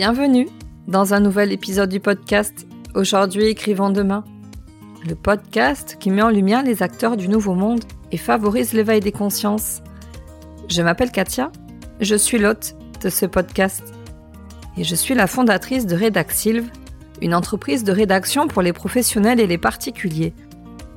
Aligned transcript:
Bienvenue 0.00 0.48
dans 0.88 1.12
un 1.12 1.20
nouvel 1.20 1.52
épisode 1.52 1.90
du 1.90 2.00
podcast 2.00 2.66
Aujourd'hui 2.94 3.48
écrivons 3.48 3.90
demain. 3.90 4.24
Le 5.06 5.14
podcast 5.14 5.98
qui 6.00 6.08
met 6.08 6.22
en 6.22 6.30
lumière 6.30 6.62
les 6.62 6.82
acteurs 6.82 7.18
du 7.18 7.28
nouveau 7.28 7.52
monde 7.52 7.84
et 8.10 8.16
favorise 8.16 8.72
l'éveil 8.72 9.00
des 9.00 9.12
consciences. 9.12 9.82
Je 10.70 10.80
m'appelle 10.80 11.10
Katia, 11.10 11.52
je 12.00 12.14
suis 12.14 12.38
l'hôte 12.38 12.76
de 13.02 13.10
ce 13.10 13.26
podcast 13.26 13.92
et 14.78 14.84
je 14.84 14.94
suis 14.94 15.14
la 15.14 15.26
fondatrice 15.26 15.84
de 15.84 16.02
Redaxilve, 16.02 16.70
une 17.20 17.34
entreprise 17.34 17.84
de 17.84 17.92
rédaction 17.92 18.48
pour 18.48 18.62
les 18.62 18.72
professionnels 18.72 19.38
et 19.38 19.46
les 19.46 19.58
particuliers. 19.58 20.32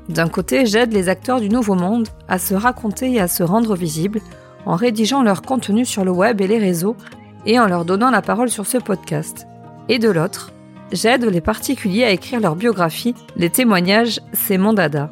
D'un 0.07 0.29
côté, 0.29 0.65
j'aide 0.65 0.93
les 0.93 1.09
acteurs 1.09 1.41
du 1.41 1.49
nouveau 1.49 1.75
monde 1.75 2.07
à 2.29 2.39
se 2.39 2.53
raconter 2.53 3.11
et 3.11 3.19
à 3.19 3.27
se 3.27 3.43
rendre 3.43 3.75
visibles 3.75 4.21
en 4.65 4.77
rédigeant 4.77 5.23
leur 5.23 5.41
contenu 5.41 5.83
sur 5.83 6.05
le 6.05 6.11
web 6.11 6.39
et 6.39 6.47
les 6.47 6.57
réseaux 6.57 6.95
et 7.45 7.59
en 7.59 7.67
leur 7.67 7.85
donnant 7.85 8.11
la 8.11 8.21
parole 8.21 8.49
sur 8.49 8.65
ce 8.65 8.77
podcast. 8.77 9.47
Et 9.89 9.99
de 9.99 10.09
l'autre, 10.09 10.51
j'aide 10.91 11.25
les 11.25 11.41
particuliers 11.41 12.03
à 12.03 12.11
écrire 12.11 12.39
leur 12.39 12.55
biographie, 12.55 13.15
les 13.35 13.49
témoignages, 13.49 14.21
c'est 14.33 14.57
mon 14.57 14.73
dada. 14.73 15.11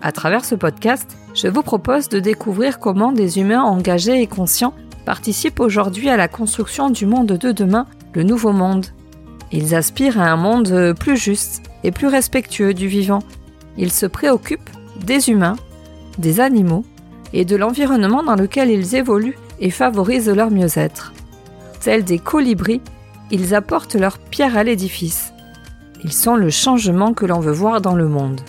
À 0.00 0.12
travers 0.12 0.44
ce 0.44 0.54
podcast, 0.54 1.16
je 1.34 1.48
vous 1.48 1.62
propose 1.62 2.08
de 2.08 2.20
découvrir 2.20 2.78
comment 2.78 3.12
des 3.12 3.38
humains 3.38 3.62
engagés 3.62 4.20
et 4.22 4.26
conscients 4.26 4.74
participent 5.04 5.60
aujourd'hui 5.60 6.08
à 6.08 6.16
la 6.16 6.28
construction 6.28 6.90
du 6.90 7.06
monde 7.06 7.28
de 7.28 7.52
demain, 7.52 7.86
le 8.12 8.22
nouveau 8.22 8.52
monde. 8.52 8.86
Ils 9.52 9.74
aspirent 9.74 10.20
à 10.20 10.30
un 10.30 10.36
monde 10.36 10.94
plus 10.98 11.16
juste 11.16 11.62
et 11.84 11.90
plus 11.90 12.08
respectueux 12.08 12.74
du 12.74 12.88
vivant. 12.88 13.20
Ils 13.76 13.92
se 13.92 14.06
préoccupent 14.06 14.70
des 15.04 15.30
humains, 15.30 15.56
des 16.18 16.40
animaux 16.40 16.84
et 17.32 17.44
de 17.44 17.56
l'environnement 17.56 18.22
dans 18.22 18.34
lequel 18.34 18.70
ils 18.70 18.94
évoluent 18.96 19.38
et 19.60 19.70
favorisent 19.70 20.28
leur 20.28 20.50
mieux-être. 20.50 21.12
Tels 21.80 22.04
des 22.04 22.18
colibris, 22.18 22.80
ils 23.30 23.54
apportent 23.54 23.94
leur 23.94 24.18
pierre 24.18 24.56
à 24.56 24.64
l'édifice. 24.64 25.32
Ils 26.04 26.12
sont 26.12 26.36
le 26.36 26.50
changement 26.50 27.12
que 27.12 27.26
l'on 27.26 27.40
veut 27.40 27.52
voir 27.52 27.80
dans 27.80 27.94
le 27.94 28.08
monde. 28.08 28.40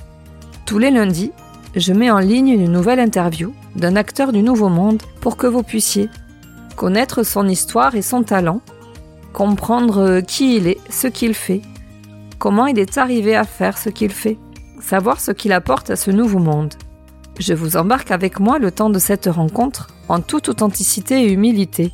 Tous 0.65 0.77
les 0.77 0.91
lundis, 0.91 1.31
je 1.75 1.93
mets 1.93 2.11
en 2.11 2.19
ligne 2.19 2.49
une 2.49 2.71
nouvelle 2.71 2.99
interview 2.99 3.53
d'un 3.75 3.95
acteur 3.95 4.31
du 4.31 4.41
Nouveau 4.41 4.69
Monde 4.69 5.01
pour 5.21 5.37
que 5.37 5.47
vous 5.47 5.63
puissiez 5.63 6.09
connaître 6.75 7.23
son 7.23 7.47
histoire 7.47 7.95
et 7.95 8.01
son 8.01 8.23
talent, 8.23 8.61
comprendre 9.33 10.21
qui 10.21 10.55
il 10.55 10.67
est, 10.67 10.79
ce 10.89 11.07
qu'il 11.07 11.33
fait, 11.33 11.61
comment 12.37 12.67
il 12.67 12.79
est 12.79 12.97
arrivé 12.97 13.35
à 13.35 13.43
faire 13.43 13.77
ce 13.77 13.89
qu'il 13.89 14.11
fait, 14.11 14.37
savoir 14.79 15.19
ce 15.19 15.31
qu'il 15.31 15.51
apporte 15.51 15.89
à 15.89 15.95
ce 15.95 16.09
nouveau 16.09 16.39
monde. 16.39 16.73
Je 17.37 17.53
vous 17.53 17.77
embarque 17.77 18.11
avec 18.11 18.39
moi 18.39 18.59
le 18.59 18.71
temps 18.71 18.89
de 18.89 18.99
cette 18.99 19.27
rencontre 19.27 19.87
en 20.07 20.21
toute 20.21 20.49
authenticité 20.49 21.23
et 21.23 21.31
humilité. 21.31 21.91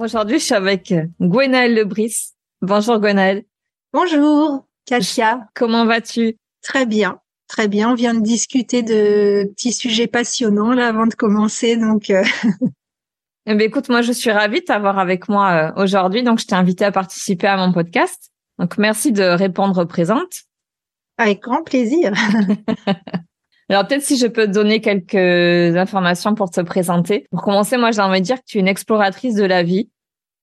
Aujourd'hui, 0.00 0.38
je 0.38 0.44
suis 0.44 0.54
avec 0.54 0.94
Gwenaëlle 1.20 1.74
Lebris. 1.74 2.30
Bonjour 2.62 2.98
Gwenaëlle. 2.98 3.44
Bonjour 3.92 4.66
Katia. 4.86 5.46
Comment 5.54 5.84
vas-tu? 5.84 6.38
Très 6.62 6.86
bien, 6.86 7.20
très 7.48 7.68
bien. 7.68 7.90
On 7.90 7.94
vient 7.94 8.14
de 8.14 8.22
discuter 8.22 8.82
de 8.82 9.44
petits 9.50 9.74
sujets 9.74 10.06
passionnants 10.06 10.72
là 10.72 10.88
avant 10.88 11.06
de 11.06 11.12
commencer, 11.14 11.76
donc. 11.76 12.08
Euh... 12.10 12.24
Eh 13.46 13.54
bien, 13.54 13.66
écoute, 13.66 13.88
moi, 13.88 14.02
je 14.02 14.12
suis 14.12 14.30
ravie 14.30 14.60
de 14.60 14.66
t'avoir 14.66 14.98
avec 14.98 15.28
moi 15.28 15.72
euh, 15.76 15.82
aujourd'hui. 15.82 16.22
Donc, 16.22 16.38
je 16.38 16.46
t'ai 16.46 16.54
invité 16.54 16.84
à 16.84 16.92
participer 16.92 17.46
à 17.46 17.56
mon 17.56 17.72
podcast. 17.72 18.30
Donc, 18.58 18.76
merci 18.76 19.12
de 19.12 19.22
répondre 19.22 19.82
présente. 19.86 20.42
Avec 21.16 21.40
grand 21.40 21.64
plaisir. 21.64 22.12
Alors 23.70 23.86
peut-être 23.86 24.02
si 24.02 24.16
je 24.16 24.26
peux 24.26 24.46
te 24.46 24.50
donner 24.50 24.80
quelques 24.80 25.76
informations 25.76 26.34
pour 26.34 26.50
te 26.50 26.60
présenter. 26.60 27.26
Pour 27.30 27.42
commencer, 27.42 27.76
moi 27.76 27.92
j'ai 27.92 28.02
envie 28.02 28.20
de 28.20 28.26
dire 28.26 28.36
que 28.36 28.44
tu 28.46 28.58
es 28.58 28.60
une 28.60 28.68
exploratrice 28.68 29.36
de 29.36 29.44
la 29.44 29.62
vie, 29.62 29.88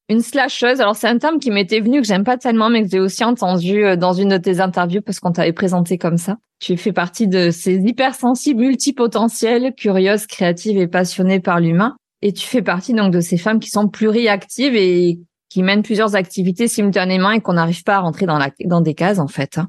une 0.07 0.21
slasheuse. 0.21 0.79
Alors 0.79 0.95
c'est 0.95 1.09
un 1.09 1.17
terme 1.17 1.37
qui 1.37 1.51
m'était 1.51 1.81
venu 1.81 1.99
que 1.99 2.07
j'aime 2.07 2.23
pas 2.23 2.37
tellement, 2.37 2.69
mais 2.69 2.83
que 2.83 2.89
j'ai 2.89 3.01
aussi 3.01 3.25
entendu 3.25 3.83
euh, 3.83 3.97
dans 3.97 4.13
une 4.13 4.29
de 4.29 4.37
tes 4.37 4.61
interviews 4.61 5.01
parce 5.01 5.19
qu'on 5.19 5.33
t'avait 5.33 5.51
présenté 5.51 5.97
comme 5.97 6.17
ça. 6.17 6.37
Tu 6.59 6.77
fais 6.77 6.93
partie 6.93 7.27
de 7.27 7.51
ces 7.51 7.75
hypersensibles 7.75 8.61
multipotentiels, 8.61 9.73
curieuses, 9.75 10.25
créatives 10.25 10.77
et 10.77 10.87
passionnées 10.87 11.41
par 11.41 11.59
l'humain. 11.59 11.97
Et 12.21 12.31
tu 12.31 12.47
fais 12.47 12.61
partie 12.61 12.93
donc 12.93 13.11
de 13.11 13.19
ces 13.19 13.37
femmes 13.37 13.59
qui 13.59 13.69
sont 13.69 13.89
pluriactives 13.89 14.75
et 14.75 15.19
qui 15.49 15.63
mènent 15.63 15.83
plusieurs 15.83 16.15
activités 16.15 16.69
simultanément 16.69 17.31
et 17.31 17.41
qu'on 17.41 17.53
n'arrive 17.53 17.83
pas 17.83 17.97
à 17.97 17.99
rentrer 17.99 18.25
dans, 18.25 18.37
la, 18.37 18.51
dans 18.65 18.81
des 18.81 18.93
cases 18.93 19.19
en 19.19 19.27
fait. 19.27 19.59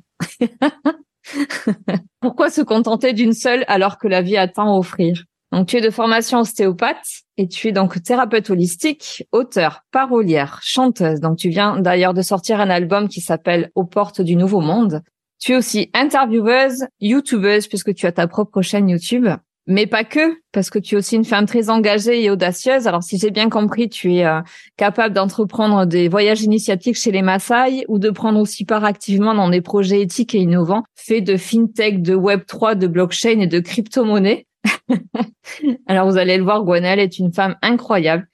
Pourquoi 2.20 2.50
se 2.50 2.62
contenter 2.62 3.12
d'une 3.12 3.32
seule 3.32 3.64
alors 3.68 3.98
que 3.98 4.08
la 4.08 4.22
vie 4.22 4.36
a 4.36 4.48
tant 4.48 4.74
à 4.74 4.78
offrir? 4.78 5.24
Donc 5.52 5.66
tu 5.68 5.76
es 5.76 5.80
de 5.80 5.90
formation 5.90 6.40
ostéopathe 6.40 7.22
et 7.38 7.48
tu 7.48 7.68
es 7.68 7.72
donc 7.72 8.02
thérapeute 8.02 8.50
holistique, 8.50 9.26
auteur, 9.32 9.82
parolière, 9.90 10.60
chanteuse. 10.62 11.20
Donc 11.20 11.38
tu 11.38 11.48
viens 11.48 11.80
d'ailleurs 11.80 12.14
de 12.14 12.22
sortir 12.22 12.60
un 12.60 12.68
album 12.68 13.08
qui 13.08 13.20
s'appelle 13.20 13.70
Aux 13.74 13.84
portes 13.84 14.20
du 14.20 14.36
nouveau 14.36 14.60
monde. 14.60 15.02
Tu 15.40 15.52
es 15.52 15.56
aussi 15.56 15.90
intervieweuse, 15.94 16.86
youtubeuse 17.00 17.66
puisque 17.68 17.94
tu 17.94 18.06
as 18.06 18.12
ta 18.12 18.26
propre 18.26 18.60
chaîne 18.60 18.88
YouTube 18.88 19.28
mais 19.68 19.86
pas 19.86 20.02
que, 20.02 20.40
parce 20.50 20.70
que 20.70 20.78
tu 20.78 20.94
es 20.94 20.98
aussi 20.98 21.14
une 21.14 21.26
femme 21.26 21.44
très 21.44 21.68
engagée 21.68 22.24
et 22.24 22.30
audacieuse. 22.30 22.86
Alors, 22.86 23.02
si 23.02 23.18
j'ai 23.18 23.30
bien 23.30 23.50
compris, 23.50 23.90
tu 23.90 24.14
es 24.14 24.24
euh, 24.24 24.40
capable 24.78 25.14
d'entreprendre 25.14 25.84
des 25.84 26.08
voyages 26.08 26.42
initiatiques 26.42 26.96
chez 26.96 27.12
les 27.12 27.20
Maasai 27.20 27.84
ou 27.86 27.98
de 27.98 28.08
prendre 28.08 28.40
aussi 28.40 28.64
part 28.64 28.86
activement 28.86 29.34
dans 29.34 29.50
des 29.50 29.60
projets 29.60 30.00
éthiques 30.00 30.34
et 30.34 30.38
innovants, 30.38 30.84
faits 30.96 31.22
de 31.22 31.36
fintech, 31.36 32.00
de 32.00 32.14
Web 32.14 32.46
3, 32.46 32.76
de 32.76 32.86
blockchain 32.86 33.40
et 33.40 33.46
de 33.46 33.60
crypto-monnaie. 33.60 34.46
Alors, 35.86 36.10
vous 36.10 36.16
allez 36.16 36.38
le 36.38 36.44
voir, 36.44 36.64
Gwenelle 36.64 36.98
est 36.98 37.18
une 37.18 37.34
femme 37.34 37.56
incroyable. 37.60 38.26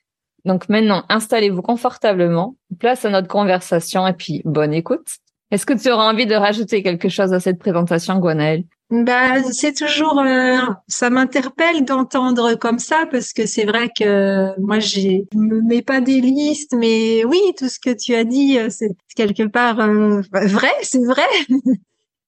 Donc 0.45 0.69
maintenant, 0.69 1.05
installez-vous 1.09 1.63
confortablement, 1.63 2.55
place 2.79 3.05
à 3.05 3.11
notre 3.11 3.29
conversation 3.29 4.07
et 4.07 4.13
puis 4.13 4.43
bonne 4.45 4.73
écoute. 4.73 5.19
Est-ce 5.51 5.67
que 5.67 5.75
tu 5.75 5.91
auras 5.91 6.11
envie 6.13 6.27
de 6.27 6.35
rajouter 6.35 6.83
quelque 6.83 7.09
chose 7.09 7.33
à 7.33 7.41
cette 7.41 7.59
présentation, 7.59 8.19
Gwenaëlle? 8.19 8.65
Bah, 8.91 9.43
c'est 9.51 9.73
toujours, 9.73 10.21
euh, 10.21 10.59
ça 10.89 11.11
m'interpelle 11.11 11.85
d'entendre 11.85 12.55
comme 12.55 12.79
ça 12.79 13.07
parce 13.11 13.33
que 13.33 13.47
c'est 13.47 13.65
vrai 13.65 13.89
que 13.89 14.59
moi, 14.61 14.79
j'ai, 14.79 15.27
je 15.33 15.39
me 15.39 15.63
mets 15.63 15.83
pas 15.83 16.01
des 16.01 16.21
listes, 16.21 16.75
mais 16.75 17.25
oui, 17.25 17.41
tout 17.59 17.69
ce 17.69 17.79
que 17.81 17.91
tu 17.91 18.15
as 18.15 18.25
dit, 18.25 18.59
euh, 18.59 18.69
c'est 18.69 18.91
quelque 19.17 19.45
part 19.45 19.81
euh, 19.81 20.21
vrai, 20.33 20.73
c'est 20.83 21.05
vrai. 21.05 21.23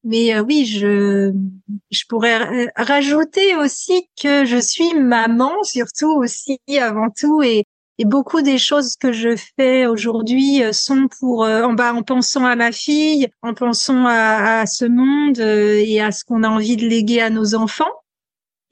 mais 0.04 0.40
oui, 0.40 0.64
je, 0.64 1.32
je 1.90 2.02
pourrais 2.08 2.70
rajouter 2.74 3.54
aussi 3.56 4.08
que 4.20 4.46
je 4.46 4.56
suis 4.56 4.94
maman, 4.94 5.52
surtout 5.62 6.16
aussi 6.16 6.58
avant 6.80 7.10
tout, 7.10 7.42
et 7.42 7.65
et 7.98 8.04
beaucoup 8.04 8.42
des 8.42 8.58
choses 8.58 8.96
que 8.96 9.12
je 9.12 9.36
fais 9.56 9.86
aujourd'hui 9.86 10.62
euh, 10.62 10.72
sont 10.72 11.08
pour 11.18 11.44
euh, 11.44 11.62
en 11.62 11.72
bas 11.72 11.94
en 11.94 12.02
pensant 12.02 12.44
à 12.44 12.56
ma 12.56 12.72
fille, 12.72 13.28
en 13.42 13.54
pensant 13.54 14.04
à, 14.06 14.60
à 14.60 14.66
ce 14.66 14.84
monde 14.84 15.38
euh, 15.38 15.82
et 15.84 16.00
à 16.00 16.12
ce 16.12 16.24
qu'on 16.24 16.42
a 16.42 16.48
envie 16.48 16.76
de 16.76 16.86
léguer 16.86 17.20
à 17.20 17.30
nos 17.30 17.54
enfants. 17.54 17.90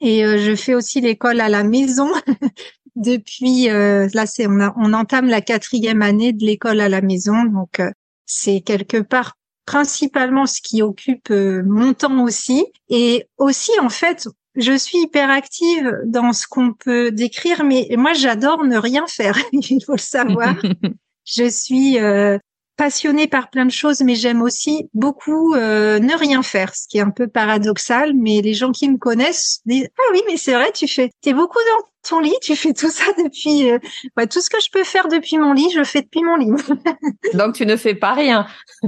Et 0.01 0.23
je 0.23 0.55
fais 0.55 0.75
aussi 0.75 0.99
l'école 0.99 1.39
à 1.39 1.47
la 1.47 1.63
maison 1.63 2.11
depuis 2.97 3.67
là 3.67 4.25
c'est 4.25 4.45
on, 4.45 4.59
on 4.75 4.93
entame 4.93 5.27
la 5.27 5.39
quatrième 5.39 6.01
année 6.01 6.33
de 6.33 6.45
l'école 6.45 6.81
à 6.81 6.89
la 6.89 6.99
maison 6.99 7.45
donc 7.45 7.81
c'est 8.25 8.59
quelque 8.59 8.97
part 8.97 9.37
principalement 9.65 10.45
ce 10.45 10.61
qui 10.61 10.81
occupe 10.81 11.29
mon 11.29 11.93
temps 11.93 12.23
aussi 12.23 12.65
et 12.89 13.27
aussi 13.37 13.71
en 13.79 13.89
fait 13.89 14.27
je 14.55 14.77
suis 14.77 14.99
hyper 14.99 15.29
active 15.29 16.01
dans 16.05 16.33
ce 16.33 16.47
qu'on 16.47 16.73
peut 16.73 17.11
décrire, 17.11 17.63
mais 17.63 17.87
moi 17.97 18.13
j'adore 18.13 18.63
ne 18.63 18.77
rien 18.77 19.05
faire. 19.07 19.37
Il 19.51 19.83
faut 19.85 19.93
le 19.93 19.97
savoir. 19.97 20.55
je 21.25 21.49
suis 21.49 21.99
euh, 21.99 22.37
passionnée 22.77 23.27
par 23.27 23.49
plein 23.49 23.65
de 23.65 23.71
choses, 23.71 24.01
mais 24.01 24.15
j'aime 24.15 24.41
aussi 24.41 24.89
beaucoup 24.93 25.53
euh, 25.53 25.99
ne 25.99 26.13
rien 26.17 26.43
faire, 26.43 26.75
ce 26.75 26.87
qui 26.87 26.97
est 26.97 27.01
un 27.01 27.09
peu 27.09 27.27
paradoxal. 27.27 28.13
Mais 28.15 28.41
les 28.41 28.53
gens 28.53 28.71
qui 28.71 28.89
me 28.89 28.97
connaissent 28.97 29.61
disent 29.65 29.87
ah 29.97 30.11
oui, 30.11 30.21
mais 30.27 30.37
c'est 30.37 30.53
vrai, 30.53 30.71
tu 30.73 30.87
fais, 30.87 31.11
t'es 31.21 31.33
beaucoup 31.33 31.57
dans 31.57 31.87
ton 32.07 32.19
lit, 32.19 32.35
tu 32.41 32.55
fais 32.55 32.73
tout 32.73 32.89
ça 32.89 33.05
depuis. 33.17 33.69
Euh, 33.69 33.79
ouais, 34.17 34.27
tout 34.27 34.41
ce 34.41 34.49
que 34.49 34.61
je 34.61 34.69
peux 34.71 34.83
faire 34.83 35.07
depuis 35.07 35.37
mon 35.37 35.53
lit, 35.53 35.69
je 35.73 35.83
fais 35.83 36.01
depuis 36.01 36.23
mon 36.23 36.35
lit. 36.35 36.51
Donc 37.33 37.55
tu 37.55 37.65
ne 37.65 37.75
fais 37.75 37.95
pas 37.95 38.13
rien. 38.13 38.45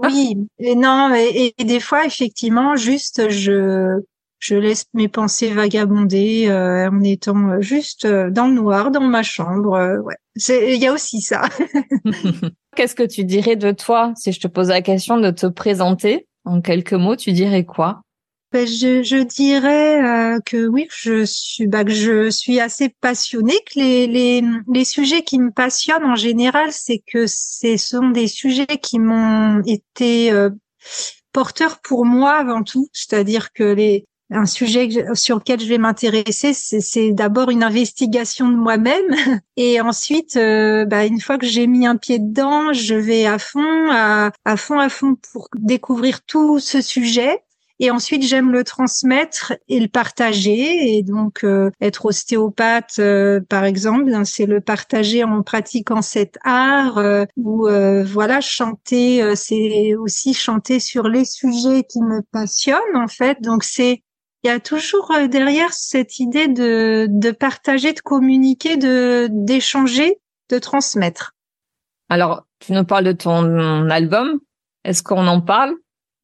oui, 0.00 0.36
et 0.58 0.74
non, 0.74 1.14
et, 1.14 1.54
et, 1.56 1.64
des 1.64 1.80
fois 1.80 2.04
effectivement, 2.04 2.76
juste 2.76 3.30
je 3.30 4.00
je 4.40 4.54
laisse 4.54 4.86
mes 4.94 5.08
pensées 5.08 5.52
vagabonder 5.52 6.48
euh, 6.48 6.88
en 6.88 7.02
étant 7.02 7.50
euh, 7.50 7.60
juste 7.60 8.06
euh, 8.06 8.30
dans 8.30 8.46
le 8.46 8.54
noir 8.54 8.90
dans 8.90 9.02
ma 9.02 9.22
chambre. 9.22 10.00
ouais, 10.02 10.16
c'est 10.34 10.74
il 10.74 10.82
y 10.82 10.86
a 10.86 10.92
aussi 10.92 11.20
ça. 11.20 11.42
Qu'est-ce 12.76 12.94
que 12.94 13.06
tu 13.06 13.24
dirais 13.24 13.56
de 13.56 13.70
toi 13.70 14.12
si 14.16 14.32
je 14.32 14.40
te 14.40 14.48
posais 14.48 14.72
la 14.72 14.82
question 14.82 15.18
de 15.18 15.30
te 15.30 15.46
présenter 15.46 16.26
en 16.44 16.62
quelques 16.62 16.94
mots 16.94 17.16
Tu 17.16 17.32
dirais 17.32 17.64
quoi? 17.64 18.00
Ben, 18.52 18.66
je, 18.66 19.04
je, 19.04 19.22
dirais 19.22 20.40
que 20.44 20.66
oui, 20.66 20.88
je 20.90 21.24
suis, 21.24 21.68
bah, 21.68 21.84
que 21.84 21.92
je 21.92 22.30
suis 22.30 22.58
assez 22.58 22.88
passionnée. 22.88 23.54
Que 23.66 23.78
les, 23.78 24.06
les, 24.08 24.42
les 24.72 24.84
sujets 24.84 25.22
qui 25.22 25.38
me 25.38 25.52
passionnent 25.52 26.04
en 26.04 26.16
général, 26.16 26.72
c'est 26.72 27.00
que 27.06 27.26
ce 27.28 27.76
sont 27.76 28.08
des 28.08 28.26
sujets 28.26 28.78
qui 28.82 28.98
m'ont 28.98 29.62
été 29.66 30.32
porteurs 31.32 31.80
pour 31.80 32.04
moi 32.04 32.32
avant 32.32 32.64
tout. 32.64 32.88
C'est-à-dire 32.92 33.52
que 33.52 33.62
les, 33.62 34.04
un 34.30 34.46
sujet 34.46 34.88
sur 35.14 35.36
lequel 35.36 35.60
je 35.60 35.66
vais 35.66 35.78
m'intéresser, 35.78 36.52
c'est 36.52 37.12
d'abord 37.12 37.50
une 37.50 37.64
investigation 37.64 38.48
de 38.48 38.56
moi-même, 38.56 39.14
et 39.56 39.80
ensuite, 39.80 40.36
euh, 40.36 40.84
bah, 40.84 41.04
une 41.04 41.20
fois 41.20 41.38
que 41.38 41.46
j'ai 41.46 41.66
mis 41.66 41.86
un 41.86 41.96
pied 41.96 42.18
dedans, 42.18 42.72
je 42.72 42.94
vais 42.94 43.26
à 43.26 43.38
fond, 43.38 43.90
à, 43.90 44.30
à 44.44 44.56
fond, 44.56 44.78
à 44.78 44.88
fond 44.88 45.16
pour 45.32 45.48
découvrir 45.56 46.22
tout 46.22 46.58
ce 46.60 46.80
sujet. 46.80 47.42
Et 47.82 47.90
ensuite, 47.90 48.22
j'aime 48.24 48.52
le 48.52 48.62
transmettre 48.62 49.54
et 49.68 49.80
le 49.80 49.88
partager. 49.88 50.98
Et 50.98 51.02
donc, 51.02 51.44
euh, 51.44 51.70
être 51.80 52.04
ostéopathe, 52.04 52.96
euh, 52.98 53.40
par 53.48 53.64
exemple, 53.64 54.12
hein, 54.12 54.26
c'est 54.26 54.44
le 54.44 54.60
partager 54.60 55.24
en 55.24 55.42
pratiquant 55.42 56.02
cet 56.02 56.36
art. 56.44 57.02
ou 57.38 57.66
voilà, 58.04 58.42
chanter, 58.42 59.34
c'est 59.34 59.94
aussi 59.94 60.34
chanter 60.34 60.78
sur 60.78 61.08
les 61.08 61.24
sujets 61.24 61.84
qui 61.84 62.02
me 62.02 62.20
passionnent 62.30 62.96
en 62.96 63.08
fait. 63.08 63.40
Donc, 63.40 63.64
c'est 63.64 64.02
il 64.42 64.48
y 64.48 64.50
a 64.50 64.60
toujours 64.60 65.10
euh, 65.12 65.26
derrière 65.26 65.72
cette 65.72 66.18
idée 66.18 66.48
de, 66.48 67.06
de 67.08 67.30
partager, 67.30 67.92
de 67.92 68.00
communiquer, 68.00 68.76
de 68.76 69.28
d'échanger, 69.30 70.18
de 70.48 70.58
transmettre. 70.58 71.34
Alors, 72.08 72.46
tu 72.58 72.72
nous 72.72 72.84
parles 72.84 73.04
de 73.04 73.12
ton 73.12 73.88
album. 73.90 74.40
Est-ce 74.84 75.02
qu'on 75.02 75.26
en 75.26 75.40
parle? 75.40 75.74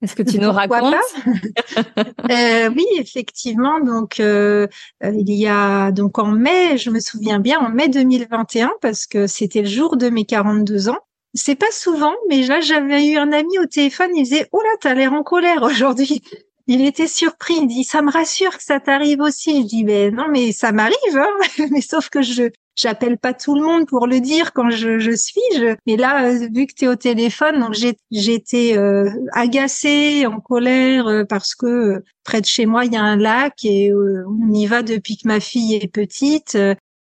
Est-ce 0.03 0.15
que 0.15 0.23
tu 0.23 0.39
nous 0.39 0.53
racontes? 0.53 0.95
Euh, 2.31 2.69
Oui, 2.71 2.85
effectivement. 2.99 3.81
Donc, 3.81 4.21
euh, 4.21 4.67
il 5.03 5.31
y 5.31 5.47
a 5.47 5.91
donc 5.93 6.19
en 6.19 6.27
mai, 6.27 6.77
je 6.77 6.91
me 6.91 7.01
souviens 7.01 7.39
bien, 7.39 7.61
en 7.61 7.71
mai 7.71 7.89
2021, 7.89 8.73
parce 8.81 9.07
que 9.07 9.27
c'était 9.27 9.63
le 9.63 9.69
jour 9.69 9.97
de 9.97 10.09
mes 10.11 10.25
42 10.25 10.89
ans. 10.89 10.99
C'est 11.35 11.55
pas 11.55 11.71
souvent, 11.71 12.15
mais 12.29 12.43
là, 12.47 12.61
j'avais 12.61 13.07
eu 13.07 13.17
un 13.17 13.33
ami 13.33 13.59
au 13.59 13.67
téléphone, 13.67 14.11
il 14.15 14.25
disait, 14.25 14.49
oh 14.53 14.61
là, 14.61 14.71
t'as 14.81 14.95
l'air 14.95 15.13
en 15.13 15.23
colère 15.23 15.63
aujourd'hui 15.63 16.23
il 16.67 16.85
était 16.85 17.07
surpris. 17.07 17.55
Il 17.61 17.67
dit, 17.69 17.85
ça 17.85 18.03
me 18.03 18.11
rassure 18.11 18.57
que 18.57 18.63
ça 18.63 18.81
t'arrive 18.81 19.21
aussi. 19.21 19.63
Je 19.63 19.67
dis, 19.67 19.85
ben 19.85 20.15
non, 20.15 20.27
mais 20.31 20.53
ça 20.53 20.73
m'arrive, 20.73 21.17
hein 21.17 21.29
mais 21.71 21.81
sauf 21.81 22.09
que 22.09 22.23
je 22.23 22.51
j'appelle 22.77 23.19
pas 23.19 23.33
tout 23.33 23.55
le 23.55 23.63
monde 23.63 23.87
pour 23.87 24.07
le 24.07 24.21
dire 24.21 24.53
quand 24.53 24.71
je, 24.71 24.99
je 24.99 25.11
suis. 25.11 25.41
Je... 25.55 25.75
Mais 25.87 25.97
là, 25.97 26.27
euh, 26.27 26.49
vu 26.53 26.67
que 26.67 26.75
tu 26.75 26.85
es 26.85 26.89
au 26.89 26.97
téléphone, 26.97 27.59
donc 27.59 27.75
j'étais 28.11 28.77
euh, 28.77 29.11
agacée, 29.33 30.27
en 30.27 30.41
colère 30.41 31.09
euh, 31.09 31.25
parce 31.25 31.55
que 31.55 32.05
près 32.25 32.41
de 32.41 32.47
chez 32.47 32.67
moi 32.67 32.85
il 32.85 32.93
y 32.93 32.97
a 32.97 33.03
un 33.03 33.17
lac 33.17 33.65
et 33.65 33.93
on 33.93 34.53
y 34.53 34.67
va 34.67 34.83
depuis 34.83 35.17
que 35.17 35.27
ma 35.27 35.41
fille 35.41 35.75
est 35.75 35.89
petite. 35.93 36.57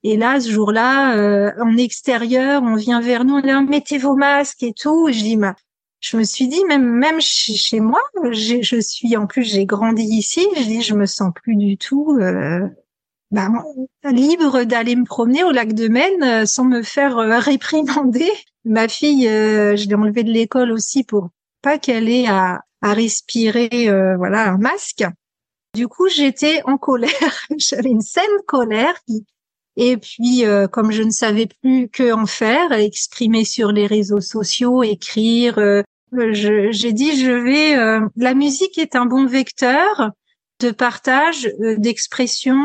Et 0.03 0.17
là, 0.17 0.39
ce 0.39 0.51
jour-là, 0.51 1.53
en 1.59 1.77
extérieur, 1.77 2.61
on 2.61 2.75
vient 2.75 3.01
vers 3.01 3.25
nous, 3.25 3.35
on 3.35 3.41
dit 3.41 3.69
mettez 3.69 3.97
vos 3.97 4.15
masques 4.15 4.61
et 4.61 4.73
tout. 4.73 5.07
je 5.11 5.19
dis, 5.19 5.37
ma, 5.37 5.55
je 6.05 6.17
me 6.17 6.23
suis 6.23 6.47
dit 6.47 6.63
même 6.65 6.85
même 6.85 7.19
chez 7.19 7.79
moi, 7.79 7.99
je 8.31 8.79
suis 8.79 9.17
en 9.17 9.25
plus 9.25 9.43
j'ai 9.43 9.65
grandi 9.65 10.03
ici, 10.03 10.47
je 10.55 10.61
dis 10.61 10.81
je 10.83 10.93
me 10.93 11.07
sens 11.07 11.31
plus 11.33 11.55
du 11.55 11.77
tout 11.77 12.15
euh, 12.21 12.59
bah, 13.31 13.49
libre 14.03 14.65
d'aller 14.65 14.95
me 14.95 15.05
promener 15.05 15.43
au 15.43 15.49
lac 15.49 15.73
de 15.73 15.87
Maine 15.87 16.21
euh, 16.21 16.45
sans 16.45 16.65
me 16.65 16.83
faire 16.83 17.17
euh, 17.17 17.39
réprimander. 17.39 18.29
Ma 18.65 18.87
fille, 18.87 19.23
je 19.25 19.87
l'ai 19.87 19.95
enlevée 19.95 20.23
de 20.23 20.31
l'école 20.31 20.71
aussi 20.71 21.03
pour 21.03 21.29
pas 21.63 21.79
qu'elle 21.79 22.09
ait 22.09 22.27
à, 22.27 22.61
à 22.81 22.93
respirer 22.93 23.87
voilà 24.17 24.51
un 24.51 24.57
masque. 24.57 25.05
Du 25.75 25.87
coup, 25.87 26.07
j'étais 26.07 26.61
en 26.65 26.77
colère. 26.77 27.45
J'avais 27.57 27.89
une 27.89 28.01
saine 28.01 28.25
colère 28.47 28.95
et 29.77 29.97
puis, 29.97 30.45
comme 30.71 30.91
je 30.91 31.03
ne 31.03 31.11
savais 31.11 31.47
plus 31.61 31.89
que 31.89 32.11
en 32.11 32.25
faire, 32.25 32.71
exprimer 32.71 33.45
sur 33.45 33.71
les 33.71 33.85
réseaux 33.85 34.21
sociaux, 34.21 34.81
écrire, 34.81 35.83
j'ai 36.31 36.93
dit 36.93 37.19
je 37.19 37.31
vais. 37.31 37.77
Euh, 37.77 38.01
la 38.15 38.33
musique 38.33 38.77
est 38.77 38.95
un 38.95 39.05
bon 39.05 39.25
vecteur 39.25 40.11
de 40.59 40.71
partage, 40.71 41.49
euh, 41.61 41.75
d'expression. 41.77 42.57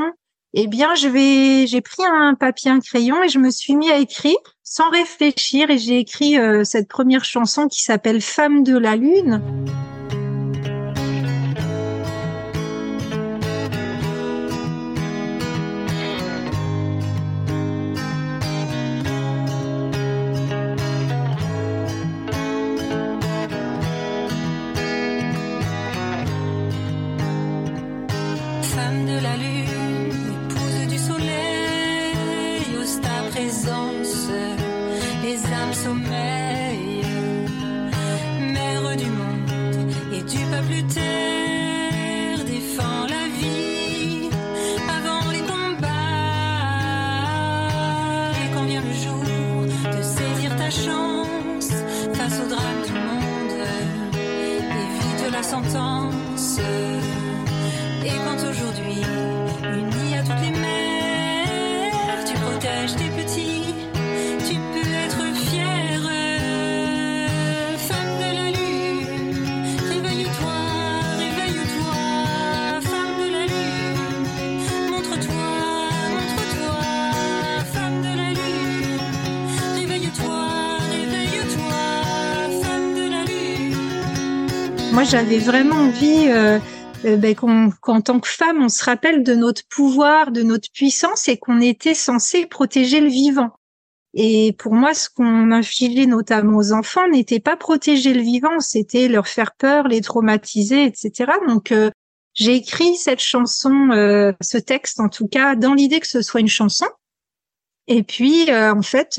Eh 0.55 0.67
bien, 0.67 0.94
je 0.94 1.08
vais. 1.08 1.67
J'ai 1.67 1.81
pris 1.81 2.02
un 2.05 2.35
papier, 2.35 2.70
un 2.70 2.81
crayon 2.81 3.23
et 3.23 3.29
je 3.29 3.38
me 3.38 3.50
suis 3.50 3.76
mis 3.76 3.91
à 3.91 3.99
écrire 3.99 4.38
sans 4.62 4.88
réfléchir 4.91 5.70
et 5.70 5.79
j'ai 5.79 5.99
écrit 5.99 6.38
euh, 6.38 6.64
cette 6.64 6.88
première 6.88 7.25
chanson 7.25 7.67
qui 7.67 7.82
s'appelle 7.82 8.20
Femme 8.20 8.62
de 8.62 8.76
la 8.79 8.97
lune. 8.97 9.43
Moi, 85.00 85.08
j'avais 85.08 85.38
vraiment 85.38 85.76
envie 85.76 86.28
euh, 86.28 86.59
euh 87.07 87.16
ben, 87.16 87.35
qu'en 87.35 88.00
tant 88.02 88.21
que 88.21 88.28
femme, 88.28 88.62
on 88.62 88.69
se 88.69 88.85
rappelle 88.85 89.23
de 89.23 89.35
notre 89.35 89.62
pouvoir, 89.66 90.30
de 90.30 90.42
notre 90.42 90.71
puissance 90.71 91.26
et 91.26 91.38
qu'on 91.38 91.62
était 91.62 91.95
censé 91.95 92.45
protéger 92.45 93.00
le 93.00 93.09
vivant. 93.09 93.49
Et 94.12 94.54
pour 94.59 94.75
moi, 94.75 94.92
ce 94.92 95.09
qu'on 95.09 95.52
infligeait 95.52 96.04
notamment 96.04 96.59
aux 96.59 96.73
enfants 96.73 97.09
n'était 97.09 97.40
pas 97.40 97.57
protéger 97.57 98.12
le 98.12 98.21
vivant, 98.21 98.61
c'était 98.61 99.09
leur 99.09 99.26
faire 99.26 99.52
peur, 99.57 99.88
les 99.88 100.02
traumatiser, 100.02 100.85
etc. 100.85 101.33
Donc, 101.49 101.73
euh, 101.73 101.90
j'ai 102.35 102.57
écrit 102.57 102.95
cette 102.97 103.21
chanson, 103.21 103.92
euh, 103.92 104.33
ce 104.42 104.59
texte 104.59 105.00
en 105.00 105.09
tout 105.09 105.28
cas, 105.28 105.57
dans 105.57 105.73
l'idée 105.73 106.00
que 106.00 106.09
ce 106.09 106.21
soit 106.21 106.40
une 106.40 106.49
chanson. 106.49 106.88
Et 107.87 108.02
puis, 108.02 108.52
en 108.52 108.83
fait, 108.83 109.19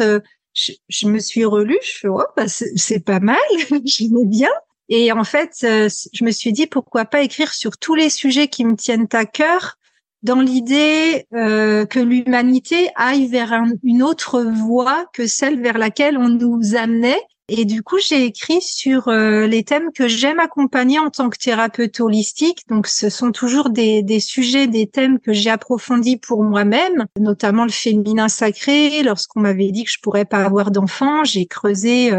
je, 0.54 1.08
me 1.08 1.18
suis 1.18 1.44
relue, 1.44 1.80
je 1.82 1.98
fais, 2.02 2.08
oh, 2.08 2.22
bah, 2.38 2.48
c'est 2.48 3.04
pas 3.04 3.20
mal, 3.20 3.40
j'aimais 3.84 4.28
bien. 4.28 4.52
Et 4.94 5.14
en 5.14 5.24
fait, 5.24 5.56
euh, 5.64 5.88
je 6.12 6.26
me 6.26 6.32
suis 6.32 6.52
dit 6.52 6.68
pourquoi 6.68 7.06
pas 7.06 7.22
écrire 7.22 7.54
sur 7.54 7.78
tous 7.78 7.96
les 7.96 8.10
sujets 8.10 8.50
qui 8.50 8.66
me 8.66 8.76
tiennent 8.76 9.08
à 9.14 9.26
cœur, 9.26 9.78
dans 10.22 10.42
l'idée 10.42 11.28
euh, 11.34 11.86
que 11.86 12.00
l'humanité 12.00 12.90
aille 12.96 13.28
vers 13.28 13.54
une 13.84 14.04
autre 14.04 14.42
voie 14.42 15.06
que 15.14 15.28
celle 15.28 15.62
vers 15.62 15.78
laquelle 15.78 16.18
on 16.18 16.28
nous 16.28 16.76
amenait. 16.76 17.22
Et 17.48 17.64
du 17.64 17.84
coup, 17.84 18.00
j'ai 18.00 18.26
écrit 18.26 18.62
sur 18.62 19.08
euh, 19.08 19.48
les 19.48 19.64
thèmes 19.64 19.92
que 19.96 20.10
j'aime 20.10 20.40
accompagner 20.40 21.00
en 21.00 21.10
tant 21.10 21.30
que 21.30 21.38
thérapeute 21.38 22.02
holistique. 22.02 22.68
Donc, 22.68 22.88
ce 22.88 23.10
sont 23.10 23.32
toujours 23.32 23.70
des, 23.70 24.04
des 24.04 24.20
sujets, 24.20 24.68
des 24.68 24.88
thèmes 24.88 25.20
que 25.20 25.32
j'ai 25.32 25.50
approfondis 25.50 26.18
pour 26.18 26.44
moi-même, 26.44 27.06
notamment 27.18 27.64
le 27.64 27.72
féminin 27.72 28.28
sacré. 28.28 29.04
Lorsqu'on 29.04 29.40
m'avait 29.40 29.72
dit 29.72 29.86
que 29.86 29.92
je 29.92 30.00
pourrais 30.02 30.26
pas 30.26 30.44
avoir 30.44 30.70
d'enfants, 30.70 31.24
j'ai 31.24 31.46
creusé 31.46 32.12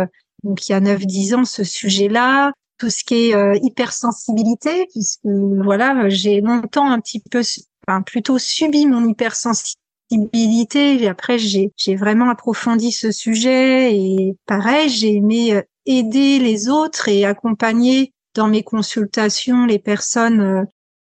donc 0.43 0.69
il 0.69 0.73
y 0.73 0.75
a 0.75 0.81
9-10 0.81 1.35
ans 1.37 1.45
ce 1.45 1.63
sujet-là 1.63 2.53
tout 2.83 2.91
ce 2.91 3.05
qui 3.05 3.29
est 3.29 3.35
euh, 3.37 3.55
hypersensibilité, 3.63 4.89
puisque 4.91 5.21
voilà, 5.25 6.09
j'ai 6.09 6.41
longtemps 6.41 6.91
un 6.91 6.99
petit 6.99 7.21
peu, 7.21 7.43
enfin 7.87 8.03
plutôt 8.03 8.41
subi 8.41 8.87
mon 8.87 9.09
hypersensibilité. 9.09 11.01
Et 11.01 11.07
après, 11.07 11.39
j'ai 11.39 11.71
j'ai 11.77 11.95
vraiment 11.95 12.29
approfondi 12.29 12.91
ce 12.91 13.13
sujet 13.13 13.97
et 13.97 14.37
pareil, 14.47 14.89
j'ai 14.89 15.15
aimé 15.15 15.55
euh, 15.55 15.63
aider 15.87 16.41
les 16.41 16.69
autres 16.69 17.09
et 17.09 17.25
accompagner 17.25 18.13
dans 18.35 18.49
mes 18.49 18.65
consultations 18.65 19.65
les 19.65 19.79
personnes 19.79 20.41
euh, 20.41 20.65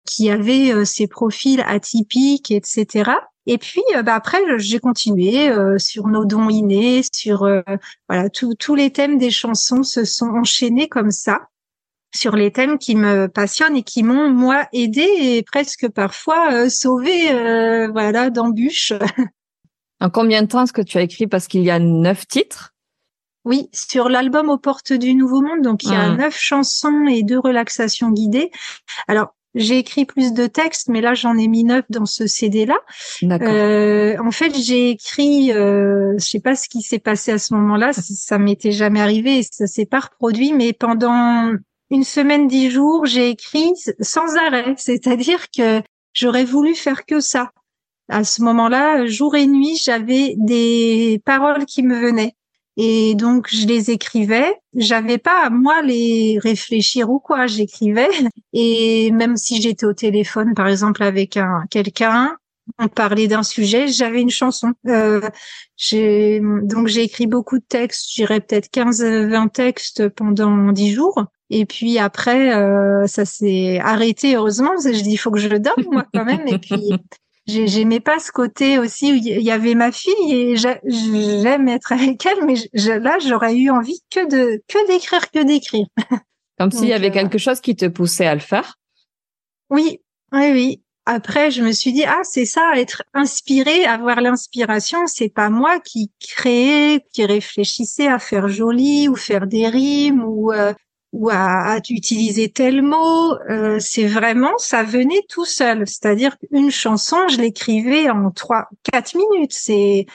qui 0.07 0.31
avaient 0.31 0.85
ces 0.85 1.05
profils 1.05 1.61
atypiques, 1.67 2.49
etc. 2.49 3.11
Et 3.45 3.59
puis 3.59 3.83
bah, 4.03 4.15
après, 4.15 4.39
j'ai 4.57 4.79
continué 4.79 5.51
sur 5.77 6.07
nos 6.07 6.25
dons 6.25 6.49
innés, 6.49 7.03
sur 7.13 7.47
voilà 8.07 8.27
tous 8.29 8.75
les 8.75 8.89
thèmes 8.89 9.19
des 9.19 9.29
chansons 9.29 9.83
se 9.83 10.03
sont 10.05 10.29
enchaînés 10.29 10.87
comme 10.87 11.11
ça. 11.11 11.41
Sur 12.13 12.35
les 12.35 12.51
thèmes 12.51 12.77
qui 12.77 12.95
me 12.95 13.27
passionnent 13.27 13.75
et 13.75 13.83
qui 13.83 14.03
m'ont 14.03 14.29
moi 14.29 14.67
aidé 14.73 15.07
et 15.19 15.43
presque 15.43 15.89
parfois 15.89 16.51
euh, 16.53 16.69
sauvé 16.69 17.31
euh, 17.31 17.89
voilà 17.91 18.29
d'embûches. 18.29 18.93
En 20.01 20.09
combien 20.09 20.43
de 20.43 20.47
temps 20.47 20.63
est-ce 20.63 20.71
que 20.71 20.81
tu 20.81 20.97
as 20.97 21.01
écrit? 21.01 21.27
Parce 21.27 21.49
qu'il 21.49 21.61
y 21.61 21.69
a 21.69 21.77
neuf 21.77 22.25
titres. 22.25 22.73
Oui, 23.43 23.67
sur 23.73 24.07
l'album 24.07 24.49
Aux 24.49 24.57
portes 24.57 24.93
du 24.93 25.13
Nouveau 25.13 25.41
Monde, 25.41 25.61
donc 25.61 25.83
il 25.83 25.91
y 25.91 25.95
a 25.95 26.09
mmh. 26.09 26.17
neuf 26.17 26.37
chansons 26.39 27.05
et 27.09 27.21
deux 27.23 27.37
relaxations 27.37 28.09
guidées. 28.09 28.49
Alors 29.09 29.35
j'ai 29.55 29.79
écrit 29.79 30.05
plus 30.05 30.33
de 30.33 30.45
textes, 30.45 30.89
mais 30.89 31.01
là 31.01 31.15
j'en 31.15 31.37
ai 31.37 31.47
mis 31.47 31.63
neuf 31.63 31.83
dans 31.89 32.05
ce 32.05 32.27
CD-là. 32.27 32.77
Euh, 33.23 34.15
en 34.23 34.31
fait, 34.31 34.55
j'ai 34.55 34.91
écrit, 34.91 35.51
euh, 35.51 36.13
je 36.19 36.25
sais 36.25 36.39
pas 36.39 36.55
ce 36.55 36.69
qui 36.69 36.81
s'est 36.81 36.99
passé 36.99 37.31
à 37.31 37.39
ce 37.39 37.53
moment-là, 37.55 37.91
ça 37.93 38.37
m'était 38.37 38.71
jamais 38.71 39.01
arrivé, 39.01 39.41
ça 39.49 39.67
s'est 39.67 39.85
pas 39.87 39.99
reproduit, 39.99 40.53
mais 40.53 40.73
pendant 40.73 41.51
une 41.91 42.03
semaine, 42.03 42.47
dix 42.47 42.69
jours, 42.69 43.05
j'ai 43.05 43.29
écrit 43.29 43.73
sans 43.99 44.35
arrêt. 44.37 44.75
C'est-à-dire 44.77 45.49
que 45.55 45.81
j'aurais 46.13 46.45
voulu 46.45 46.75
faire 46.75 47.05
que 47.05 47.19
ça. 47.19 47.51
À 48.09 48.23
ce 48.23 48.41
moment-là, 48.41 49.05
jour 49.05 49.35
et 49.35 49.47
nuit, 49.47 49.79
j'avais 49.83 50.35
des 50.37 51.21
paroles 51.25 51.65
qui 51.65 51.83
me 51.83 51.99
venaient. 51.99 52.35
Et 52.77 53.13
donc, 53.15 53.47
je 53.51 53.67
les 53.67 53.91
écrivais. 53.91 54.55
J'avais 54.73 55.17
pas 55.17 55.45
à 55.45 55.49
moi 55.49 55.81
les 55.81 56.39
réfléchir 56.41 57.09
ou 57.09 57.19
quoi. 57.19 57.45
J'écrivais. 57.45 58.07
Et 58.53 59.11
même 59.11 59.35
si 59.35 59.61
j'étais 59.61 59.85
au 59.85 59.93
téléphone, 59.93 60.53
par 60.55 60.67
exemple, 60.67 61.03
avec 61.03 61.37
un, 61.37 61.65
quelqu'un, 61.69 62.37
on 62.77 62.87
parlait 62.87 63.27
d'un 63.27 63.43
sujet, 63.43 63.87
j'avais 63.87 64.21
une 64.21 64.29
chanson. 64.29 64.73
Euh, 64.87 65.21
donc, 65.91 66.87
j'ai 66.87 67.03
écrit 67.03 67.27
beaucoup 67.27 67.57
de 67.57 67.65
textes. 67.67 68.11
J'irais 68.11 68.39
peut-être 68.39 68.69
15, 68.69 69.03
20 69.03 69.47
textes 69.49 70.09
pendant 70.09 70.71
10 70.71 70.93
jours. 70.93 71.25
Et 71.49 71.65
puis 71.65 71.97
après, 71.97 72.53
euh, 72.53 73.07
ça 73.07 73.25
s'est 73.25 73.79
arrêté 73.79 74.35
heureusement. 74.35 74.69
Parce 74.69 74.85
que 74.85 74.93
je 74.93 75.01
dis, 75.01 75.13
il 75.13 75.17
faut 75.17 75.31
que 75.31 75.39
je 75.39 75.47
le 75.47 75.59
donne 75.59 75.85
moi 75.91 76.05
quand 76.13 76.25
même. 76.25 76.47
Et 76.47 76.59
puis 76.59 76.91
j'aimais 77.47 77.99
pas 77.99 78.19
ce 78.19 78.31
côté 78.31 78.77
aussi 78.77 79.11
où 79.11 79.15
il 79.15 79.41
y 79.41 79.51
avait 79.51 79.75
ma 79.75 79.91
fille 79.91 80.31
et 80.31 80.55
j'aime 80.55 81.67
être 81.67 81.91
avec 81.91 82.25
elle, 82.25 82.45
mais 82.45 82.55
là 82.99 83.17
j'aurais 83.19 83.55
eu 83.55 83.69
envie 83.69 84.01
que 84.09 84.29
de 84.29 84.61
que 84.67 84.87
d'écrire, 84.87 85.31
que 85.31 85.43
d'écrire. 85.43 85.87
Comme 86.57 86.71
s'il 86.71 86.87
y 86.87 86.93
avait 86.93 87.09
euh, 87.09 87.13
quelque 87.13 87.37
chose 87.37 87.59
qui 87.61 87.75
te 87.75 87.85
poussait 87.85 88.27
à 88.27 88.35
le 88.35 88.41
faire. 88.41 88.75
Oui, 89.69 89.99
oui, 90.31 90.51
oui. 90.51 90.83
Après, 91.05 91.49
je 91.49 91.63
me 91.63 91.71
suis 91.71 91.91
dit 91.91 92.03
ah 92.05 92.21
c'est 92.23 92.45
ça, 92.45 92.73
être 92.75 93.03
inspiré, 93.15 93.85
avoir 93.85 94.21
l'inspiration, 94.21 95.07
c'est 95.07 95.29
pas 95.29 95.49
moi 95.49 95.79
qui 95.79 96.11
créais, 96.19 97.03
qui 97.11 97.25
réfléchissais 97.25 98.07
à 98.07 98.19
faire 98.19 98.47
joli 98.47 99.09
ou 99.09 99.15
faire 99.15 99.47
des 99.47 99.67
rimes 99.67 100.23
ou 100.23 100.51
euh, 100.51 100.73
ou 101.11 101.29
à, 101.29 101.77
utiliser 101.89 102.49
tel 102.49 102.81
mot. 102.81 103.33
Euh, 103.49 103.77
c'est 103.79 104.05
vraiment, 104.05 104.57
ça 104.57 104.83
venait 104.83 105.23
tout 105.29 105.45
seul. 105.45 105.87
C'est-à-dire 105.87 106.37
qu'une 106.37 106.71
chanson, 106.71 107.17
je 107.29 107.37
l'écrivais 107.37 108.09
en 108.09 108.31
trois, 108.31 108.67
quatre 108.91 109.15
minutes. 109.15 109.53
C'est, 109.53 110.05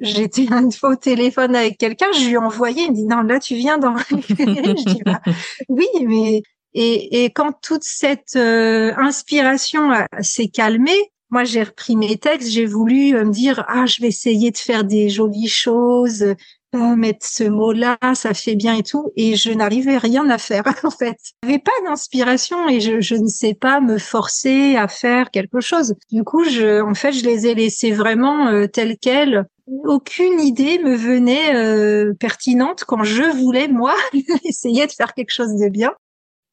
j'étais 0.00 0.44
une 0.44 0.72
fois 0.72 0.90
au 0.92 0.96
téléphone 0.96 1.54
avec 1.54 1.78
quelqu'un, 1.78 2.10
je 2.12 2.28
lui 2.28 2.36
envoyais, 2.36 2.84
il 2.84 2.90
me 2.90 2.96
dit 2.96 3.06
non, 3.06 3.22
là 3.22 3.38
tu 3.40 3.54
viens 3.54 3.78
dans. 3.78 3.96
je 4.10 4.84
dis 4.84 5.02
bah, 5.04 5.20
oui, 5.68 5.86
mais 6.06 6.42
et, 6.74 7.24
et 7.24 7.30
quand 7.30 7.52
toute 7.60 7.82
cette 7.82 8.36
euh, 8.36 8.92
inspiration 8.96 9.90
s'est 10.20 10.48
calmée, 10.48 11.10
moi 11.30 11.44
j'ai 11.44 11.62
repris 11.62 11.96
mes 11.96 12.16
textes, 12.16 12.50
j'ai 12.50 12.66
voulu 12.66 13.14
me 13.14 13.30
dire 13.30 13.64
ah 13.68 13.86
je 13.86 14.02
vais 14.02 14.08
essayer 14.08 14.50
de 14.50 14.58
faire 14.58 14.84
des 14.84 15.08
jolies 15.08 15.48
choses, 15.48 16.34
mettre 16.78 17.26
ce 17.26 17.44
mot-là, 17.44 17.98
ça 18.14 18.34
fait 18.34 18.54
bien 18.54 18.76
et 18.76 18.82
tout, 18.82 19.12
et 19.16 19.36
je 19.36 19.50
n'arrivais 19.50 19.98
rien 19.98 20.28
à 20.30 20.38
faire 20.38 20.64
en 20.84 20.90
fait. 20.90 21.16
J'avais 21.42 21.58
pas 21.58 21.72
d'inspiration 21.86 22.68
et 22.68 22.80
je, 22.80 23.00
je, 23.00 23.14
ne 23.14 23.26
sais 23.26 23.54
pas 23.54 23.80
me 23.80 23.98
forcer 23.98 24.76
à 24.76 24.88
faire 24.88 25.30
quelque 25.30 25.60
chose. 25.60 25.94
Du 26.10 26.24
coup, 26.24 26.44
je, 26.44 26.80
en 26.82 26.94
fait, 26.94 27.12
je 27.12 27.24
les 27.24 27.46
ai 27.46 27.54
laissés 27.54 27.92
vraiment 27.92 28.48
euh, 28.48 28.66
tels. 28.66 29.46
Aucune 29.84 30.40
idée 30.40 30.78
me 30.78 30.96
venait 30.96 31.54
euh, 31.54 32.12
pertinente 32.18 32.84
quand 32.84 33.04
je 33.04 33.22
voulais 33.22 33.68
moi 33.68 33.94
essayer 34.44 34.86
de 34.86 34.92
faire 34.92 35.14
quelque 35.14 35.32
chose 35.32 35.54
de 35.54 35.68
bien. 35.68 35.92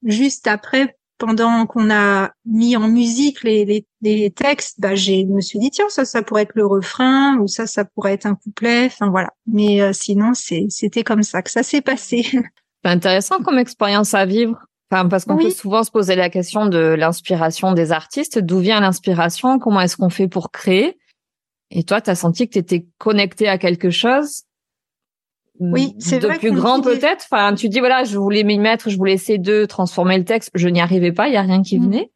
Juste 0.04 0.48
après, 0.48 0.97
pendant 1.18 1.66
qu'on 1.66 1.90
a 1.90 2.32
mis 2.46 2.76
en 2.76 2.88
musique 2.88 3.44
les, 3.44 3.66
les, 3.66 3.86
les 4.02 4.30
textes, 4.32 4.80
bah, 4.80 4.96
j'ai, 4.96 5.26
me 5.26 5.42
suis 5.42 5.60
dit 5.60 5.72
tiens 5.72 5.90
ça 5.90 6.06
ça 6.06 6.22
pourrait 6.22 6.44
être 6.44 6.56
le 6.56 6.66
refrain 6.66 7.38
ou 7.38 7.48
ça 7.48 7.68
ça 7.68 7.86
pourrait 7.86 8.14
être 8.14 8.26
un 8.26 8.36
couplet, 8.36 8.86
enfin 8.86 9.10
voilà. 9.10 9.30
Mais 9.46 9.82
euh, 9.82 9.94
sinon 9.94 10.34
c'est 10.34 10.68
c'était 10.70 11.04
comme 11.04 11.24
ça 11.24 11.42
que 11.42 11.52
ça 11.52 11.64
s'est 11.64 11.82
passé. 11.82 12.26
C'est 12.86 12.92
intéressant 12.92 13.40
comme 13.40 13.58
expérience 13.58 14.14
à 14.14 14.26
vivre. 14.26 14.56
Enfin, 14.90 15.10
parce 15.10 15.26
qu'on 15.26 15.38
peut 15.38 15.50
souvent 15.50 15.84
se 15.84 15.92
poser 15.92 16.16
la 16.16 16.30
question 16.30 16.68
de 16.68 16.78
l'inspiration 16.78 17.74
des 17.74 17.92
artistes. 17.92 18.40
D'où 18.40 18.60
vient 18.60 18.80
l'inspiration? 18.80 19.60
Comment 19.60 19.82
est-ce 19.82 19.98
qu'on 19.98 20.10
fait 20.10 20.28
pour 20.28 20.52
créer? 20.52 20.98
Et 21.72 21.84
toi, 21.84 22.00
tu 22.00 22.10
as 22.10 22.16
senti 22.16 22.48
que 22.48 22.54
tu 22.54 22.60
étais 22.60 22.86
connecté 22.98 23.50
à 23.50 23.58
quelque 23.58 23.90
chose? 23.90 24.44
Oui, 25.60 25.96
c'est 26.00 26.20
de 26.20 26.28
plus 26.28 26.52
grand 26.52 26.82
peut-être. 26.82 27.26
Enfin, 27.30 27.56
tu 27.56 27.70
dis 27.70 27.80
voilà, 27.80 28.04
je 28.04 28.18
voulais 28.18 28.44
m'y 28.44 28.60
mettre, 28.60 28.90
je 28.90 28.98
voulais 28.98 29.14
essayer 29.14 29.40
de 29.40 29.66
transformer 29.66 30.18
le 30.18 30.26
texte, 30.26 30.52
je 30.54 30.68
n'y 30.68 30.82
arrivais 30.82 31.12
pas, 31.12 31.28
il 31.28 31.34
y 31.34 31.38
a 31.38 31.42
rien 31.42 31.62
qui 31.62 31.80
mm. 31.80 31.84
venait. 31.84 32.12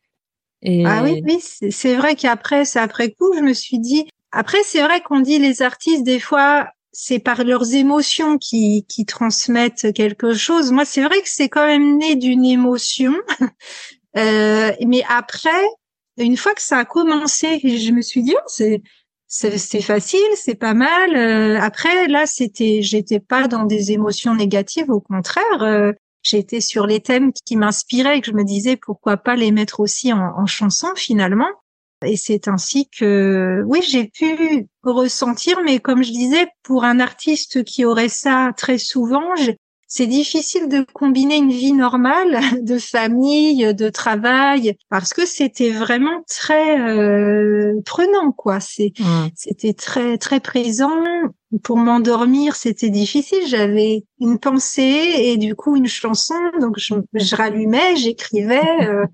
Et... 0.63 0.85
Ah 0.85 1.01
oui, 1.03 1.21
oui, 1.25 1.39
c'est 1.41 1.95
vrai 1.95 2.15
qu'après, 2.15 2.65
c'est 2.65 2.79
après 2.79 3.11
coup, 3.11 3.33
je 3.35 3.41
me 3.41 3.53
suis 3.53 3.79
dit. 3.79 4.07
Après, 4.31 4.59
c'est 4.63 4.81
vrai 4.81 5.01
qu'on 5.01 5.19
dit 5.19 5.39
les 5.39 5.61
artistes 5.61 6.03
des 6.03 6.19
fois, 6.19 6.67
c'est 6.91 7.19
par 7.19 7.43
leurs 7.43 7.73
émotions 7.73 8.37
qui 8.37 8.85
qui 8.87 9.05
transmettent 9.05 9.91
quelque 9.93 10.33
chose. 10.33 10.71
Moi, 10.71 10.85
c'est 10.85 11.03
vrai 11.03 11.21
que 11.21 11.29
c'est 11.29 11.49
quand 11.49 11.65
même 11.65 11.97
né 11.97 12.15
d'une 12.15 12.45
émotion, 12.45 13.13
euh, 14.17 14.71
mais 14.85 15.03
après, 15.09 15.49
une 16.17 16.37
fois 16.37 16.53
que 16.53 16.61
ça 16.61 16.77
a 16.77 16.85
commencé, 16.85 17.59
je 17.63 17.91
me 17.91 18.01
suis 18.01 18.23
dit, 18.23 18.35
oh, 18.37 18.43
c'est 18.47 18.83
c'est 19.33 19.81
facile, 19.81 20.19
c'est 20.35 20.55
pas 20.55 20.73
mal. 20.73 21.15
Euh, 21.15 21.57
après, 21.61 22.07
là, 22.09 22.25
c'était, 22.25 22.81
j'étais 22.81 23.21
pas 23.21 23.47
dans 23.47 23.63
des 23.63 23.93
émotions 23.93 24.35
négatives, 24.35 24.89
au 24.89 24.99
contraire. 24.99 25.61
Euh, 25.61 25.93
j'étais 26.21 26.59
sur 26.59 26.85
les 26.85 26.99
thèmes 26.99 27.31
qui 27.45 27.55
m'inspiraient 27.55 28.17
et 28.17 28.21
que 28.21 28.27
je 28.27 28.35
me 28.35 28.43
disais 28.43 28.75
pourquoi 28.75 29.15
pas 29.15 29.37
les 29.37 29.51
mettre 29.51 29.79
aussi 29.79 30.11
en, 30.11 30.19
en 30.37 30.45
chanson 30.45 30.89
finalement. 30.95 31.47
Et 32.05 32.17
c'est 32.17 32.49
ainsi 32.49 32.89
que, 32.89 33.63
oui, 33.67 33.81
j'ai 33.87 34.09
pu 34.09 34.67
ressentir, 34.83 35.61
mais 35.63 35.79
comme 35.79 36.03
je 36.03 36.11
disais, 36.11 36.47
pour 36.63 36.83
un 36.83 36.99
artiste 36.99 37.63
qui 37.63 37.85
aurait 37.85 38.09
ça 38.09 38.51
très 38.57 38.79
souvent, 38.79 39.35
c'est 39.93 40.07
difficile 40.07 40.69
de 40.69 40.85
combiner 40.93 41.35
une 41.35 41.51
vie 41.51 41.73
normale 41.73 42.39
de 42.63 42.77
famille, 42.77 43.75
de 43.75 43.89
travail, 43.89 44.77
parce 44.89 45.13
que 45.13 45.25
c'était 45.25 45.69
vraiment 45.69 46.23
très 46.29 46.79
euh, 46.79 47.73
prenant, 47.85 48.31
quoi. 48.31 48.61
C'est, 48.61 48.93
mmh. 48.97 49.27
c'était 49.35 49.73
très 49.73 50.17
très 50.17 50.39
présent. 50.39 51.03
Pour 51.63 51.75
m'endormir, 51.75 52.55
c'était 52.55 52.89
difficile. 52.89 53.45
J'avais 53.47 54.05
une 54.21 54.39
pensée 54.39 55.11
et 55.17 55.35
du 55.35 55.55
coup 55.55 55.75
une 55.75 55.87
chanson, 55.87 56.39
donc 56.61 56.79
je, 56.79 56.93
je 57.13 57.35
rallumais, 57.35 57.97
j'écrivais. 57.97 58.61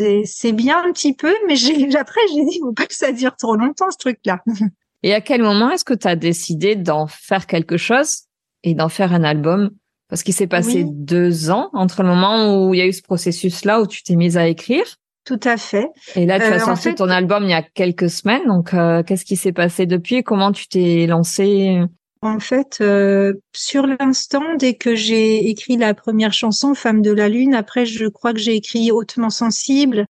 Euh, 0.00 0.22
c'est 0.24 0.52
bien 0.52 0.82
un 0.82 0.90
petit 0.90 1.12
peu, 1.12 1.34
mais 1.46 1.54
j'ai, 1.54 1.94
après 1.96 2.22
j'ai 2.34 2.46
dit, 2.46 2.60
faut 2.60 2.72
pas 2.72 2.86
que 2.86 2.94
ça 2.94 3.12
dure 3.12 3.36
trop 3.36 3.56
longtemps 3.56 3.90
ce 3.90 3.98
truc-là. 3.98 4.42
Et 5.02 5.12
à 5.12 5.20
quel 5.20 5.42
moment 5.42 5.70
est-ce 5.70 5.84
que 5.84 5.92
tu 5.92 6.08
as 6.08 6.16
décidé 6.16 6.76
d'en 6.76 7.06
faire 7.06 7.46
quelque 7.46 7.76
chose 7.76 8.20
et 8.62 8.72
d'en 8.72 8.88
faire 8.88 9.12
un 9.12 9.22
album? 9.22 9.68
Parce 10.12 10.24
qu'il 10.24 10.34
s'est 10.34 10.46
passé 10.46 10.84
deux 10.86 11.48
ans 11.48 11.70
entre 11.72 12.02
le 12.02 12.10
moment 12.10 12.66
où 12.66 12.74
il 12.74 12.78
y 12.78 12.82
a 12.82 12.86
eu 12.86 12.92
ce 12.92 13.00
processus-là 13.00 13.80
où 13.80 13.86
tu 13.86 14.02
t'es 14.02 14.14
mise 14.14 14.36
à 14.36 14.46
écrire. 14.46 14.84
Tout 15.24 15.40
à 15.42 15.56
fait. 15.56 15.88
Et 16.16 16.26
là, 16.26 16.38
tu 16.38 16.44
as 16.44 16.56
euh, 16.56 16.58
sorti 16.58 16.94
ton 16.94 17.08
album 17.08 17.44
il 17.44 17.48
y 17.48 17.54
a 17.54 17.62
quelques 17.62 18.10
semaines. 18.10 18.46
Donc, 18.46 18.74
euh, 18.74 19.02
qu'est-ce 19.02 19.24
qui 19.24 19.36
s'est 19.36 19.54
passé 19.54 19.86
depuis 19.86 20.22
Comment 20.22 20.52
tu 20.52 20.68
t'es 20.68 21.06
lancée? 21.06 21.80
En 22.20 22.40
fait, 22.40 22.80
euh, 22.82 23.32
sur 23.54 23.86
l'instant, 23.86 24.42
dès 24.58 24.74
que 24.74 24.94
j'ai 24.94 25.48
écrit 25.48 25.78
la 25.78 25.94
première 25.94 26.34
chanson, 26.34 26.74
Femme 26.74 27.00
de 27.00 27.10
la 27.10 27.30
Lune, 27.30 27.54
après, 27.54 27.86
je 27.86 28.04
crois 28.04 28.34
que 28.34 28.38
j'ai 28.38 28.56
écrit 28.56 28.92
Hautement 28.92 29.30
sensible, 29.30 30.04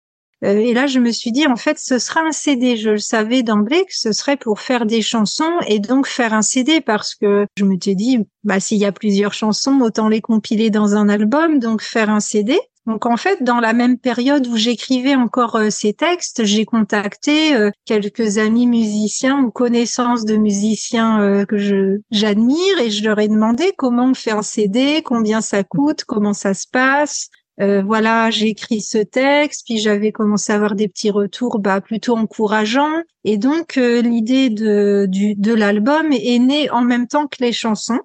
et 0.42 0.74
là, 0.74 0.88
je 0.88 1.00
me 1.00 1.12
suis 1.12 1.32
dit, 1.32 1.48
en 1.48 1.58
fait, 1.58 1.78
ce 1.80 2.00
sera 2.00 2.22
un 2.22 2.32
CD. 2.32 2.78
Je 2.78 2.92
le 2.92 2.98
savais 2.98 3.44
d'emblée 3.44 3.84
que 3.86 3.96
ce 3.96 4.14
serait 4.14 4.38
pour 4.38 4.62
faire 4.62 4.86
des 4.86 5.02
chansons 5.02 5.52
et 5.68 5.80
donc 5.80 6.08
faire 6.08 6.34
un 6.34 6.42
CD 6.42 6.80
parce 6.80 7.14
que 7.16 7.46
je 7.58 7.66
me 7.66 7.76
suis 7.82 7.96
dit, 7.96 8.20
bah, 8.44 8.60
s'il 8.60 8.78
y 8.78 8.86
a 8.86 8.92
plusieurs 8.92 9.34
chansons, 9.34 9.82
autant 9.82 10.08
les 10.08 10.22
compiler 10.22 10.70
dans 10.70 10.96
un 10.96 11.10
album, 11.10 11.60
donc 11.60 11.82
faire 11.82 12.10
un 12.10 12.22
CD. 12.22 12.58
Donc 12.86 13.06
en 13.06 13.18
fait, 13.18 13.44
dans 13.44 13.60
la 13.60 13.74
même 13.74 14.00
période 14.00 14.48
où 14.48 14.56
j'écrivais 14.56 15.14
encore 15.14 15.58
euh, 15.58 15.70
ces 15.70 15.94
textes, 15.94 16.46
j'ai 16.46 16.66
contacté 16.66 17.54
euh, 17.54 17.70
quelques 17.86 18.40
amis 18.40 18.66
musiciens 18.66 19.44
ou 19.44 19.52
connaissances 19.52 20.26
de 20.26 20.38
musiciens 20.38 21.46
que 21.46 21.58
je 21.58 22.00
j'admire 22.10 22.80
et 22.82 22.90
je 22.90 23.04
leur 23.04 23.20
ai 23.20 23.28
demandé 23.28 23.74
comment 23.78 24.06
on 24.06 24.14
fait 24.14 24.32
un 24.32 24.42
CD, 24.42 25.04
combien 25.04 25.42
ça 25.42 25.64
coûte, 25.64 26.04
comment 26.06 26.34
ça 26.34 26.54
se 26.54 26.66
passe, 26.72 27.30
euh, 27.62 27.82
voilà, 27.82 28.30
j'ai 28.30 28.48
écrit 28.48 28.82
ce 28.82 28.98
texte, 28.98 29.66
puis 29.66 29.78
j'avais 29.80 30.12
commencé 30.12 30.52
à 30.52 30.56
avoir 30.56 30.76
des 30.76 30.88
petits 30.88 31.12
retours 31.12 31.60
bah, 31.60 31.82
plutôt 31.82 32.16
encourageants. 32.16 33.04
Et 33.26 33.38
donc, 33.38 33.78
euh, 33.78 34.02
l'idée 34.02 34.50
de, 34.50 35.08
de 35.10 35.54
l'album 35.54 36.12
est 36.12 36.40
née 36.40 36.70
en 36.70 36.82
même 36.82 37.08
temps 37.08 37.28
que 37.28 37.44
les 37.44 37.52
chansons. 37.52 38.00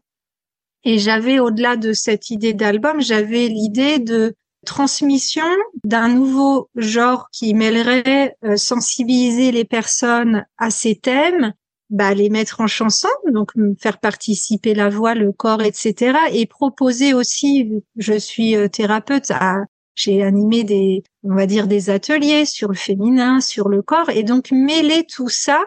Et 0.82 0.98
j'avais, 0.98 1.38
au-delà 1.38 1.76
de 1.76 1.92
cette 1.92 2.30
idée 2.30 2.52
d'album, 2.52 3.00
j'avais 3.00 3.46
l'idée 3.46 4.00
de 4.00 4.34
transmission 4.66 5.44
d'un 5.84 6.08
nouveau 6.08 6.68
genre 6.74 7.28
qui 7.30 7.54
mêlerait 7.54 8.36
sensibiliser 8.56 9.52
les 9.52 9.64
personnes 9.64 10.46
à 10.58 10.70
ces 10.70 10.94
thèmes, 10.96 11.52
bah, 11.94 12.14
les 12.14 12.28
mettre 12.28 12.60
en 12.60 12.66
chanson, 12.66 13.08
donc 13.32 13.52
faire 13.80 13.98
participer 13.98 14.74
la 14.74 14.90
voix, 14.90 15.14
le 15.14 15.32
corps, 15.32 15.62
etc. 15.62 16.18
Et 16.32 16.46
proposer 16.46 17.14
aussi, 17.14 17.82
je 17.96 18.14
suis 18.14 18.54
thérapeute, 18.70 19.30
à, 19.30 19.64
j'ai 19.94 20.22
animé 20.22 20.64
des, 20.64 21.02
on 21.22 21.34
va 21.34 21.46
dire, 21.46 21.66
des 21.66 21.90
ateliers 21.90 22.44
sur 22.44 22.68
le 22.68 22.74
féminin, 22.74 23.40
sur 23.40 23.68
le 23.68 23.82
corps, 23.82 24.10
et 24.10 24.22
donc 24.22 24.50
mêler 24.50 25.06
tout 25.08 25.28
ça 25.28 25.60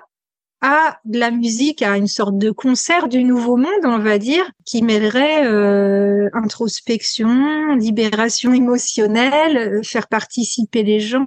à 0.61 0.99
de 1.05 1.19
la 1.19 1.29
musique, 1.29 1.81
à 1.81 1.97
une 1.97 2.07
sorte 2.07 2.37
de 2.37 2.49
concert 2.49 3.07
du 3.07 3.23
nouveau 3.23 3.57
monde, 3.57 3.83
on 3.83 3.99
va 3.99 4.17
dire, 4.17 4.49
qui 4.65 4.81
mêlerait 4.81 5.45
euh, 5.45 6.29
introspection, 6.33 7.75
libération 7.75 8.53
émotionnelle, 8.53 9.57
euh, 9.57 9.83
faire 9.83 10.07
participer 10.07 10.81
les 10.81 10.99
gens 10.99 11.25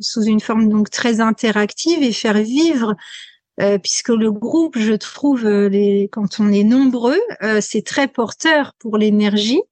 sous 0.00 0.22
une 0.24 0.40
forme 0.40 0.68
donc 0.68 0.90
très 0.90 1.20
interactive 1.20 2.02
et 2.02 2.12
faire 2.12 2.38
vivre. 2.38 2.94
Euh, 3.58 3.78
puisque 3.78 4.10
le 4.10 4.30
groupe, 4.30 4.76
je 4.78 4.92
trouve, 4.92 5.48
les, 5.48 6.08
quand 6.12 6.40
on 6.40 6.52
est 6.52 6.64
nombreux, 6.64 7.20
c'est 7.60 7.84
très 7.84 8.08
porteur 8.08 8.74
pour 8.78 8.98
l'énergie. 8.98 9.62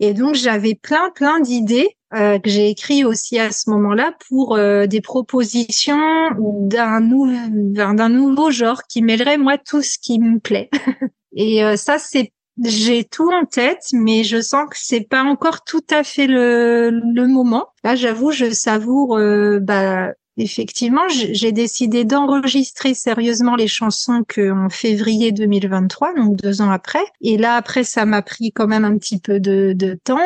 Et 0.00 0.14
donc 0.14 0.34
j'avais 0.34 0.74
plein 0.74 1.10
plein 1.10 1.38
d'idées 1.38 1.96
euh, 2.14 2.38
que 2.40 2.50
j'ai 2.50 2.68
écrit 2.68 3.04
aussi 3.04 3.38
à 3.38 3.52
ce 3.52 3.70
moment-là 3.70 4.14
pour 4.28 4.56
euh, 4.56 4.86
des 4.86 5.00
propositions 5.00 5.96
d'un 6.36 7.00
nouveau 7.00 7.32
d'un 7.48 8.08
nouveau 8.10 8.50
genre 8.50 8.82
qui 8.82 9.00
mêlerait 9.00 9.38
moi 9.38 9.56
tout 9.56 9.80
ce 9.80 9.98
qui 9.98 10.18
me 10.18 10.38
plaît. 10.38 10.68
Et 11.36 11.64
euh, 11.64 11.76
ça 11.76 11.98
c'est 11.98 12.32
j'ai 12.62 13.04
tout 13.04 13.30
en 13.32 13.46
tête, 13.46 13.86
mais 13.94 14.24
je 14.24 14.42
sens 14.42 14.68
que 14.68 14.76
c'est 14.76 15.08
pas 15.08 15.22
encore 15.22 15.64
tout 15.64 15.84
à 15.88 16.04
fait 16.04 16.26
le, 16.26 16.90
le 16.90 17.26
moment. 17.26 17.68
Là, 17.82 17.96
j'avoue, 17.96 18.30
je 18.30 18.50
savoure 18.50 19.18
bah, 19.62 20.12
Effectivement, 20.38 21.06
j'ai 21.08 21.52
décidé 21.52 22.04
d'enregistrer 22.04 22.94
sérieusement 22.94 23.54
les 23.54 23.68
chansons 23.68 24.24
qu'en 24.26 24.70
février 24.70 25.30
2023, 25.30 26.14
donc 26.14 26.36
deux 26.36 26.62
ans 26.62 26.70
après. 26.70 27.04
Et 27.20 27.36
là, 27.36 27.56
après, 27.56 27.84
ça 27.84 28.06
m'a 28.06 28.22
pris 28.22 28.50
quand 28.50 28.66
même 28.66 28.86
un 28.86 28.96
petit 28.96 29.20
peu 29.20 29.40
de, 29.40 29.74
de 29.76 29.98
temps. 30.02 30.18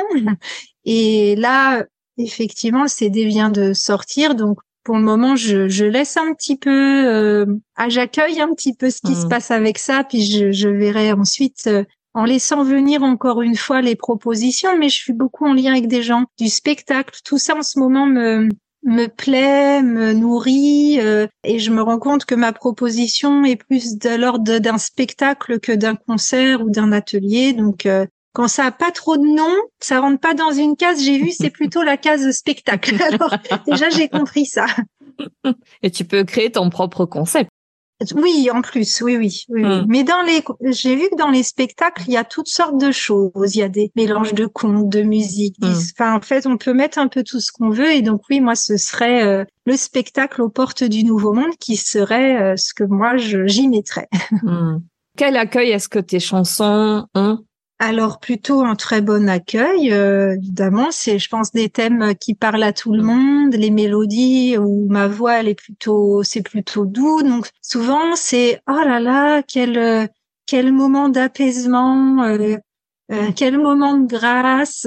Et 0.85 1.35
là, 1.35 1.85
effectivement, 2.19 2.83
le 2.83 2.89
CD 2.89 3.25
vient 3.25 3.51
de 3.51 3.73
sortir, 3.73 4.37
donc 4.37 4.59
pour 4.85 4.97
le 4.97 5.03
moment, 5.03 5.35
je, 5.35 5.67
je 5.67 5.85
laisse 5.85 6.17
un 6.17 6.33
petit 6.35 6.57
peu, 6.57 6.71
euh, 6.71 7.45
ah, 7.75 7.89
j'accueille 7.89 8.41
un 8.41 8.55
petit 8.55 8.75
peu 8.75 8.91
ce 8.91 9.01
qui 9.05 9.17
se 9.17 9.27
mmh. 9.27 9.29
passe 9.29 9.51
avec 9.51 9.79
ça, 9.79 10.05
puis 10.05 10.25
je, 10.25 10.53
je 10.53 10.69
verrai 10.69 11.13
ensuite. 11.13 11.67
Euh, 11.67 11.83
en 12.15 12.25
laissant 12.25 12.65
venir 12.65 13.03
encore 13.03 13.43
une 13.43 13.57
fois 13.57 13.83
les 13.83 13.95
propositions, 13.95 14.79
mais 14.79 14.89
je 14.89 14.95
suis 14.95 15.13
beaucoup 15.13 15.45
en 15.45 15.53
lien 15.53 15.73
avec 15.73 15.87
des 15.87 16.03
gens 16.03 16.25
du 16.39 16.49
spectacle. 16.49 17.21
Tout 17.23 17.37
ça 17.37 17.55
en 17.55 17.63
ce 17.63 17.79
moment 17.79 18.07
me, 18.07 18.49
me 18.87 19.07
plaît, 19.09 19.83
me 19.83 20.13
nourrit, 20.13 20.99
euh, 21.01 21.27
et 21.45 21.59
je 21.59 21.71
me 21.71 21.83
rends 21.83 21.99
compte 21.99 22.25
que 22.25 22.35
ma 22.35 22.53
proposition 22.53 23.45
est 23.45 23.57
plus 23.57 23.99
de 23.99 24.17
l'ordre 24.17 24.59
d'un 24.59 24.79
spectacle 24.79 25.61
que 25.61 25.73
d'un 25.73 25.97
concert 25.97 26.63
ou 26.63 26.71
d'un 26.71 26.93
atelier. 26.93 27.53
Donc, 27.53 27.85
euh, 27.85 28.07
quand 28.33 28.49
ça 28.49 28.67
a 28.67 28.71
pas 28.71 28.93
trop 28.93 29.17
de 29.17 29.27
nom, 29.27 29.55
ça 29.81 30.01
rentre 30.01 30.21
pas 30.21 30.35
dans 30.35 30.53
une 30.53 30.77
case. 30.77 31.03
J'ai 31.03 31.19
vu, 31.19 31.33
c'est 31.33 31.51
plutôt 31.51 31.83
la 31.83 31.97
case 31.97 32.31
spectacle. 32.31 32.97
Alors, 33.03 33.35
déjà, 33.67 33.91
j'ai 33.91 34.09
compris 34.09 34.47
ça. 34.47 34.67
Et 35.83 35.91
tu 35.91 36.05
peux 36.05 36.25
créer 36.25 36.53
ton 36.53 36.71
propre 36.71 37.07
concept. 37.07 37.51
Oui, 38.15 38.51
en 38.53 38.61
plus, 38.61 39.01
oui, 39.01 39.17
oui, 39.17 39.45
oui. 39.49 39.65
Hmm. 39.65 39.87
Mais 39.89 40.05
dans 40.05 40.21
les, 40.23 40.45
j'ai 40.73 40.97
vu 40.97 41.09
que 41.11 41.17
dans 41.17 41.31
les 41.31 41.43
spectacles, 41.43 42.05
il 42.07 42.13
y 42.13 42.17
a 42.17 42.25
toutes 42.25 42.49
sortes 42.49 42.79
de 42.79 42.91
choses. 42.91 43.55
Il 43.55 43.59
y 43.59 43.63
a 43.63 43.69
des 43.69 43.91
mélanges 43.97 44.35
de 44.35 44.47
contes, 44.47 44.89
de 44.89 45.03
musique. 45.03 45.57
Hmm. 45.61 45.73
Enfin, 45.95 46.15
en 46.17 46.21
fait, 46.21 46.47
on 46.47 46.59
peut 46.59 46.75
mettre 46.75 46.99
un 46.99 47.09
peu 47.09 47.23
tout 47.23 47.41
ce 47.41 47.51
qu'on 47.51 47.71
veut. 47.71 47.93
Et 47.93 48.03
donc, 48.03 48.23
oui, 48.29 48.41
moi, 48.41 48.55
ce 48.55 48.77
serait 48.77 49.25
euh, 49.25 49.45
le 49.65 49.77
spectacle 49.77 50.43
aux 50.43 50.51
portes 50.51 50.85
du 50.85 51.05
Nouveau 51.05 51.33
Monde 51.33 51.57
qui 51.59 51.77
serait 51.77 52.41
euh, 52.41 52.57
ce 52.57 52.75
que 52.75 52.85
moi, 52.85 53.17
j'y 53.17 53.69
mettrais. 53.69 54.09
Hmm. 54.43 54.79
Quel 55.17 55.37
accueil 55.37 55.71
est-ce 55.71 55.89
que 55.89 55.99
tes 55.99 56.21
chansons 56.21 57.07
ont 57.15 57.39
alors 57.79 58.21
plutôt 58.21 58.63
un 58.63 58.75
très 58.75 59.03
bon 59.03 59.29
accueil, 59.29 59.93
euh, 59.93 60.35
évidemment. 60.37 60.91
C'est, 60.91 61.19
je 61.19 61.29
pense, 61.29 61.53
des 61.53 61.69
thèmes 61.69 62.15
qui 62.15 62.35
parlent 62.35 62.63
à 62.63 62.73
tout 62.73 62.93
le 62.93 63.03
monde, 63.03 63.55
les 63.55 63.71
mélodies 63.71 64.57
où 64.59 64.87
ma 64.89 65.09
voix 65.09 65.41
elle 65.41 65.49
est 65.49 65.55
plutôt, 65.55 66.23
c'est 66.23 66.43
plutôt 66.43 66.87
doux. 66.87 67.23
Donc 67.23 67.49
souvent 67.61 68.17
c'est 68.17 68.63
oh 68.69 68.81
là 68.85 69.01
là 69.01 69.43
quel 69.43 70.09
quel 70.47 70.73
moment 70.73 71.09
d'apaisement, 71.09 72.23
euh, 72.25 72.57
euh, 73.13 73.31
quel 73.37 73.59
moment 73.59 73.99
de 73.99 74.07
grâce. 74.07 74.87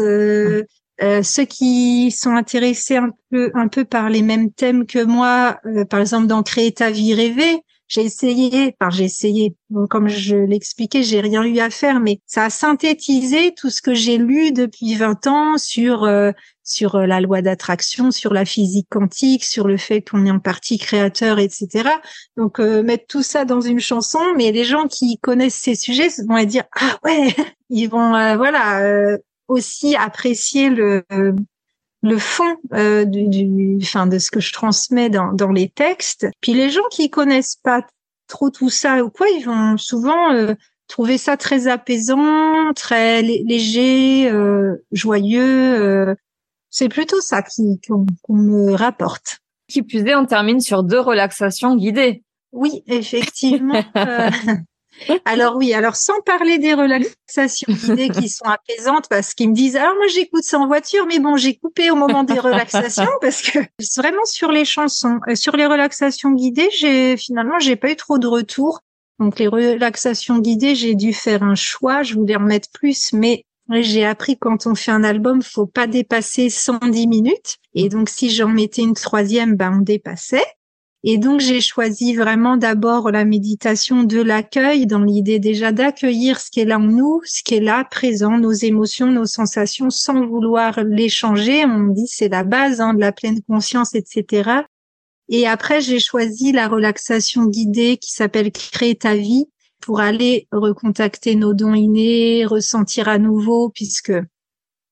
ceux 1.24 1.46
qui 1.46 2.12
sont 2.12 2.32
intéressés 2.32 2.98
un 2.98 3.12
peu 3.30 3.52
un 3.54 3.68
peu 3.68 3.86
par 3.86 4.10
les 4.10 4.24
mêmes 4.24 4.52
thèmes 4.52 4.86
que 4.88 5.04
moi, 5.04 5.60
par 5.90 6.00
exemple 6.00 6.28
dans 6.28 6.44
Créer 6.44 6.72
ta 6.72 6.90
vie 6.90 7.14
rêvée, 7.14 7.62
j'ai 7.90 8.04
essayé, 8.04 8.76
enfin 8.80 8.92
j'ai 8.92 9.06
essayé, 9.06 9.56
comme 9.90 10.08
je 10.08 10.36
l'expliquais, 10.38 11.02
j'ai 11.02 11.22
rien 11.22 11.44
eu 11.44 11.58
à 11.58 11.72
faire, 11.72 12.00
mais 12.00 12.22
ça 12.28 12.46
a 12.46 12.50
synthétisé 12.52 13.54
tout 13.56 13.72
ce 13.72 13.82
que 13.82 13.96
j'ai 13.96 14.18
lu 14.18 14.52
depuis 14.52 14.94
20 14.94 15.26
ans 15.26 15.58
sur 15.58 16.04
euh, 16.04 16.32
sur 16.64 16.96
euh, 16.96 17.08
la 17.08 17.20
loi 17.20 17.42
d'attraction, 17.42 18.12
sur 18.12 18.32
la 18.32 18.46
physique 18.46 18.88
quantique, 18.92 19.44
sur 19.44 19.68
le 19.68 19.78
fait 19.78 20.08
qu'on 20.08 20.24
est 20.28 20.32
en 20.32 20.40
partie 20.40 20.78
créateur, 20.78 21.40
etc. 21.40 21.90
Donc 22.38 22.60
euh, 22.60 22.84
mettre 22.84 23.08
tout 23.08 23.24
ça 23.24 23.44
dans 23.44 23.60
une 23.60 23.80
chanson, 23.80 24.20
mais 24.38 24.52
les 24.52 24.66
gens 24.66 24.88
qui 24.88 25.18
connaissent 25.18 25.56
ces 25.56 25.76
sujets 25.76 26.10
vont 26.28 26.42
dire 26.44 26.66
ah 26.80 27.00
ouais, 27.04 27.36
ils 27.72 27.88
vont 27.88 28.12
voilà 28.38 29.18
aussi 29.48 29.96
apprécier 29.96 30.70
le 30.70 31.04
le 32.02 32.18
fond 32.18 32.56
euh, 32.74 33.06
du, 33.06 33.28
du 33.28 33.78
enfin, 33.82 34.08
de 34.08 34.20
ce 34.20 34.32
que 34.32 34.40
je 34.40 34.54
transmets 34.54 35.10
dans, 35.10 35.34
dans 35.34 35.52
les 35.52 35.70
textes. 35.70 36.28
Puis 36.42 36.54
les 36.54 36.70
gens 36.70 36.88
qui 36.92 37.10
connaissent 37.10 37.58
pas 37.62 37.86
trop 38.28 38.50
tout 38.50 38.70
ça 38.70 39.04
ou 39.04 39.10
quoi, 39.10 39.28
ils 39.30 39.44
vont 39.44 39.78
souvent 39.78 40.34
euh, 40.34 40.54
trouver 40.88 41.18
ça 41.18 41.36
très 41.36 41.68
apaisant, 41.68 42.74
très 42.74 43.22
léger, 43.22 44.30
euh, 44.30 44.78
joyeux. 44.92 46.16
c'est 46.70 46.90
plutôt 46.90 47.22
ça 47.22 47.42
qui 47.42 47.80
qu'on 47.82 48.06
me 48.30 48.74
rapporte. 48.74 49.40
Qui 49.68 49.84
plus 49.84 50.06
est, 50.06 50.16
on 50.16 50.26
termine 50.26 50.62
sur 50.62 50.84
deux 50.84 51.00
relaxations 51.00 51.76
guidées. 51.76 52.24
Oui, 52.52 52.84
effectivement. 52.88 53.84
Alors 55.26 55.56
oui, 55.56 55.74
alors 55.74 55.96
sans 55.96 56.20
parler 56.22 56.58
des 56.58 56.74
relaxations 56.74 57.72
guidées 57.74 58.10
qui 58.10 58.30
sont 58.30 58.46
apaisantes 58.46 59.08
parce 59.10 59.34
qu'ils 59.34 59.50
me 59.50 59.56
disent 59.56 59.76
alors 59.76 59.96
moi 59.96 60.08
j'écoute 60.08 60.44
ça 60.44 60.60
en 60.60 60.68
voiture 60.68 61.06
mais 61.08 61.20
bon 61.20 61.36
j'ai 61.36 61.56
coupé 61.56 61.92
au 61.92 61.96
moment 61.96 62.24
des 62.24 62.40
relaxations 62.40 63.10
parce 63.22 63.42
que 63.42 63.60
vraiment 63.98 64.26
sur 64.26 64.52
les 64.52 64.66
chansons, 64.66 65.20
euh, 65.28 65.36
sur 65.36 65.56
les 65.56 65.66
relaxations 65.66 66.32
guidées, 66.32 66.70
j'ai 66.78 67.18
finalement 67.18 67.60
j'ai 67.60 67.76
pas 67.76 67.92
eu 67.92 67.96
trop 67.96 68.18
de 68.18 68.28
retours. 68.28 68.80
Donc 69.20 69.38
les 69.40 69.48
relaxations 69.48 70.40
guidées, 70.40 70.76
j'ai 70.76 70.96
dû 70.96 71.14
faire 71.14 71.44
un 71.44 71.56
choix, 71.56 72.04
je 72.04 72.14
voulais 72.14 72.38
en 72.38 72.42
mettre 72.42 72.70
plus 72.72 73.12
mais 73.12 73.46
j'ai 73.72 74.06
appris 74.06 74.38
quand 74.38 74.66
on 74.66 74.76
fait 74.76 74.92
un 74.92 75.04
album, 75.04 75.42
faut 75.42 75.68
pas 75.68 75.88
dépasser 75.88 76.50
110 76.50 77.08
minutes. 77.08 77.58
Et 77.74 77.90
donc, 77.90 78.10
si 78.10 78.30
j'en 78.30 78.48
mettais 78.48 78.82
une 78.82 78.96
troisième, 78.96 79.56
ben, 79.56 79.78
on 79.80 79.82
dépassait. 79.82 80.46
Et 81.04 81.18
donc 81.18 81.40
j'ai 81.40 81.62
choisi 81.62 82.14
vraiment 82.14 82.58
d'abord 82.58 83.10
la 83.10 83.24
méditation 83.24 84.04
de 84.04 84.22
l'accueil 84.22 84.86
dans 84.86 85.00
l'idée 85.00 85.40
déjà 85.40 85.72
d'accueillir 85.72 86.42
ce 86.42 86.52
qui 86.52 86.60
est 86.60 86.66
là 86.66 86.78
en 86.78 86.82
nous, 86.82 87.22
ce 87.24 87.42
qui 87.42 87.56
est 87.56 87.62
là 87.62 87.86
présent, 87.86 88.38
nos 88.38 88.52
émotions, 88.52 89.08
nos 89.08 89.26
sensations, 89.26 89.90
sans 89.90 90.26
vouloir 90.28 90.84
les 90.84 91.08
changer. 91.08 91.64
On 91.64 91.88
dit 91.88 92.08
c'est 92.08 92.28
la 92.28 92.44
base 92.44 92.82
hein, 92.82 92.94
de 92.94 93.00
la 93.00 93.14
pleine 93.14 93.42
conscience, 93.44 93.96
etc. 93.96 94.64
Et 95.30 95.48
après 95.48 95.80
j'ai 95.80 96.00
choisi 96.00 96.52
la 96.52 96.68
relaxation 96.68 97.46
guidée 97.46 97.96
qui 97.96 98.12
s'appelle 98.12 98.52
Créer 98.52 98.96
ta 98.96 99.16
vie 99.16 99.46
pour 99.80 100.02
aller 100.02 100.50
recontacter 100.52 101.36
nos 101.36 101.54
dons 101.54 101.76
innés, 101.76 102.46
ressentir 102.46 103.08
à 103.08 103.20
nouveau, 103.20 103.70
puisque 103.70 104.12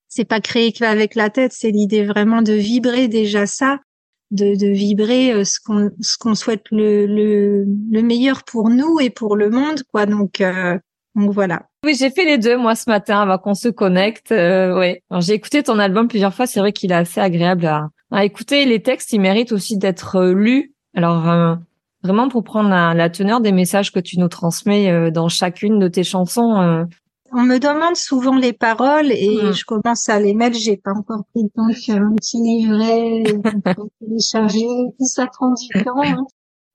c'est 0.08 0.24
pas 0.24 0.40
créer 0.40 0.72
qu'avec 0.72 1.14
la 1.14 1.28
tête, 1.28 1.52
c'est 1.52 1.70
l'idée 1.70 2.06
vraiment 2.06 2.40
de 2.40 2.54
vibrer 2.54 3.08
déjà 3.08 3.44
ça 3.44 3.80
de, 4.30 4.56
de 4.56 4.66
vibrer 4.66 5.32
euh, 5.32 5.44
ce 5.44 5.58
qu'on 5.60 5.90
ce 6.00 6.18
qu'on 6.18 6.34
souhaite 6.34 6.64
le, 6.70 7.06
le, 7.06 7.64
le 7.90 8.02
meilleur 8.02 8.44
pour 8.44 8.68
nous 8.68 9.00
et 9.00 9.10
pour 9.10 9.36
le 9.36 9.50
monde 9.50 9.82
quoi. 9.92 10.06
Donc 10.06 10.40
euh, 10.40 10.78
donc 11.14 11.32
voilà. 11.32 11.66
Oui 11.84 11.96
j'ai 11.98 12.10
fait 12.10 12.24
les 12.24 12.38
deux 12.38 12.56
moi 12.56 12.74
ce 12.74 12.90
matin 12.90 13.20
avant 13.20 13.38
qu'on 13.38 13.54
se 13.54 13.68
connecte. 13.68 14.32
Euh, 14.32 14.76
ouais. 14.78 15.02
J'ai 15.20 15.34
écouté 15.34 15.62
ton 15.62 15.78
album 15.78 16.08
plusieurs 16.08 16.34
fois. 16.34 16.46
C'est 16.46 16.60
vrai 16.60 16.72
qu'il 16.72 16.92
est 16.92 16.96
assez 16.96 17.20
agréable 17.20 17.66
à, 17.66 17.88
à 18.10 18.24
écouter. 18.24 18.64
Les 18.64 18.82
textes 18.82 19.12
ils 19.12 19.20
méritent 19.20 19.52
aussi 19.52 19.78
d'être 19.78 20.16
euh, 20.16 20.32
lus. 20.34 20.74
Alors 20.94 21.58
vraiment 22.02 22.28
pour 22.28 22.42
prendre 22.42 22.70
la, 22.70 22.94
la, 22.94 23.10
teneur 23.10 23.40
des 23.40 23.52
messages 23.52 23.92
que 23.92 24.00
tu 24.00 24.18
nous 24.18 24.28
transmets 24.28 25.10
dans 25.12 25.28
chacune 25.28 25.78
de 25.78 25.86
tes 25.86 26.02
chansons 26.02 26.86
on 27.32 27.42
me 27.42 27.58
demande 27.58 27.96
souvent 27.96 28.36
les 28.36 28.52
paroles 28.52 29.12
et 29.12 29.52
je 29.52 29.64
commence 29.64 30.08
à 30.08 30.18
les 30.18 30.34
mettre. 30.34 30.56
J'ai 30.56 30.76
pas 30.76 30.92
encore 30.92 31.24
pris 31.32 31.42
le 31.42 31.50
temps 31.50 31.68
de 31.68 31.74
faire 31.74 32.02
un 32.02 32.14
petit 32.14 32.38
livret, 32.38 33.22
télécharger. 34.00 34.66
Tout 34.98 35.06
ça 35.06 35.26
prend 35.26 35.52
du 35.52 35.84
temps. 35.84 36.02
Hein. 36.02 36.24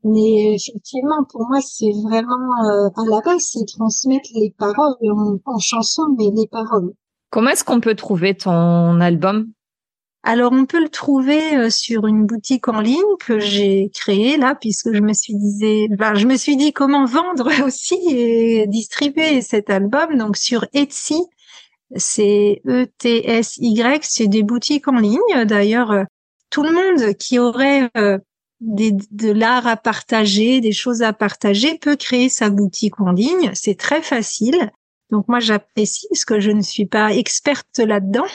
Mais 0.03 0.55
effectivement, 0.55 1.23
pour 1.29 1.47
moi, 1.47 1.59
c'est 1.61 1.91
vraiment 2.03 2.51
euh, 2.65 2.89
à 2.95 3.05
la 3.09 3.21
base, 3.21 3.41
c'est 3.41 3.65
transmettre 3.65 4.29
les 4.35 4.53
paroles 4.57 4.95
en, 5.09 5.37
en 5.45 5.59
chanson, 5.59 6.03
mais 6.17 6.29
les 6.35 6.47
paroles. 6.47 6.93
Comment 7.29 7.51
est-ce 7.51 7.63
qu'on 7.63 7.79
peut 7.79 7.95
trouver 7.95 8.35
ton 8.35 8.99
album? 8.99 9.47
Alors 10.25 10.53
on 10.53 10.65
peut 10.65 10.81
le 10.81 10.87
trouver 10.87 11.57
euh, 11.57 11.69
sur 11.69 12.07
une 12.07 12.25
boutique 12.25 12.69
en 12.69 12.79
ligne 12.79 13.01
que 13.19 13.39
j'ai 13.39 13.91
créée 13.93 14.37
là 14.37 14.55
puisque 14.55 14.93
je 14.93 15.01
me 15.01 15.11
suis 15.11 15.35
disais, 15.35 15.87
je 15.91 16.25
me 16.25 16.37
suis 16.37 16.55
dit 16.55 16.71
comment 16.71 17.03
vendre 17.05 17.51
aussi 17.65 17.99
et 18.07 18.65
distribuer 18.67 19.41
cet 19.41 19.69
album 19.69 20.17
donc 20.17 20.37
sur 20.37 20.65
Etsy. 20.73 21.21
C'est 21.97 22.61
E 22.65 22.85
T 22.97 23.29
S 23.29 23.57
Y, 23.57 24.03
c'est 24.03 24.27
des 24.27 24.43
boutiques 24.43 24.87
en 24.87 24.95
ligne. 24.95 25.45
D'ailleurs, 25.45 25.91
euh, 25.91 26.03
tout 26.49 26.63
le 26.63 26.71
monde 26.71 27.13
qui 27.15 27.37
aurait 27.37 27.91
euh, 27.97 28.17
de 28.61 29.31
l'art 29.31 29.67
à 29.67 29.75
partager, 29.75 30.61
des 30.61 30.71
choses 30.71 31.01
à 31.01 31.11
partager 31.11 31.77
peut 31.77 31.97
créer 31.97 32.29
sa 32.29 32.49
boutique 32.49 32.99
en 33.01 33.11
ligne. 33.11 33.51
C'est 33.53 33.77
très 33.77 34.01
facile. 34.01 34.71
Donc 35.11 35.27
moi 35.27 35.39
j'apprécie 35.39 36.07
parce 36.09 36.25
que 36.25 36.39
je 36.39 36.51
ne 36.51 36.61
suis 36.61 36.85
pas 36.85 37.13
experte 37.13 37.79
là-dedans 37.79 38.25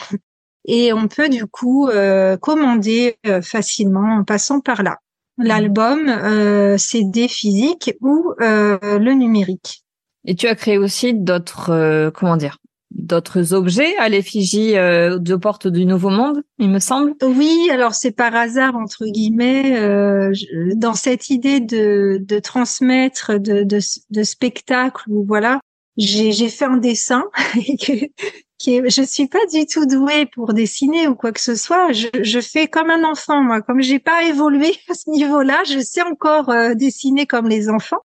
et 0.64 0.92
on 0.92 1.08
peut 1.08 1.28
du 1.28 1.46
coup 1.46 1.88
euh, 1.88 2.36
commander 2.36 3.16
euh, 3.26 3.40
facilement 3.42 4.18
en 4.18 4.24
passant 4.24 4.60
par 4.60 4.82
là. 4.82 4.98
L'album 5.38 6.08
euh, 6.08 6.76
CD 6.78 7.28
physique 7.28 7.94
ou 8.00 8.32
euh, 8.40 8.78
le 8.98 9.12
numérique. 9.12 9.84
Et 10.24 10.34
tu 10.34 10.48
as 10.48 10.56
créé 10.56 10.78
aussi 10.78 11.14
d'autres 11.14 12.10
comment 12.14 12.36
dire 12.36 12.58
d'autres 12.90 13.52
objets 13.52 13.96
à 13.98 14.08
l'effigie 14.08 14.72
de 14.72 15.36
porte 15.36 15.68
du 15.68 15.84
Nouveau 15.84 16.08
Monde, 16.08 16.42
il 16.58 16.70
me 16.70 16.78
semble? 16.78 17.14
Oui, 17.22 17.68
alors 17.70 17.94
c'est 17.94 18.10
par 18.12 18.34
hasard 18.34 18.74
entre 18.76 19.04
guillemets 19.04 19.78
dans 20.74 20.94
cette 20.94 21.28
idée 21.28 21.60
de, 21.60 22.18
de 22.20 22.38
transmettre 22.38 23.38
de, 23.38 23.62
de, 23.62 23.78
de 24.10 24.22
spectacle 24.22 25.04
ou 25.08 25.24
voilà, 25.24 25.60
j'ai 25.98 26.48
fait 26.48 26.64
un 26.64 26.78
dessin 26.78 27.24
je 28.60 29.02
suis 29.02 29.28
pas 29.28 29.44
du 29.52 29.66
tout 29.66 29.86
douée 29.86 30.26
pour 30.26 30.52
dessiner 30.52 31.08
ou 31.08 31.14
quoi 31.14 31.32
que 31.32 31.40
ce 31.40 31.54
soit. 31.54 31.92
Je, 31.92 32.08
je 32.22 32.40
fais 32.40 32.66
comme 32.66 32.90
un 32.90 33.04
enfant, 33.04 33.42
moi. 33.42 33.62
Comme 33.62 33.80
j'ai 33.80 33.98
pas 33.98 34.24
évolué 34.24 34.74
à 34.88 34.94
ce 34.94 35.10
niveau-là, 35.10 35.62
je 35.64 35.78
sais 35.78 36.02
encore 36.02 36.50
euh, 36.50 36.74
dessiner 36.74 37.26
comme 37.26 37.48
les 37.48 37.68
enfants. 37.68 38.00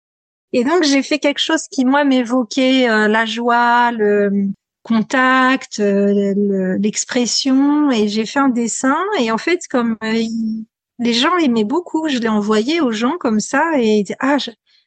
Et 0.52 0.64
donc 0.64 0.84
j'ai 0.84 1.04
fait 1.04 1.20
quelque 1.20 1.40
chose 1.40 1.68
qui 1.70 1.86
moi 1.86 2.04
m'évoquait 2.04 2.90
euh, 2.90 3.08
la 3.08 3.26
joie, 3.26 3.92
le 3.92 4.48
contact, 4.82 5.80
euh, 5.80 6.78
l'expression. 6.80 7.92
Et 7.92 8.08
j'ai 8.08 8.26
fait 8.26 8.40
un 8.40 8.50
dessin. 8.50 8.98
Et 9.20 9.32
en 9.32 9.38
fait, 9.38 9.62
comme 9.70 9.98
les 10.02 11.14
gens 11.14 11.38
aimaient 11.38 11.64
beaucoup, 11.64 12.10
je 12.10 12.18
l'ai 12.18 12.28
envoyé 12.28 12.82
aux 12.82 12.92
gens 12.92 13.18
comme 13.20 13.40
ça 13.40 13.64
et 13.78 14.04
ah 14.20 14.38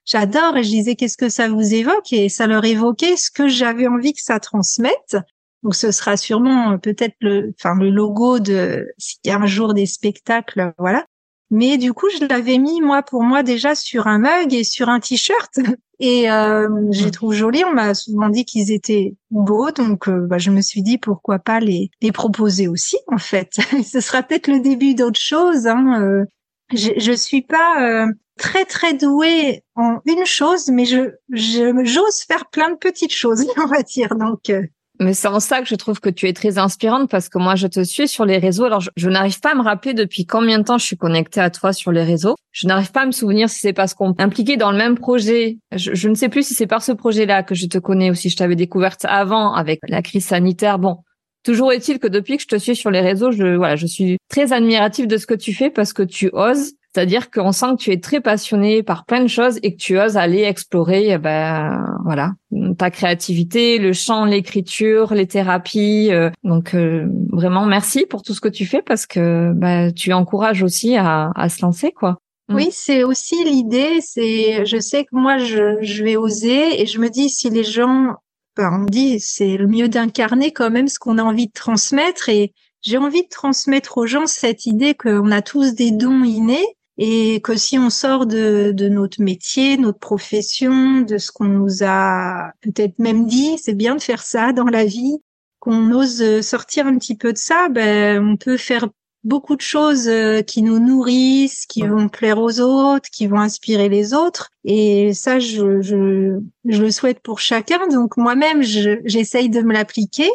j'adore 0.05 0.57
et 0.57 0.65
je 0.65 0.71
disais 0.71 0.97
qu'est-ce 0.97 1.17
que 1.17 1.29
ça 1.29 1.49
vous 1.49 1.75
évoque? 1.75 2.13
Et 2.13 2.29
ça 2.29 2.49
leur 2.49 2.65
évoquait 2.65 3.17
ce 3.17 3.31
que 3.31 3.47
j'avais 3.47 3.87
envie 3.87 4.13
que 4.13 4.23
ça 4.23 4.41
transmette 4.41 5.17
donc 5.63 5.75
ce 5.75 5.91
sera 5.93 6.17
sûrement 6.17 6.73
euh, 6.73 6.77
peut-être 6.77 7.15
le, 7.21 7.55
enfin 7.59 7.75
le 7.77 7.91
logo 7.91 8.39
de 8.41 8.89
s'il 8.99 9.19
y 9.25 9.31
a 9.31 9.39
un 9.39 9.47
jour 9.47 9.75
des 9.75 9.87
spectacles, 9.87 10.73
voilà. 10.79 11.07
Mais 11.55 11.77
du 11.77 11.93
coup, 11.93 12.09
je 12.09 12.25
l'avais 12.25 12.57
mis 12.57 12.81
moi 12.81 13.03
pour 13.03 13.23
moi 13.23 13.43
déjà 13.43 13.75
sur 13.75 14.07
un 14.07 14.19
mug 14.19 14.55
et 14.55 14.65
sur 14.65 14.89
un 14.89 15.01
t-shirt 15.01 15.59
et 16.01 16.31
euh, 16.31 16.67
je 16.91 17.05
les 17.05 17.11
trouve 17.11 17.35
jolis. 17.35 17.63
On 17.65 17.75
m'a 17.75 17.93
souvent 17.93 18.31
dit 18.31 18.47
qu'ils 18.47 18.73
étaient 18.73 19.15
beaux, 19.31 19.71
donc 19.71 20.09
euh, 20.09 20.27
bah, 20.27 20.39
je 20.39 20.51
me 20.51 20.63
suis 20.63 20.83
dit 20.83 20.97
pourquoi 20.97 21.39
pas 21.39 21.61
les 21.61 21.91
les 22.01 22.11
proposer 22.11 22.69
aussi 22.69 22.97
en 23.07 23.19
fait. 23.19 23.59
ce 23.85 24.01
sera 24.01 24.23
peut-être 24.23 24.49
le 24.49 24.61
début 24.61 24.95
d'autre 24.95 25.21
chose. 25.21 25.67
Hein. 25.67 26.01
Euh, 26.01 26.25
je, 26.73 26.93
je 26.97 27.13
suis 27.13 27.43
pas 27.43 28.07
très 28.39 28.65
très 28.65 28.95
douée 28.95 29.63
en 29.75 29.99
une 30.07 30.25
chose, 30.25 30.69
mais 30.69 30.87
je 30.87 31.11
j'ose 31.29 32.23
faire 32.27 32.49
plein 32.51 32.71
de 32.71 32.77
petites 32.77 33.13
choses, 33.13 33.47
on 33.59 33.67
va 33.67 33.83
dire. 33.83 34.17
Donc 34.17 34.51
mais 35.01 35.15
c'est 35.15 35.29
en 35.29 35.41
ça 35.41 35.61
que 35.61 35.69
je 35.69 35.75
trouve 35.75 36.01
que 36.01 36.11
tu 36.11 36.29
es 36.29 36.33
très 36.33 36.59
inspirante 36.59 37.11
parce 37.11 37.29
que 37.29 37.39
moi, 37.39 37.55
je 37.55 37.67
te 37.67 37.83
suis 37.83 38.09
sur 38.09 38.25
les 38.25 38.39
réseaux. 38.39 38.65
Alors, 38.65 38.83
je, 38.97 39.09
n'arrive 39.09 39.41
pas 39.41 39.53
à 39.53 39.55
me 39.55 39.63
rappeler 39.63 39.95
depuis 39.95 40.27
combien 40.27 40.59
de 40.59 40.65
temps 40.65 40.79
je 40.79 40.85
suis 40.85 40.97
connectée 40.97 41.41
à 41.41 41.51
toi 41.51 41.73
sur 41.73 41.93
les 41.93 42.03
réseaux. 42.03 42.37
Je 42.53 42.67
n'arrive 42.67 42.93
pas 42.93 43.03
à 43.03 43.07
me 43.07 43.13
souvenir 43.13 43.49
si 43.49 43.59
c'est 43.59 43.73
parce 43.73 43.95
qu'on 43.95 44.13
est 44.15 44.23
impliqué 44.23 44.57
dans 44.57 44.71
le 44.71 44.79
même 44.79 44.97
projet. 44.97 45.59
Je, 45.75 45.95
je 45.95 46.09
ne 46.09 46.15
sais 46.15 46.29
plus 46.29 46.47
si 46.47 46.55
c'est 46.55 46.67
par 46.67 46.83
ce 46.83 46.93
projet-là 46.93 47.43
que 47.43 47.55
je 47.55 47.67
te 47.67 47.79
connais 47.79 48.11
ou 48.11 48.15
si 48.15 48.29
je 48.29 48.37
t'avais 48.37 48.57
découverte 48.57 49.05
avant 49.07 49.55
avec 49.55 49.81
la 49.89 50.03
crise 50.03 50.27
sanitaire. 50.27 50.79
Bon, 50.79 50.99
toujours 51.43 51.73
est-il 51.73 51.99
que 51.99 52.07
depuis 52.07 52.37
que 52.37 52.43
je 52.43 52.49
te 52.49 52.57
suis 52.57 52.77
sur 52.77 52.91
les 52.91 53.01
réseaux, 53.01 53.33
je, 53.33 53.57
voilà, 53.57 53.77
je 53.77 53.87
suis 53.87 54.19
très 54.29 54.53
admirative 54.53 55.07
de 55.07 55.17
ce 55.17 55.27
que 55.27 55.35
tu 55.35 55.55
fais 55.55 55.71
parce 55.71 55.93
que 55.93 56.03
tu 56.03 56.31
oses 56.33 56.73
c'est-à-dire 56.95 57.31
qu'on 57.31 57.53
sent 57.53 57.73
que 57.79 57.83
tu 57.83 57.91
es 57.91 58.01
très 58.01 58.21
passionné 58.21 58.83
par 58.83 59.07
plein 59.07 59.23
de 59.23 59.29
choses 59.29 59.59
et 59.63 59.75
que 59.75 59.79
tu 59.79 59.99
oses 59.99 60.17
aller 60.17 60.43
explorer, 60.43 61.11
eh 61.11 61.19
ben 61.19 61.87
voilà, 62.05 62.33
ta 62.77 62.91
créativité, 62.91 63.79
le 63.79 63.93
chant, 63.95 64.27
l'écriture, 64.27 65.15
les 65.15 65.27
thérapies. 65.27 66.11
Euh, 66.11 66.31
donc 66.45 66.75
euh, 66.75 67.07
vraiment 67.31 67.65
merci 67.65 68.05
pour 68.05 68.23
tout 68.23 68.35
ce 68.35 68.41
que 68.41 68.49
tu 68.49 68.67
fais 68.67 68.83
parce 68.83 69.07
que 69.07 69.53
bah, 69.55 69.91
tu 69.91 70.13
encourages 70.13 70.63
aussi 70.63 70.97
à, 70.97 71.33
à 71.35 71.49
se 71.49 71.63
lancer 71.63 71.93
quoi. 71.93 72.19
Mm. 72.49 72.55
Oui, 72.55 72.69
c'est 72.73 73.05
aussi 73.05 73.43
l'idée. 73.45 74.01
C'est, 74.01 74.67
je 74.67 74.79
sais 74.79 75.05
que 75.05 75.11
moi, 75.13 75.39
je, 75.39 75.79
je 75.81 76.05
vais 76.05 76.17
oser 76.17 76.83
et 76.83 76.87
je 76.87 76.99
me 76.99 77.09
dis 77.09 77.31
si 77.31 77.49
les 77.51 77.65
gens, 77.65 78.17
ben, 78.57 78.81
on 78.83 78.85
dit, 78.85 79.21
c'est 79.21 79.57
le 79.57 79.67
mieux 79.67 79.89
d'incarner 79.89 80.53
quand 80.53 80.71
même 80.71 80.89
ce 80.89 80.99
qu'on 80.99 81.19
a 81.19 81.23
envie 81.23 81.47
de 81.47 81.53
transmettre 81.53 82.29
et 82.29 82.53
j'ai 82.83 82.99
envie 82.99 83.23
de 83.23 83.29
transmettre 83.29 83.97
aux 83.97 84.07
gens 84.07 84.27
cette 84.27 84.67
idée 84.67 84.95
qu'on 84.95 85.31
a 85.31 85.41
tous 85.41 85.75
des 85.75 85.93
dons 85.93 86.25
innés 86.25 86.67
et 86.99 87.41
que 87.41 87.57
si 87.57 87.79
on 87.79 87.91
sort 87.91 88.27
de, 88.27 88.73
de 88.73 88.89
notre 88.89 89.23
métier, 89.23 89.77
notre 89.77 89.99
profession, 89.99 91.01
de 91.01 91.19
ce 91.19 91.33
qu'on 91.33 91.47
nous 91.47 91.83
a 91.83 92.53
peut-être 92.61 92.99
même 92.99 93.27
dit, 93.27 93.57
c'est 93.59 93.75
bien 93.75 93.97
de 93.97 94.03
faire 94.03 94.23
ça 94.23 94.53
dans 94.53 94.67
la 94.67 94.85
vie, 94.85 95.19
qu'on 95.59 95.93
ose 95.93 96.41
sortir 96.41 96.87
un 96.87 96.99
petit 96.99 97.17
peu 97.17 97.33
de 97.33 97.39
ça, 97.39 97.69
ben 97.71 98.23
on 98.25 98.37
peut 98.37 98.57
faire 98.57 98.89
beaucoup 99.25 99.57
de 99.57 99.61
choses 99.61 100.09
euh, 100.09 100.43
qui 100.43 100.63
nous 100.63 100.79
nourrissent, 100.79 101.67
qui 101.67 101.83
vont 101.83 102.09
plaire 102.09 102.39
aux 102.39 102.61
autres, 102.61 103.09
qui 103.11 103.27
vont 103.27 103.39
inspirer 103.39 103.89
les 103.89 104.15
autres. 104.15 104.51
Et 104.65 105.15
ça, 105.15 105.39
je, 105.39 105.81
je, 105.81 106.41
je 106.65 106.83
le 106.83 106.91
souhaite 106.91 107.21
pour 107.21 107.39
chacun. 107.39 107.87
Donc 107.89 108.17
moi-même, 108.17 108.63
j'essaye 108.63 109.49
de 109.49 109.61
me 109.63 109.73
l'appliquer. 109.73 110.31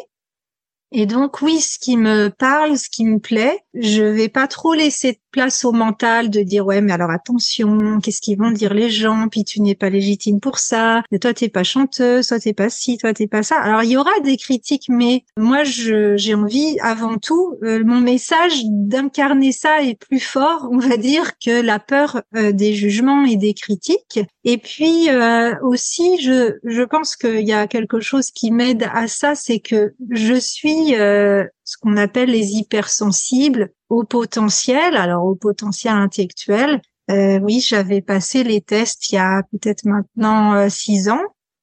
Et 0.90 1.04
donc 1.04 1.42
oui, 1.42 1.60
ce 1.60 1.78
qui 1.78 1.98
me 1.98 2.28
parle, 2.28 2.78
ce 2.78 2.88
qui 2.88 3.04
me 3.04 3.18
plaît, 3.18 3.62
je 3.74 4.02
vais 4.02 4.30
pas 4.30 4.46
trop 4.46 4.72
laisser 4.72 5.20
place 5.30 5.64
au 5.64 5.72
mental 5.72 6.30
de 6.30 6.40
dire 6.40 6.66
ouais 6.66 6.80
mais 6.80 6.92
alors 6.92 7.10
attention, 7.10 8.00
qu'est-ce 8.00 8.20
qu'ils 8.20 8.38
vont 8.38 8.50
dire 8.50 8.74
les 8.74 8.90
gens, 8.90 9.28
puis 9.30 9.44
tu 9.44 9.60
n'es 9.60 9.74
pas 9.74 9.90
légitime 9.90 10.40
pour 10.40 10.58
ça, 10.58 11.02
et 11.12 11.18
toi 11.18 11.34
t'es 11.34 11.48
pas 11.48 11.64
chanteuse, 11.64 12.26
toi 12.26 12.38
t'es 12.38 12.52
pas 12.52 12.70
ci, 12.70 12.98
toi 12.98 13.12
t'es 13.12 13.26
pas 13.26 13.42
ça. 13.42 13.56
Alors 13.56 13.82
il 13.82 13.90
y 13.90 13.96
aura 13.96 14.18
des 14.24 14.36
critiques, 14.36 14.86
mais 14.88 15.24
moi 15.36 15.62
j'ai 15.64 16.34
envie 16.34 16.78
avant 16.80 17.18
tout 17.18 17.56
euh, 17.62 17.82
mon 17.84 18.00
message 18.00 18.62
d'incarner 18.64 19.52
ça 19.52 19.82
est 19.82 19.98
plus 19.98 20.20
fort, 20.20 20.68
on 20.70 20.78
va 20.78 20.96
dire, 20.96 21.32
que 21.38 21.60
la 21.60 21.78
peur 21.78 22.22
euh, 22.36 22.52
des 22.52 22.74
jugements 22.74 23.24
et 23.24 23.36
des 23.36 23.54
critiques. 23.54 24.20
Et 24.44 24.58
puis 24.58 25.08
euh, 25.10 25.54
aussi 25.62 26.20
je 26.22 26.54
je 26.64 26.82
pense 26.82 27.16
qu'il 27.16 27.46
y 27.46 27.52
a 27.52 27.66
quelque 27.66 28.00
chose 28.00 28.30
qui 28.30 28.50
m'aide 28.50 28.88
à 28.92 29.08
ça, 29.08 29.34
c'est 29.34 29.60
que 29.60 29.94
je 30.10 30.34
suis 30.34 30.94
ce 31.68 31.76
qu'on 31.76 31.98
appelle 31.98 32.30
les 32.30 32.52
hypersensibles 32.52 33.68
au 33.90 34.02
potentiel, 34.02 34.96
alors 34.96 35.26
au 35.26 35.34
potentiel 35.34 35.92
intellectuel. 35.92 36.80
Euh, 37.10 37.38
oui, 37.40 37.60
j'avais 37.60 38.00
passé 38.00 38.42
les 38.42 38.62
tests 38.62 39.10
il 39.10 39.16
y 39.16 39.18
a 39.18 39.42
peut-être 39.52 39.84
maintenant 39.84 40.54
euh, 40.54 40.70
six 40.70 41.10
ans, 41.10 41.20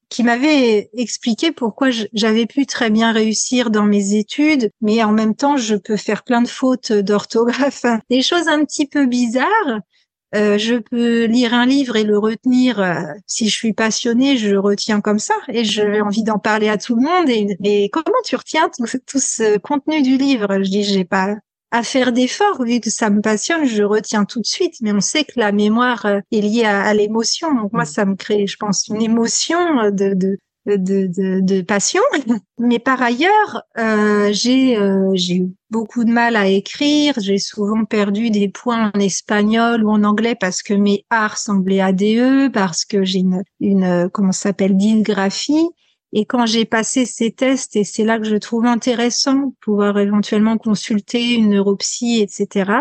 qui 0.10 0.22
m'avait 0.22 0.92
expliqué 0.94 1.52
pourquoi 1.52 1.90
j'avais 2.14 2.46
pu 2.46 2.68
très 2.68 2.92
bien 2.92 3.14
réussir 3.14 3.72
dans 3.72 3.86
mes 3.86 4.14
études, 4.14 4.70
mais 4.80 5.04
en 5.04 5.12
même 5.12 5.34
temps, 5.34 5.58
je 5.58 5.74
peux 5.74 5.98
faire 5.98 6.24
plein 6.24 6.44
de 6.44 6.48
fautes 6.48 6.92
d'orthographe, 6.92 7.86
des 8.12 8.22
choses 8.22 8.48
un 8.48 8.64
petit 8.64 8.86
peu 8.86 9.08
bizarres. 9.08 9.80
Euh, 10.34 10.58
je 10.58 10.76
peux 10.76 11.26
lire 11.26 11.54
un 11.54 11.66
livre 11.66 11.96
et 11.96 12.04
le 12.04 12.18
retenir. 12.18 12.80
Euh, 12.80 12.96
si 13.28 13.48
je 13.48 13.56
suis 13.56 13.74
passionnée, 13.74 14.38
je 14.38 14.56
retiens 14.56 15.00
comme 15.00 15.20
ça 15.20 15.36
et 15.48 15.64
j'ai 15.64 16.02
envie 16.02 16.24
d'en 16.24 16.40
parler 16.40 16.68
à 16.68 16.78
tout 16.78 16.96
le 16.96 17.04
monde. 17.04 17.30
Et, 17.30 17.90
comment 17.90 18.22
tu 18.24 18.36
retiens 18.36 18.70
tout, 18.70 18.86
tout, 19.06 19.20
ce 19.20 19.58
contenu 19.58 20.02
du 20.02 20.18
livre? 20.18 20.48
Je 20.64 20.70
dis, 20.70 20.84
j'ai 20.84 21.06
pas 21.06 21.36
à 21.72 21.84
faire 21.84 22.12
d'efforts 22.12 22.64
vu 22.64 22.80
que 22.80 22.90
ça 22.90 23.10
me 23.10 23.22
passionne. 23.22 23.66
Je 23.66 23.84
retiens 23.84 24.26
tout 24.26 24.42
de 24.42 24.46
suite. 24.46 24.76
Mais 24.82 24.92
on 24.92 25.00
sait 25.00 25.24
que 25.24 25.40
la 25.40 25.52
mémoire 25.52 26.06
euh, 26.06 26.20
est 26.32 26.42
liée 26.42 26.66
à, 26.66 26.94
l'émotion. 26.94 27.54
Donc 27.54 27.72
moi, 27.72 27.86
ça 27.86 28.06
me 28.06 28.16
crée, 28.16 28.48
je 28.48 28.58
pense, 28.58 28.88
une 28.88 29.02
émotion 29.02 29.90
de, 29.92 30.14
de 30.14 30.38
de, 30.66 30.78
de, 30.78 31.42
de, 31.42 31.62
passion. 31.62 32.02
Mais 32.58 32.80
par 32.80 33.02
ailleurs, 33.02 33.64
euh, 33.78 34.30
j'ai 34.32 34.78
euh, 34.78 35.14
eu 35.16 35.50
beaucoup 35.70 36.04
de 36.04 36.12
mal 36.12 36.36
à 36.36 36.48
écrire. 36.48 37.14
J'ai 37.20 37.38
souvent 37.38 37.86
perdu 37.86 38.30
des 38.30 38.50
points 38.50 38.92
en 38.94 39.00
espagnol 39.00 39.84
ou 39.84 39.90
en 39.90 40.04
anglais 40.04 40.36
parce 40.40 40.64
que 40.64 40.74
mes 40.74 41.06
A 41.10 41.28
ressemblaient 41.28 41.82
à 41.82 41.92
parce 42.54 42.86
que 42.86 43.04
j'ai 43.04 43.20
une, 43.20 43.44
une 43.60 44.10
comment 44.12 44.32
s'appelle 44.32 44.76
dysgraphie. 44.76 45.68
Et 46.14 46.26
quand 46.26 46.46
j'ai 46.46 46.64
passé 46.64 47.06
ces 47.06 47.32
tests, 47.32 47.76
et 47.76 47.84
c'est 47.84 48.06
là 48.06 48.18
que 48.20 48.26
je 48.26 48.38
trouve 48.38 48.66
intéressant 48.66 49.54
pouvoir 49.62 50.00
éventuellement 50.00 50.58
consulter 50.58 51.34
une 51.34 51.50
neuropsie, 51.50 52.22
etc., 52.22 52.72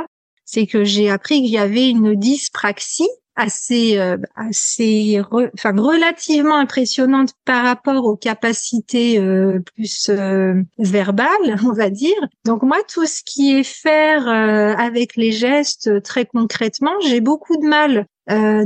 c'est 0.44 0.66
que 0.66 0.85
j'ai 0.85 1.11
appris 1.11 1.42
qu'il 1.42 1.51
y 1.51 1.59
avait 1.59 1.88
une 1.88 2.14
dyspraxie 2.14 3.09
assez 3.37 3.99
euh, 3.99 4.16
assez 4.37 5.20
enfin 5.55 5.73
relativement 5.77 6.57
impressionnante 6.57 7.33
par 7.44 7.64
rapport 7.64 8.05
aux 8.05 8.16
capacités 8.16 9.18
euh, 9.18 9.61
plus 9.75 10.09
euh, 10.09 10.55
verbales 10.79 11.29
on 11.64 11.73
va 11.73 11.90
dire. 11.90 12.16
Donc 12.44 12.62
moi 12.62 12.79
tout 12.88 13.07
ce 13.07 13.23
qui 13.25 13.57
est 13.57 13.64
faire 13.64 14.29
avec 14.29 15.16
les 15.16 15.33
gestes 15.33 16.03
très 16.03 16.27
concrètement 16.27 16.92
j'ai 17.07 17.20
beaucoup 17.20 17.57
de 17.57 17.66
mal. 17.66 18.07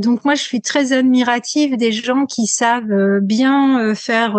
Donc 0.00 0.24
moi 0.24 0.36
je 0.36 0.42
suis 0.42 0.60
très 0.60 0.92
admirative 0.92 1.76
des 1.76 1.90
gens 1.90 2.26
qui 2.26 2.46
savent 2.46 3.18
bien 3.20 3.94
faire 3.94 4.36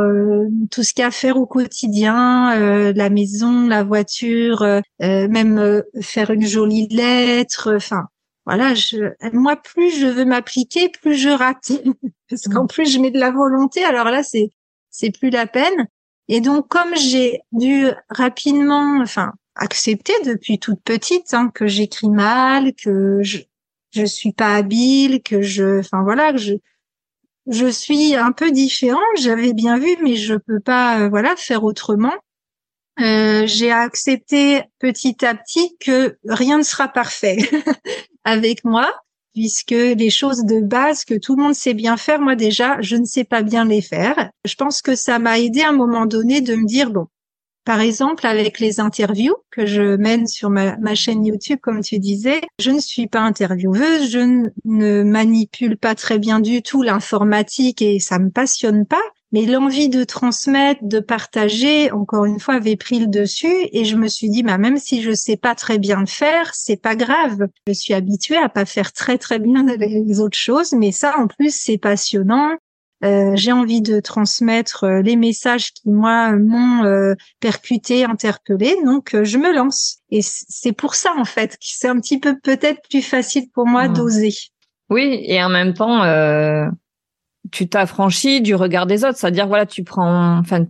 tout 0.72 0.84
ce 0.84 0.94
qu'il 0.94 1.02
y 1.02 1.04
a 1.04 1.08
à 1.08 1.12
faire 1.12 1.38
au 1.38 1.46
quotidien 1.46 2.94
la 2.94 3.10
maison 3.10 3.68
la 3.68 3.84
voiture 3.84 4.66
même 5.00 5.84
faire 6.02 6.30
une 6.30 6.46
jolie 6.46 6.88
lettre 6.90 7.74
enfin 7.76 8.08
voilà, 8.50 8.74
je, 8.74 9.14
moi, 9.32 9.58
plus 9.58 9.92
je 9.92 10.08
veux 10.08 10.26
m'appliquer, 10.26 10.90
plus 10.90 11.14
je 11.14 11.30
rate. 11.30 11.72
Parce 12.32 12.48
qu'en 12.48 12.64
mm. 12.64 12.68
plus, 12.68 12.92
je 12.92 12.98
mets 12.98 13.12
de 13.12 13.20
la 13.20 13.30
volonté. 13.30 13.86
Alors 13.86 14.06
là, 14.06 14.24
c'est, 14.24 14.50
c'est 14.90 15.12
plus 15.12 15.30
la 15.30 15.46
peine. 15.46 15.86
Et 16.30 16.42
donc, 16.42 16.68
comme 16.68 16.96
j'ai 16.96 17.42
dû 17.52 17.90
rapidement, 18.10 19.02
enfin, 19.04 19.34
accepter 19.54 20.14
depuis 20.26 20.58
toute 20.58 20.82
petite 20.82 21.32
hein, 21.36 21.52
que 21.54 21.68
j'écris 21.68 22.10
mal, 22.10 22.74
que 22.74 23.22
je, 23.22 23.38
je 23.92 24.04
suis 24.04 24.34
pas 24.34 24.56
habile, 24.56 25.22
que 25.22 25.44
je, 25.44 25.82
enfin 25.82 26.02
voilà, 26.02 26.32
que 26.32 26.40
je, 26.40 26.54
je 27.46 27.68
suis 27.68 28.16
un 28.16 28.32
peu 28.32 28.50
différent. 28.50 28.98
J'avais 29.20 29.54
bien 29.54 29.78
vu, 29.78 29.96
mais 30.02 30.16
je 30.16 30.34
peux 30.34 30.60
pas, 30.60 31.02
euh, 31.02 31.10
voilà, 31.10 31.36
faire 31.36 31.64
autrement. 31.64 32.16
Euh, 33.00 33.46
j'ai 33.46 33.72
accepté 33.72 34.64
petit 34.80 35.24
à 35.24 35.36
petit 35.36 35.78
que 35.80 36.18
rien 36.28 36.58
ne 36.58 36.64
sera 36.64 36.88
parfait 36.88 37.38
avec 38.30 38.64
moi, 38.64 38.94
puisque 39.34 39.72
les 39.72 40.10
choses 40.10 40.44
de 40.44 40.60
base 40.62 41.06
que 41.06 41.16
tout 41.16 41.36
le 41.36 41.44
monde 41.44 41.56
sait 41.56 41.74
bien 41.74 41.98
faire, 41.98 42.20
moi 42.20 42.36
déjà, 42.36 42.80
je 42.82 42.96
ne 42.96 43.06
sais 43.06 43.24
pas 43.24 43.42
bien 43.42 43.66
les 43.66 43.82
faire. 43.82 44.30
Je 44.46 44.56
pense 44.56 44.82
que 44.82 44.96
ça 44.96 45.20
m'a 45.20 45.40
aidé 45.40 45.62
à 45.62 45.70
un 45.70 45.74
moment 45.74 46.06
donné 46.06 46.42
de 46.42 46.56
me 46.56 46.66
dire, 46.66 46.92
bon, 46.92 47.08
par 47.66 47.82
exemple, 47.82 48.26
avec 48.26 48.60
les 48.60 48.80
interviews 48.80 49.36
que 49.52 49.66
je 49.66 49.96
mène 49.96 50.28
sur 50.28 50.50
ma, 50.50 50.78
ma, 50.78 50.96
chaîne 50.96 51.26
YouTube, 51.26 51.60
comme 51.62 51.82
tu 51.82 52.00
disais, 52.00 52.42
je 52.60 52.72
ne 52.72 52.80
suis 52.80 53.08
pas 53.08 53.20
intervieweuse, 53.20 54.10
je 54.10 54.48
ne 54.66 55.04
manipule 55.04 55.78
pas 55.78 55.96
très 55.96 56.18
bien 56.18 56.40
du 56.40 56.62
tout 56.62 56.82
l'informatique 56.82 57.82
et 57.82 58.00
ça 58.00 58.18
me 58.18 58.32
passionne 58.32 58.86
pas. 58.86 59.04
Mais 59.32 59.46
l'envie 59.46 59.90
de 59.90 60.04
transmettre, 60.04 60.82
de 60.84 61.00
partager, 61.00 61.92
encore 61.92 62.26
une 62.26 62.40
fois, 62.40 62.56
avait 62.56 62.76
pris 62.76 63.00
le 63.00 63.08
dessus 63.08 63.68
et 63.72 63.86
je 63.86 63.96
me 63.96 64.08
suis 64.08 64.30
dit, 64.30 64.42
bah, 64.42 64.58
même 64.58 64.78
si 64.78 65.04
je 65.04 65.12
sais 65.12 65.38
pas 65.38 65.54
très 65.54 65.78
bien 65.78 66.00
le 66.00 66.08
faire, 66.08 66.50
c'est 66.54 66.82
pas 66.82 66.96
grave. 66.96 67.48
Je 67.68 67.74
suis 67.74 67.94
habituée 67.94 68.38
à 68.38 68.50
pas 68.50 68.66
faire 68.66 68.92
très 68.92 69.18
très 69.18 69.38
bien 69.38 69.66
les 69.78 70.20
autres 70.20 70.38
choses, 70.38 70.74
mais 70.74 70.92
ça, 70.92 71.18
en 71.20 71.28
plus, 71.28 71.56
c'est 71.56 71.78
passionnant. 71.78 72.56
Euh, 73.04 73.32
j'ai 73.36 73.54
envie 73.54 73.82
de 73.82 74.02
transmettre 74.02 74.84
euh, 74.84 75.02
les 75.02 75.16
messages 75.16 75.72
qui 75.72 75.90
moi 75.90 76.34
m'ont 76.34 76.84
euh, 76.84 77.14
percuté, 77.40 78.04
interpellé, 78.04 78.76
donc 78.84 79.16
je 79.24 79.38
me 79.38 79.54
lance. 79.56 80.00
Et 80.12 80.20
c'est 80.22 80.74
pour 80.74 80.96
ça 80.96 81.14
en 81.18 81.24
fait 81.24 81.52
que 81.52 81.58
c'est 81.62 81.88
un 81.88 81.98
petit 82.02 82.20
peu 82.20 82.38
peut-être 82.38 82.82
plus 82.90 83.02
facile 83.02 83.50
pour 83.54 83.66
moi 83.66 83.88
mmh. 83.88 83.94
d'oser. 83.94 84.34
Oui, 84.90 85.22
et 85.24 85.42
en 85.42 85.50
même 85.50 85.74
temps, 85.74 86.02
tu 87.52 87.68
t'affranchis 87.68 88.42
du 88.42 88.56
regard 88.56 88.86
des 88.86 89.04
autres, 89.04 89.18
c'est-à-dire 89.18 89.48
voilà, 89.48 89.66
tu 89.66 89.84
prends, 89.84 90.38
enfin, 90.38 90.66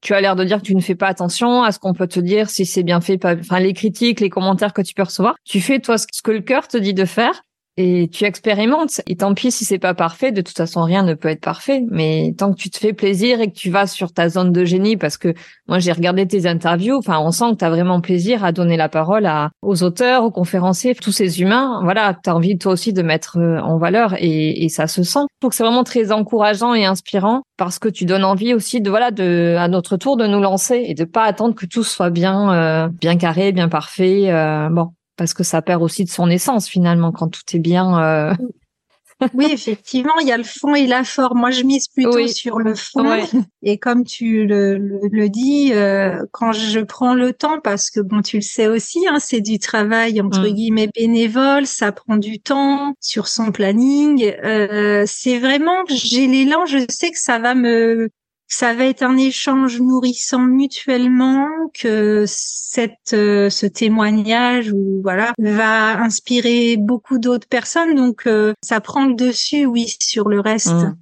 tu 0.00 0.12
as 0.14 0.20
l'air 0.20 0.36
de 0.36 0.44
dire 0.44 0.58
que 0.58 0.66
tu 0.66 0.74
ne 0.74 0.80
fais 0.80 0.94
pas 0.94 1.08
attention 1.08 1.62
à 1.62 1.72
ce 1.72 1.78
qu'on 1.78 1.94
peut 1.94 2.06
te 2.06 2.20
dire, 2.20 2.50
si 2.50 2.66
c'est 2.66 2.82
bien 2.82 3.00
fait, 3.00 3.24
enfin, 3.24 3.58
les 3.58 3.72
critiques, 3.72 4.20
les 4.20 4.30
commentaires 4.30 4.72
que 4.72 4.82
tu 4.82 4.94
peux 4.94 5.02
recevoir. 5.02 5.34
Tu 5.44 5.60
fais 5.60 5.80
toi 5.80 5.96
ce 5.98 6.06
que 6.22 6.30
le 6.30 6.40
cœur 6.40 6.68
te 6.68 6.76
dit 6.76 6.94
de 6.94 7.04
faire 7.04 7.42
et 7.76 8.08
tu 8.12 8.24
expérimentes. 8.24 9.00
Et 9.06 9.16
tant 9.16 9.34
pis 9.34 9.50
si 9.50 9.64
c'est 9.64 9.78
pas 9.78 9.94
parfait, 9.94 10.32
de 10.32 10.40
toute 10.40 10.56
façon 10.56 10.82
rien 10.82 11.02
ne 11.02 11.14
peut 11.14 11.28
être 11.28 11.40
parfait. 11.40 11.82
Mais 11.90 12.34
tant 12.36 12.52
que 12.52 12.56
tu 12.56 12.70
te 12.70 12.78
fais 12.78 12.92
plaisir 12.92 13.40
et 13.40 13.50
que 13.50 13.56
tu 13.56 13.70
vas 13.70 13.86
sur 13.86 14.12
ta 14.12 14.28
zone 14.28 14.52
de 14.52 14.64
génie, 14.64 14.96
parce 14.96 15.16
que 15.16 15.34
moi 15.68 15.78
j'ai 15.78 15.92
regardé 15.92 16.26
tes 16.26 16.46
interviews, 16.46 16.96
enfin 16.96 17.18
on 17.20 17.30
sent 17.30 17.52
que 17.52 17.56
tu 17.58 17.64
as 17.64 17.70
vraiment 17.70 18.00
plaisir 18.00 18.44
à 18.44 18.52
donner 18.52 18.76
la 18.76 18.88
parole 18.88 19.26
à, 19.26 19.50
aux 19.62 19.82
auteurs, 19.82 20.24
aux 20.24 20.30
conférenciers, 20.30 20.94
tous 20.94 21.12
ces 21.12 21.40
humains. 21.40 21.80
Voilà, 21.82 22.16
tu 22.22 22.30
as 22.30 22.36
envie 22.36 22.56
toi 22.58 22.72
aussi 22.72 22.92
de 22.92 23.02
mettre 23.02 23.38
euh, 23.38 23.60
en 23.60 23.78
valeur 23.78 24.14
et, 24.18 24.64
et 24.64 24.68
ça 24.68 24.86
se 24.86 25.02
sent. 25.02 25.26
Donc 25.42 25.54
c'est 25.54 25.64
vraiment 25.64 25.84
très 25.84 26.12
encourageant 26.12 26.74
et 26.74 26.84
inspirant 26.84 27.42
parce 27.56 27.78
que 27.78 27.88
tu 27.88 28.04
donnes 28.04 28.24
envie 28.24 28.54
aussi 28.54 28.80
de 28.80 28.90
voilà 28.90 29.10
de 29.10 29.56
à 29.58 29.68
notre 29.68 29.96
tour 29.96 30.16
de 30.16 30.26
nous 30.26 30.40
lancer 30.40 30.84
et 30.86 30.94
de 30.94 31.04
pas 31.04 31.24
attendre 31.24 31.54
que 31.54 31.66
tout 31.66 31.84
soit 31.84 32.10
bien 32.10 32.52
euh, 32.52 32.88
bien 32.88 33.16
carré, 33.16 33.52
bien 33.52 33.68
parfait. 33.68 34.30
Euh, 34.30 34.68
bon, 34.70 34.93
parce 35.16 35.34
que 35.34 35.44
ça 35.44 35.62
perd 35.62 35.82
aussi 35.82 36.04
de 36.04 36.10
son 36.10 36.28
essence 36.28 36.68
finalement 36.68 37.12
quand 37.12 37.28
tout 37.28 37.42
est 37.52 37.58
bien. 37.58 37.98
Euh. 37.98 38.34
oui, 39.34 39.46
effectivement, 39.50 40.18
il 40.20 40.26
y 40.26 40.32
a 40.32 40.36
le 40.36 40.44
fond 40.44 40.74
et 40.74 40.86
la 40.86 41.04
forme. 41.04 41.38
Moi, 41.38 41.50
je 41.50 41.62
mise 41.62 41.88
plutôt 41.88 42.26
sur 42.26 42.58
le 42.58 42.74
fond. 42.74 43.04
Et 43.62 43.78
comme 43.78 44.04
tu 44.04 44.46
le, 44.46 44.76
le, 44.76 45.28
dis, 45.28 45.72
euh, 45.72 46.18
quand 46.32 46.52
je 46.52 46.80
prends 46.80 47.14
le 47.14 47.32
temps, 47.32 47.60
parce 47.62 47.90
que 47.90 48.00
bon, 48.00 48.22
tu 48.22 48.36
le 48.36 48.42
sais 48.42 48.66
aussi, 48.66 49.06
hein, 49.08 49.18
c'est 49.20 49.40
du 49.40 49.58
travail 49.58 50.20
entre 50.20 50.40
mm. 50.40 50.52
guillemets 50.52 50.88
bénévole, 50.94 51.66
ça 51.66 51.92
prend 51.92 52.16
du 52.16 52.40
temps 52.40 52.94
sur 53.00 53.28
son 53.28 53.52
planning. 53.52 54.34
Euh, 54.44 55.04
c'est 55.06 55.38
vraiment, 55.38 55.84
j'ai 55.88 56.26
l'élan, 56.26 56.66
je 56.66 56.78
sais 56.88 57.10
que 57.10 57.18
ça 57.18 57.38
va 57.38 57.54
me 57.54 58.10
ça 58.48 58.74
va 58.74 58.84
être 58.84 59.02
un 59.02 59.16
échange 59.16 59.80
nourrissant 59.80 60.40
mutuellement, 60.40 61.48
que 61.78 62.24
cette 62.26 63.12
euh, 63.12 63.50
ce 63.50 63.66
témoignage 63.66 64.72
ou 64.72 65.00
voilà 65.02 65.32
va 65.38 65.98
inspirer 66.00 66.76
beaucoup 66.76 67.18
d'autres 67.18 67.48
personnes. 67.48 67.94
Donc 67.94 68.26
euh, 68.26 68.52
ça 68.62 68.80
prend 68.80 69.06
le 69.06 69.14
dessus, 69.14 69.66
oui, 69.66 69.94
sur 70.00 70.28
le 70.28 70.40
reste. 70.40 70.72
Mmh. 70.72 70.96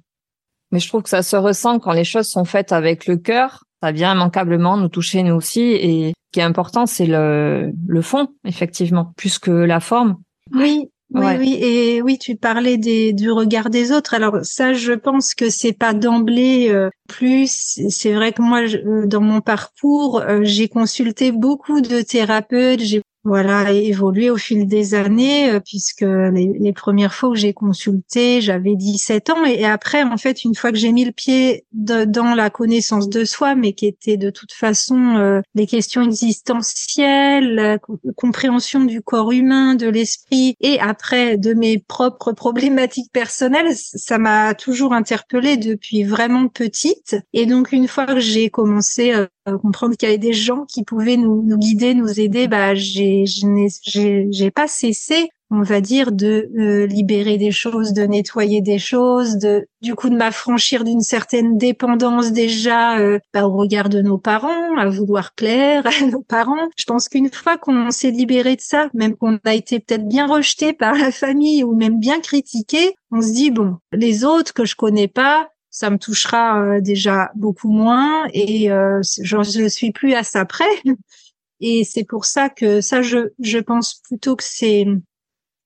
Mais 0.71 0.79
je 0.79 0.87
trouve 0.87 1.03
que 1.03 1.09
ça 1.09 1.21
se 1.21 1.35
ressent 1.35 1.79
quand 1.79 1.91
les 1.91 2.03
choses 2.03 2.27
sont 2.27 2.45
faites 2.45 2.71
avec 2.71 3.05
le 3.05 3.17
cœur. 3.17 3.63
Ça 3.83 3.91
vient 3.91 4.13
immanquablement 4.13 4.77
nous 4.77 4.87
toucher 4.87 5.21
nous 5.21 5.35
aussi. 5.35 5.61
Et 5.61 6.09
ce 6.09 6.31
qui 6.31 6.39
est 6.39 6.43
important, 6.43 6.85
c'est 6.85 7.05
le, 7.05 7.71
le 7.85 8.01
fond, 8.01 8.29
effectivement, 8.43 9.13
plus 9.15 9.37
que 9.37 9.51
la 9.51 9.79
forme. 9.79 10.17
Oui, 10.51 10.89
oui, 11.13 11.25
oui, 11.37 11.57
et 11.61 12.01
oui, 12.01 12.17
tu 12.17 12.35
parlais 12.35 12.77
des, 12.77 13.13
du 13.13 13.31
regard 13.31 13.69
des 13.69 13.91
autres. 13.91 14.15
Alors 14.15 14.39
ça, 14.43 14.73
je 14.73 14.93
pense 14.93 15.35
que 15.35 15.49
c'est 15.49 15.73
pas 15.73 15.93
d'emblée 15.93 16.69
euh, 16.69 16.89
plus. 17.07 17.79
C'est 17.89 18.13
vrai 18.13 18.33
que 18.33 18.41
moi, 18.41 18.61
euh, 18.61 19.05
dans 19.05 19.21
mon 19.21 19.39
parcours, 19.39 20.21
euh, 20.21 20.39
j'ai 20.43 20.67
consulté 20.67 21.31
beaucoup 21.31 21.81
de 21.81 22.01
thérapeutes, 22.01 22.79
j'ai 22.79 23.01
voilà 23.23 23.71
évolué 23.71 24.29
au 24.29 24.37
fil 24.37 24.67
des 24.67 24.95
années 24.95 25.49
euh, 25.49 25.59
puisque 25.59 26.01
les, 26.01 26.73
premières 26.73 27.13
fois 27.13 27.29
où 27.29 27.35
j'ai 27.35 27.53
consulté 27.53 28.41
j'avais 28.41 28.75
17 28.75 29.29
ans. 29.29 29.45
Et, 29.45 29.65
après 29.65 30.03
en 30.03 30.17
fait 30.17 30.43
une 30.43 30.55
fois 30.55 30.71
que 30.71 30.77
j'ai 30.77 30.91
mis 30.91 31.05
le 31.05 31.11
pied 31.11 31.65
dans 31.71 32.35
la 32.35 32.49
connaissance 32.49 33.07
de 33.07 33.23
soi 33.23 33.55
mais 33.55 33.73
qui 33.73 33.85
était 33.85 34.17
de 34.17 34.29
toute 34.29 34.51
façon 34.51 35.15
euh, 35.17 35.41
des 35.55 35.67
questions 35.67 36.03
existentielles 36.03 37.55
la 37.55 37.77
compréhension 38.17 38.83
du 38.83 39.01
corps 39.01 39.31
humain 39.31 39.75
de 39.75 39.87
l'esprit 39.87 40.55
et 40.59 40.79
après 40.79 41.37
de 41.37 41.53
mes 41.53 41.79
propres 41.79 42.31
problématiques 42.33 43.11
personnelles 43.13 43.73
ça 43.75 44.17
m'a 44.17 44.53
toujours 44.53 44.93
interpellée 44.93 45.57
depuis 45.57 46.03
vraiment 46.03 46.47
petite. 46.47 47.15
Et 47.31 47.45
donc 47.45 47.71
une 47.71 47.87
fois 47.87 48.05
que 48.05 48.19
j'ai 48.19 48.49
commencé 48.49 49.13
à 49.45 49.53
comprendre 49.53 49.95
qu'il 49.95 50.07
y 50.07 50.11
avait 50.11 50.17
des 50.17 50.33
gens 50.33 50.65
qui 50.65 50.83
pouvaient 50.83 51.17
nous, 51.17 51.43
nous 51.43 51.57
guider 51.57 51.93
nous 51.93 52.19
aider 52.19 52.47
bah 52.47 52.75
j'ai 52.75 53.25
je 53.25 53.45
n'ai 53.45 54.29
j'ai 54.31 54.51
pas 54.51 54.67
cessé 54.67 55.29
on 55.53 55.61
va 55.61 55.81
dire 55.81 56.11
de 56.11 56.49
euh, 56.57 56.87
libérer 56.87 57.37
des 57.37 57.51
choses, 57.51 57.93
de 57.93 58.03
nettoyer 58.03 58.61
des 58.61 58.79
choses, 58.79 59.37
de 59.37 59.67
du 59.81 59.93
coup 59.93 60.09
de 60.09 60.15
m'affranchir 60.15 60.83
d'une 60.83 61.01
certaine 61.01 61.59
dépendance 61.59 62.31
déjà 62.31 62.97
euh, 62.97 63.19
bah, 63.33 63.45
au 63.47 63.55
regard 63.55 63.89
de 63.89 64.01
nos 64.01 64.17
parents, 64.17 64.75
à 64.77 64.89
vouloir 64.89 65.33
plaire 65.33 65.85
à 66.01 66.05
nos 66.07 66.23
parents. 66.23 66.69
Je 66.75 66.85
pense 66.85 67.07
qu'une 67.07 67.31
fois 67.31 67.57
qu'on 67.57 67.91
s'est 67.91 68.09
libéré 68.09 68.55
de 68.55 68.61
ça, 68.61 68.89
même 68.95 69.15
qu'on 69.15 69.37
a 69.45 69.53
été 69.53 69.79
peut-être 69.79 70.07
bien 70.07 70.25
rejeté 70.25 70.73
par 70.73 70.95
la 70.95 71.11
famille 71.11 71.63
ou 71.63 71.75
même 71.75 71.99
bien 71.99 72.19
critiqué, 72.19 72.95
on 73.11 73.21
se 73.21 73.31
dit 73.31 73.51
bon, 73.51 73.77
les 73.91 74.25
autres 74.25 74.53
que 74.53 74.65
je 74.65 74.75
connais 74.75 75.07
pas, 75.07 75.49
ça 75.73 75.89
me 75.89 75.97
touchera 75.97 76.61
euh, 76.61 76.81
déjà 76.81 77.31
beaucoup 77.35 77.71
moins 77.71 78.27
et 78.31 78.67
je 78.67 79.59
ne 79.59 79.67
suis 79.67 79.91
plus 79.91 80.13
à 80.13 80.23
ça 80.23 80.45
près. 80.45 80.65
Et 81.65 81.85
c'est 81.85 82.03
pour 82.03 82.25
ça 82.25 82.49
que 82.49 82.81
ça, 82.81 83.01
je, 83.01 83.29
je 83.39 83.57
pense 83.57 84.01
plutôt 84.03 84.35
que 84.35 84.43
c'est 84.43 84.85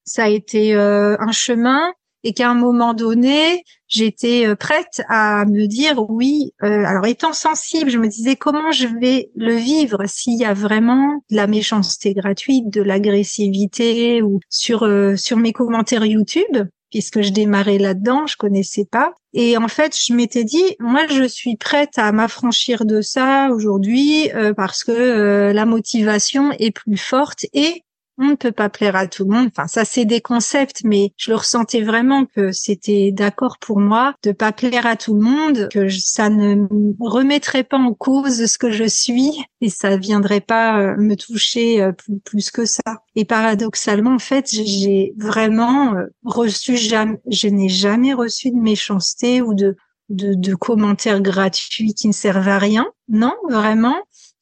ça 0.05 0.25
a 0.25 0.29
été 0.29 0.75
euh, 0.75 1.17
un 1.19 1.31
chemin 1.31 1.91
et 2.23 2.33
qu'à 2.33 2.49
un 2.49 2.53
moment 2.53 2.93
donné, 2.93 3.63
j'étais 3.87 4.47
euh, 4.47 4.55
prête 4.55 5.01
à 5.09 5.45
me 5.45 5.65
dire 5.65 6.09
oui. 6.09 6.53
Euh, 6.63 6.85
alors 6.85 7.07
étant 7.07 7.33
sensible, 7.33 7.89
je 7.89 7.97
me 7.97 8.07
disais 8.07 8.35
comment 8.35 8.71
je 8.71 8.87
vais 8.87 9.31
le 9.35 9.55
vivre 9.55 10.03
s'il 10.05 10.39
y 10.39 10.45
a 10.45 10.53
vraiment 10.53 11.23
de 11.31 11.35
la 11.35 11.47
méchanceté 11.47 12.13
gratuite, 12.13 12.69
de 12.69 12.81
l'agressivité 12.81 14.21
ou 14.21 14.39
sur 14.49 14.87
sur 15.17 15.37
mes 15.37 15.51
commentaires 15.51 16.05
YouTube 16.05 16.67
puisque 16.89 17.21
je 17.21 17.31
démarrais 17.31 17.77
là-dedans, 17.77 18.27
je 18.27 18.37
connaissais 18.37 18.85
pas. 18.85 19.13
Et 19.33 19.57
en 19.57 19.67
fait, 19.67 19.95
je 19.97 20.13
m'étais 20.13 20.43
dit, 20.43 20.63
moi, 20.79 21.05
je 21.09 21.27
suis 21.27 21.57
prête 21.57 21.97
à 21.97 22.11
m'affranchir 22.11 22.85
de 22.85 23.01
ça 23.01 23.49
aujourd'hui 23.51 24.31
euh, 24.33 24.53
parce 24.53 24.83
que 24.83 24.91
euh, 24.91 25.53
la 25.53 25.65
motivation 25.65 26.51
est 26.59 26.71
plus 26.71 26.97
forte 26.97 27.45
et 27.53 27.83
on 28.17 28.25
ne 28.25 28.35
peut 28.35 28.51
pas 28.51 28.69
plaire 28.69 28.95
à 28.95 29.07
tout 29.07 29.25
le 29.25 29.35
monde. 29.35 29.49
Enfin, 29.55 29.67
ça, 29.67 29.85
c'est 29.85 30.05
des 30.05 30.21
concepts, 30.21 30.81
mais 30.83 31.11
je 31.17 31.31
le 31.31 31.37
ressentais 31.37 31.81
vraiment 31.81 32.25
que 32.25 32.51
c'était 32.51 33.11
d'accord 33.11 33.57
pour 33.59 33.79
moi 33.79 34.15
de 34.23 34.31
pas 34.31 34.51
plaire 34.51 34.85
à 34.85 34.95
tout 34.95 35.13
le 35.13 35.21
monde, 35.21 35.69
que 35.71 35.87
ça 35.89 36.29
ne 36.29 36.67
remettrait 36.99 37.63
pas 37.63 37.77
en 37.77 37.93
cause 37.93 38.45
ce 38.45 38.57
que 38.57 38.71
je 38.71 38.85
suis 38.85 39.45
et 39.61 39.69
ça 39.69 39.97
viendrait 39.97 40.41
pas 40.41 40.79
euh, 40.79 40.95
me 40.97 41.15
toucher 41.15 41.81
euh, 41.81 41.91
plus, 42.23 42.49
que 42.51 42.65
ça. 42.65 42.81
Et 43.15 43.25
paradoxalement, 43.25 44.15
en 44.15 44.19
fait, 44.19 44.47
j'ai 44.49 45.13
vraiment 45.17 45.93
euh, 45.95 46.05
reçu 46.23 46.75
jamais, 46.75 47.19
je 47.29 47.47
n'ai 47.47 47.69
jamais 47.69 48.13
reçu 48.13 48.51
de 48.51 48.57
méchanceté 48.57 49.41
ou 49.41 49.53
de, 49.53 49.75
de 50.09 50.55
commentaires 50.55 51.21
gratuits 51.21 51.93
qui 51.93 52.07
ne 52.07 52.13
servent 52.13 52.47
à 52.47 52.57
rien. 52.57 52.87
Non, 53.09 53.33
vraiment. 53.49 53.95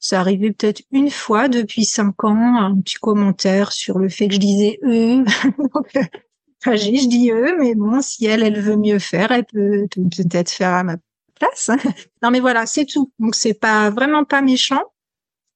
Ça 0.08 0.20
arrivait 0.20 0.52
peut-être 0.52 0.82
une 0.92 1.10
fois 1.10 1.48
depuis 1.48 1.84
cinq 1.84 2.22
ans, 2.22 2.58
un 2.58 2.80
petit 2.80 2.94
commentaire 2.94 3.72
sur 3.72 3.98
le 3.98 4.08
fait 4.08 4.28
que 4.28 4.34
je 4.34 4.38
disais 4.38 4.78
eux. 4.84 5.24
je 6.64 7.08
dis 7.08 7.32
eux, 7.32 7.56
mais 7.58 7.74
bon, 7.74 8.00
si 8.00 8.24
elle, 8.24 8.44
elle 8.44 8.60
veut 8.60 8.76
mieux 8.76 9.00
faire, 9.00 9.32
elle 9.32 9.46
peut 9.46 9.88
peut-être 9.96 10.52
faire 10.52 10.74
à 10.74 10.84
ma 10.84 10.94
place. 11.40 11.70
non, 12.22 12.30
mais 12.30 12.38
voilà, 12.38 12.66
c'est 12.66 12.84
tout. 12.84 13.10
Donc 13.18 13.34
c'est 13.34 13.58
pas 13.58 13.90
vraiment 13.90 14.22
pas 14.22 14.42
méchant. 14.42 14.84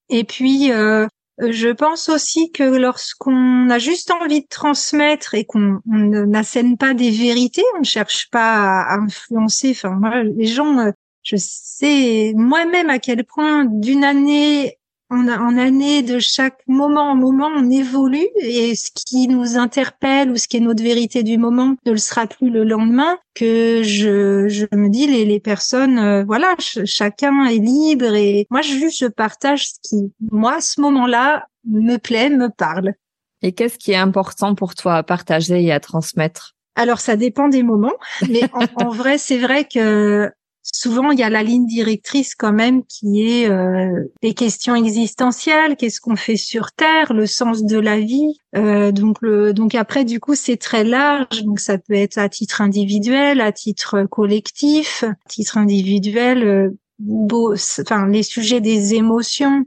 Et 0.09 0.25
puis, 0.25 0.73
euh, 0.73 1.07
je 1.39 1.69
pense 1.69 2.09
aussi 2.09 2.51
que 2.51 2.63
lorsqu'on 2.63 3.69
a 3.69 3.79
juste 3.79 4.11
envie 4.11 4.41
de 4.41 4.47
transmettre 4.49 5.33
et 5.33 5.45
qu'on 5.45 5.79
n'assène 5.85 6.77
pas 6.77 6.93
des 6.93 7.11
vérités, 7.11 7.63
on 7.77 7.79
ne 7.79 7.85
cherche 7.85 8.29
pas 8.31 8.81
à, 8.81 8.97
influencer. 8.97 9.71
Enfin, 9.71 9.91
moi, 9.91 10.23
les 10.23 10.47
gens, 10.47 10.77
euh, 10.77 10.91
je 11.23 11.35
sais 11.37 12.33
moi-même 12.35 12.89
à 12.89 12.99
quel 12.99 13.23
point 13.23 13.65
d'une 13.65 14.03
année 14.03 14.77
en, 15.11 15.27
en, 15.27 15.57
année, 15.57 16.03
de 16.03 16.19
chaque 16.19 16.59
moment 16.67 17.11
en 17.11 17.15
moment, 17.15 17.49
on 17.53 17.69
évolue 17.69 18.27
et 18.37 18.73
ce 18.75 18.89
qui 18.95 19.27
nous 19.27 19.57
interpelle 19.57 20.31
ou 20.31 20.37
ce 20.37 20.47
qui 20.47 20.57
est 20.57 20.61
notre 20.61 20.81
vérité 20.81 21.21
du 21.21 21.37
moment 21.37 21.75
ne 21.85 21.91
le 21.91 21.97
sera 21.97 22.27
plus 22.27 22.49
le 22.49 22.63
lendemain. 22.63 23.17
Que 23.35 23.83
je, 23.83 24.47
je 24.47 24.65
me 24.73 24.89
dis 24.89 25.07
les, 25.07 25.25
les 25.25 25.41
personnes, 25.41 25.99
euh, 25.99 26.23
voilà, 26.23 26.55
chacun 26.57 27.45
est 27.45 27.57
libre 27.57 28.13
et 28.15 28.47
moi 28.49 28.61
je 28.61 28.71
juste 28.73 28.99
je 29.01 29.07
partage 29.07 29.67
ce 29.67 29.73
qui, 29.83 30.13
moi, 30.31 30.55
à 30.55 30.61
ce 30.61 30.79
moment-là, 30.79 31.45
me 31.65 31.97
plaît, 31.97 32.29
me 32.29 32.47
parle. 32.47 32.93
Et 33.41 33.51
qu'est-ce 33.51 33.77
qui 33.77 33.91
est 33.91 33.97
important 33.97 34.55
pour 34.55 34.75
toi 34.75 34.95
à 34.95 35.03
partager 35.03 35.61
et 35.61 35.73
à 35.73 35.81
transmettre? 35.81 36.55
Alors 36.75 37.01
ça 37.01 37.17
dépend 37.17 37.49
des 37.49 37.63
moments, 37.63 37.97
mais 38.29 38.43
en, 38.53 38.85
en 38.85 38.89
vrai 38.89 39.17
c'est 39.17 39.39
vrai 39.39 39.65
que 39.65 40.31
souvent 40.63 41.11
il 41.11 41.19
y 41.19 41.23
a 41.23 41.29
la 41.29 41.43
ligne 41.43 41.65
directrice 41.65 42.35
quand 42.35 42.53
même 42.53 42.83
qui 42.85 43.23
est 43.23 43.49
euh, 43.49 44.11
les 44.21 44.33
questions 44.33 44.75
existentielles, 44.75 45.75
qu'est-ce 45.75 45.99
qu'on 45.99 46.15
fait 46.15 46.37
sur 46.37 46.71
Terre, 46.71 47.13
le 47.13 47.25
sens 47.25 47.63
de 47.63 47.79
la 47.79 47.99
vie. 47.99 48.37
Euh, 48.55 48.91
donc 48.91 49.17
le 49.21 49.53
donc 49.53 49.75
après 49.75 50.05
du 50.05 50.19
coup 50.19 50.35
c'est 50.35 50.57
très 50.57 50.83
large, 50.83 51.43
donc 51.43 51.59
ça 51.59 51.77
peut 51.77 51.93
être 51.93 52.17
à 52.17 52.29
titre 52.29 52.61
individuel, 52.61 53.41
à 53.41 53.51
titre 53.51 54.03
collectif, 54.03 55.03
à 55.03 55.15
titre 55.27 55.57
individuel. 55.57 56.43
Euh, 56.43 56.69
beau, 56.99 57.53
enfin 57.53 58.07
les 58.07 58.23
sujets 58.23 58.61
des 58.61 58.93
émotions 58.93 59.65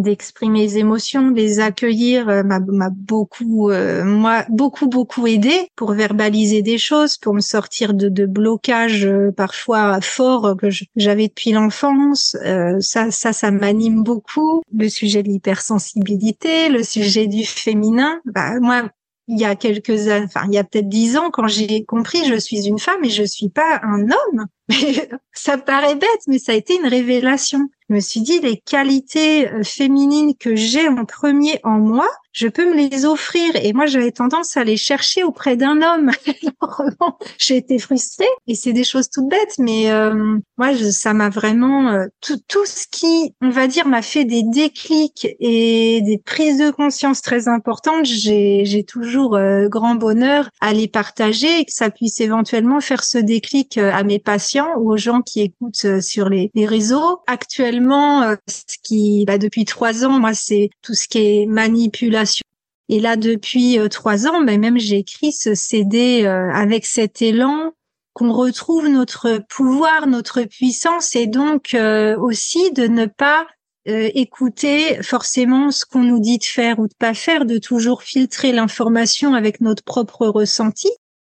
d'exprimer 0.00 0.60
les 0.60 0.78
émotions, 0.78 1.30
de 1.30 1.36
les 1.36 1.60
accueillir 1.60 2.28
euh, 2.28 2.42
m'a 2.42 2.60
beaucoup 2.90 3.70
euh, 3.70 4.04
moi 4.04 4.44
beaucoup 4.48 4.88
beaucoup 4.88 5.26
aidé 5.26 5.68
pour 5.76 5.92
verbaliser 5.92 6.62
des 6.62 6.78
choses, 6.78 7.16
pour 7.18 7.34
me 7.34 7.40
sortir 7.40 7.94
de, 7.94 8.08
de 8.08 8.26
blocages 8.26 9.06
euh, 9.06 9.30
parfois 9.32 10.00
forts 10.00 10.56
que 10.56 10.68
j'avais 10.96 11.28
depuis 11.28 11.52
l'enfance. 11.52 12.36
ça 12.80 13.10
ça 13.10 13.32
ça 13.32 13.50
m'anime 13.50 14.02
beaucoup. 14.02 14.62
Le 14.72 14.88
sujet 14.88 15.22
de 15.22 15.28
l'hypersensibilité, 15.28 16.68
le 16.68 16.82
sujet 16.82 17.26
du 17.26 17.44
féminin. 17.44 18.20
Bah, 18.24 18.58
moi 18.60 18.88
il 19.28 19.38
y 19.40 19.44
a 19.44 19.56
quelques 19.56 20.08
enfin 20.24 20.42
il 20.48 20.54
y 20.54 20.58
a 20.58 20.64
peut-être 20.64 20.88
dix 20.88 21.16
ans, 21.16 21.30
quand 21.30 21.46
j'ai 21.48 21.84
compris 21.84 22.24
je 22.28 22.38
suis 22.38 22.66
une 22.66 22.78
femme 22.78 23.04
et 23.04 23.10
je 23.10 23.24
suis 23.24 23.48
pas 23.48 23.80
un 23.82 24.02
homme. 24.02 24.46
ça 25.32 25.58
paraît 25.58 25.94
bête, 25.94 26.22
mais 26.26 26.38
ça 26.38 26.52
a 26.52 26.54
été 26.54 26.76
une 26.76 26.86
révélation. 26.86 27.68
Je 27.88 27.94
me 27.94 28.00
suis 28.00 28.20
dit 28.20 28.40
les 28.40 28.56
qualités 28.56 29.48
euh, 29.48 29.62
féminines 29.62 30.34
que 30.38 30.56
j'ai 30.56 30.88
en 30.88 31.04
premier 31.04 31.60
en 31.64 31.78
moi, 31.78 32.08
je 32.34 32.48
peux 32.48 32.68
me 32.68 32.74
les 32.76 33.06
offrir. 33.06 33.54
Et 33.54 33.72
moi, 33.72 33.86
j'avais 33.86 34.10
tendance 34.10 34.56
à 34.56 34.64
les 34.64 34.76
chercher 34.76 35.22
auprès 35.22 35.56
d'un 35.56 35.80
homme. 35.80 36.10
j'ai 37.38 37.56
été 37.56 37.78
frustrée. 37.78 38.26
Et 38.48 38.54
c'est 38.54 38.72
des 38.72 38.84
choses 38.84 39.08
toutes 39.08 39.28
bêtes, 39.28 39.54
mais 39.58 39.90
euh, 39.90 40.38
moi, 40.58 40.74
ça 40.90 41.14
m'a 41.14 41.28
vraiment 41.28 41.88
euh, 41.90 42.06
tout, 42.20 42.38
tout 42.48 42.66
ce 42.66 42.86
qui, 42.90 43.34
on 43.40 43.50
va 43.50 43.68
dire, 43.68 43.86
m'a 43.86 44.02
fait 44.02 44.24
des 44.24 44.42
déclics 44.42 45.28
et 45.38 46.00
des 46.02 46.18
prises 46.18 46.58
de 46.58 46.70
conscience 46.70 47.22
très 47.22 47.48
importantes. 47.48 48.04
J'ai, 48.04 48.84
toujours 48.86 49.36
euh, 49.36 49.68
grand 49.68 49.94
bonheur 49.94 50.50
à 50.60 50.72
les 50.72 50.88
partager 50.88 51.60
et 51.60 51.64
que 51.64 51.72
ça 51.72 51.90
puisse 51.90 52.20
éventuellement 52.20 52.80
faire 52.80 53.04
ce 53.04 53.18
déclic 53.18 53.78
à 53.78 54.02
mes 54.02 54.18
patients 54.54 54.78
ou 54.78 54.92
aux 54.92 54.96
gens 54.96 55.20
qui 55.22 55.40
écoutent 55.40 56.00
sur 56.00 56.28
les, 56.28 56.50
les 56.54 56.66
réseaux. 56.66 57.20
Actuellement, 57.26 58.34
ce 58.48 58.76
qui, 58.82 59.24
bah, 59.26 59.38
depuis 59.38 59.64
trois 59.64 60.04
ans, 60.04 60.18
moi, 60.18 60.34
c'est 60.34 60.70
tout 60.82 60.94
ce 60.94 61.08
qui 61.08 61.18
est 61.18 61.46
manipulation 61.46 62.44
et 62.88 63.00
là, 63.00 63.16
depuis 63.16 63.78
euh, 63.78 63.88
trois 63.88 64.26
ans, 64.26 64.42
ben 64.42 64.60
même 64.60 64.78
j'ai 64.78 64.98
écrit 64.98 65.32
ce 65.32 65.54
CD 65.54 66.24
euh, 66.24 66.50
avec 66.52 66.84
cet 66.84 67.22
élan 67.22 67.72
qu'on 68.12 68.32
retrouve 68.32 68.88
notre 68.88 69.40
pouvoir, 69.48 70.06
notre 70.06 70.42
puissance, 70.42 71.16
et 71.16 71.26
donc 71.26 71.74
euh, 71.74 72.16
aussi 72.16 72.70
de 72.72 72.86
ne 72.86 73.06
pas 73.06 73.46
écouter 73.86 75.02
forcément 75.02 75.70
ce 75.70 75.84
qu'on 75.84 76.04
nous 76.04 76.18
dit 76.18 76.38
de 76.38 76.44
faire 76.44 76.78
ou 76.78 76.88
de 76.88 76.94
pas 76.98 77.12
faire, 77.12 77.44
de 77.44 77.58
toujours 77.58 78.02
filtrer 78.02 78.50
l'information 78.50 79.34
avec 79.34 79.60
notre 79.60 79.84
propre 79.84 80.26
ressenti. 80.26 80.88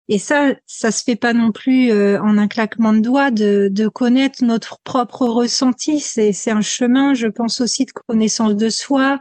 Et 0.09 0.19
ça, 0.19 0.55
ça 0.67 0.93
se 0.93 1.03
fait 1.03 1.17
pas 1.17 1.33
non 1.33 1.51
plus 1.51 1.91
en 1.93 2.39
un 2.39 2.47
claquement 2.47 2.93
de 2.93 3.01
doigts 3.01 3.31
de, 3.33 3.89
connaître 3.89 4.45
notre 4.45 4.79
propre 4.85 5.27
ressenti. 5.27 5.99
C'est, 5.99 6.33
c'est 6.33 6.53
un 6.53 6.61
chemin, 6.61 7.15
je 7.15 7.27
pense 7.27 7.61
aussi, 7.61 7.87
de 7.87 7.93
connaissance 7.93 8.55
de 8.55 8.69
soi, 8.69 9.21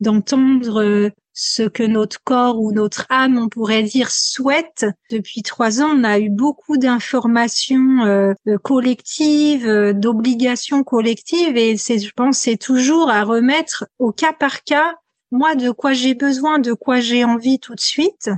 d'entendre 0.00 1.10
ce 1.38 1.62
que 1.62 1.84
notre 1.84 2.20
corps 2.24 2.60
ou 2.60 2.72
notre 2.72 3.06
âme, 3.10 3.38
on 3.38 3.48
pourrait 3.48 3.84
dire, 3.84 4.10
souhaite. 4.10 4.86
Depuis 5.08 5.42
trois 5.42 5.80
ans, 5.80 5.94
on 5.96 6.02
a 6.02 6.18
eu 6.18 6.30
beaucoup 6.30 6.78
d'informations 6.78 8.04
euh, 8.04 8.32
euh, 8.48 8.58
collectives, 8.58 9.66
euh, 9.66 9.92
d'obligations 9.92 10.82
collectives, 10.82 11.56
et 11.56 11.76
c'est, 11.76 12.00
je 12.00 12.10
pense, 12.14 12.38
c'est 12.38 12.56
toujours 12.56 13.08
à 13.08 13.22
remettre 13.22 13.86
au 14.00 14.10
cas 14.10 14.32
par 14.32 14.64
cas, 14.64 14.94
moi, 15.30 15.54
de 15.54 15.70
quoi 15.70 15.92
j'ai 15.92 16.14
besoin, 16.14 16.58
de 16.58 16.72
quoi 16.72 16.98
j'ai 16.98 17.24
envie 17.24 17.60
tout 17.60 17.76
de 17.76 17.80
suite. 17.80 18.30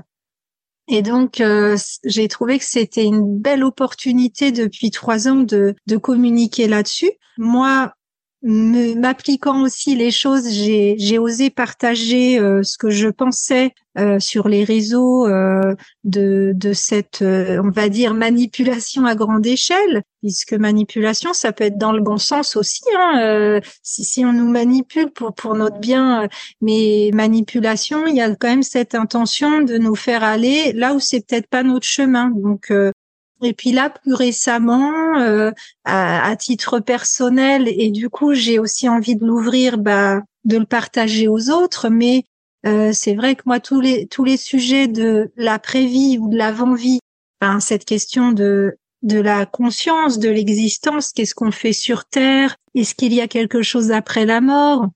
Et 0.90 1.02
donc, 1.02 1.40
j'ai 2.04 2.28
trouvé 2.28 2.58
que 2.58 2.64
c'était 2.64 3.04
une 3.04 3.38
belle 3.38 3.62
opportunité 3.62 4.50
depuis 4.50 4.90
trois 4.90 5.28
ans 5.28 5.36
de, 5.36 5.76
de 5.86 5.96
communiquer 5.96 6.66
là-dessus. 6.66 7.12
Moi, 7.38 7.92
m'appliquant 8.42 9.62
aussi 9.62 9.94
les 9.94 10.10
choses, 10.10 10.48
j'ai 10.48 11.18
osé 11.18 11.50
partager 11.50 12.38
euh, 12.38 12.62
ce 12.62 12.78
que 12.78 12.88
je 12.88 13.08
pensais 13.08 13.72
euh, 13.98 14.18
sur 14.18 14.48
les 14.48 14.64
réseaux 14.64 15.26
euh, 15.26 15.74
de, 16.04 16.52
de 16.54 16.72
cette, 16.72 17.22
on 17.22 17.70
va 17.70 17.88
dire, 17.88 18.14
manipulation 18.14 19.04
à 19.04 19.14
grande 19.14 19.46
échelle, 19.46 20.02
puisque 20.22 20.54
manipulation, 20.54 21.34
ça 21.34 21.52
peut 21.52 21.64
être 21.64 21.76
dans 21.76 21.92
le 21.92 22.00
bon 22.00 22.16
sens 22.16 22.56
aussi. 22.56 22.82
Hein, 22.96 23.60
si, 23.82 24.04
si 24.04 24.24
on 24.24 24.32
nous 24.32 24.48
manipule 24.48 25.10
pour 25.10 25.34
pour 25.34 25.54
notre 25.54 25.78
bien, 25.78 26.28
mais 26.62 27.10
manipulation, 27.12 28.06
il 28.06 28.16
y 28.16 28.22
a 28.22 28.34
quand 28.34 28.48
même 28.48 28.62
cette 28.62 28.94
intention 28.94 29.62
de 29.62 29.76
nous 29.76 29.94
faire 29.94 30.24
aller 30.24 30.72
là 30.72 30.94
où 30.94 31.00
c'est 31.00 31.26
peut-être 31.26 31.48
pas 31.48 31.62
notre 31.62 31.86
chemin. 31.86 32.30
Donc 32.30 32.72
et 33.42 33.52
puis 33.52 33.72
là, 33.72 33.90
plus 33.90 34.14
récemment, 34.14 35.18
euh, 35.18 35.50
à, 35.84 36.34
titre 36.36 36.80
personnel, 36.80 37.68
et 37.68 37.90
du 37.90 38.10
coup, 38.10 38.34
j'ai 38.34 38.58
aussi 38.58 38.88
envie 38.88 39.16
de 39.16 39.24
l'ouvrir, 39.24 39.78
bah, 39.78 40.22
de 40.44 40.58
le 40.58 40.66
partager 40.66 41.28
aux 41.28 41.50
autres. 41.50 41.88
Mais 41.88 42.24
euh, 42.66 42.92
c'est 42.92 43.14
vrai 43.14 43.34
que 43.34 43.42
moi, 43.46 43.60
tous 43.60 43.80
les 43.80 44.06
tous 44.06 44.24
les 44.24 44.36
sujets 44.36 44.88
de 44.88 45.30
l'après-vie 45.36 46.18
ou 46.18 46.28
de 46.28 46.36
l'avant-vie, 46.36 47.00
ben, 47.40 47.60
cette 47.60 47.84
question 47.84 48.32
de 48.32 48.76
de 49.02 49.18
la 49.18 49.46
conscience, 49.46 50.18
de 50.18 50.28
l'existence, 50.28 51.12
qu'est-ce 51.12 51.34
qu'on 51.34 51.50
fait 51.52 51.72
sur 51.72 52.04
Terre, 52.04 52.56
est-ce 52.74 52.94
qu'il 52.94 53.14
y 53.14 53.20
a 53.22 53.28
quelque 53.28 53.62
chose 53.62 53.92
après 53.92 54.26
la 54.26 54.42
mort, 54.42 54.88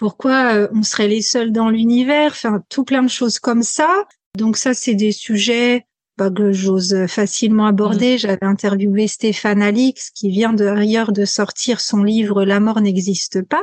pourquoi 0.00 0.54
euh, 0.54 0.68
on 0.72 0.82
serait 0.82 1.08
les 1.08 1.20
seuls 1.20 1.52
dans 1.52 1.68
l'univers, 1.68 2.32
enfin 2.32 2.62
tout 2.70 2.84
plein 2.84 3.02
de 3.02 3.10
choses 3.10 3.38
comme 3.38 3.62
ça. 3.62 4.06
Donc 4.36 4.56
ça, 4.56 4.72
c'est 4.72 4.94
des 4.94 5.12
sujets 5.12 5.84
que 6.28 6.52
j'ose 6.52 7.06
facilement 7.06 7.66
aborder. 7.66 8.16
Mm. 8.16 8.18
J'avais 8.18 8.44
interviewé 8.44 9.08
Stéphane 9.08 9.62
Alix, 9.62 10.10
qui 10.10 10.28
vient 10.28 10.52
d'ailleurs 10.52 11.12
de 11.12 11.24
sortir 11.24 11.80
son 11.80 12.02
livre 12.02 12.44
La 12.44 12.60
mort 12.60 12.80
n'existe 12.80 13.42
pas. 13.42 13.62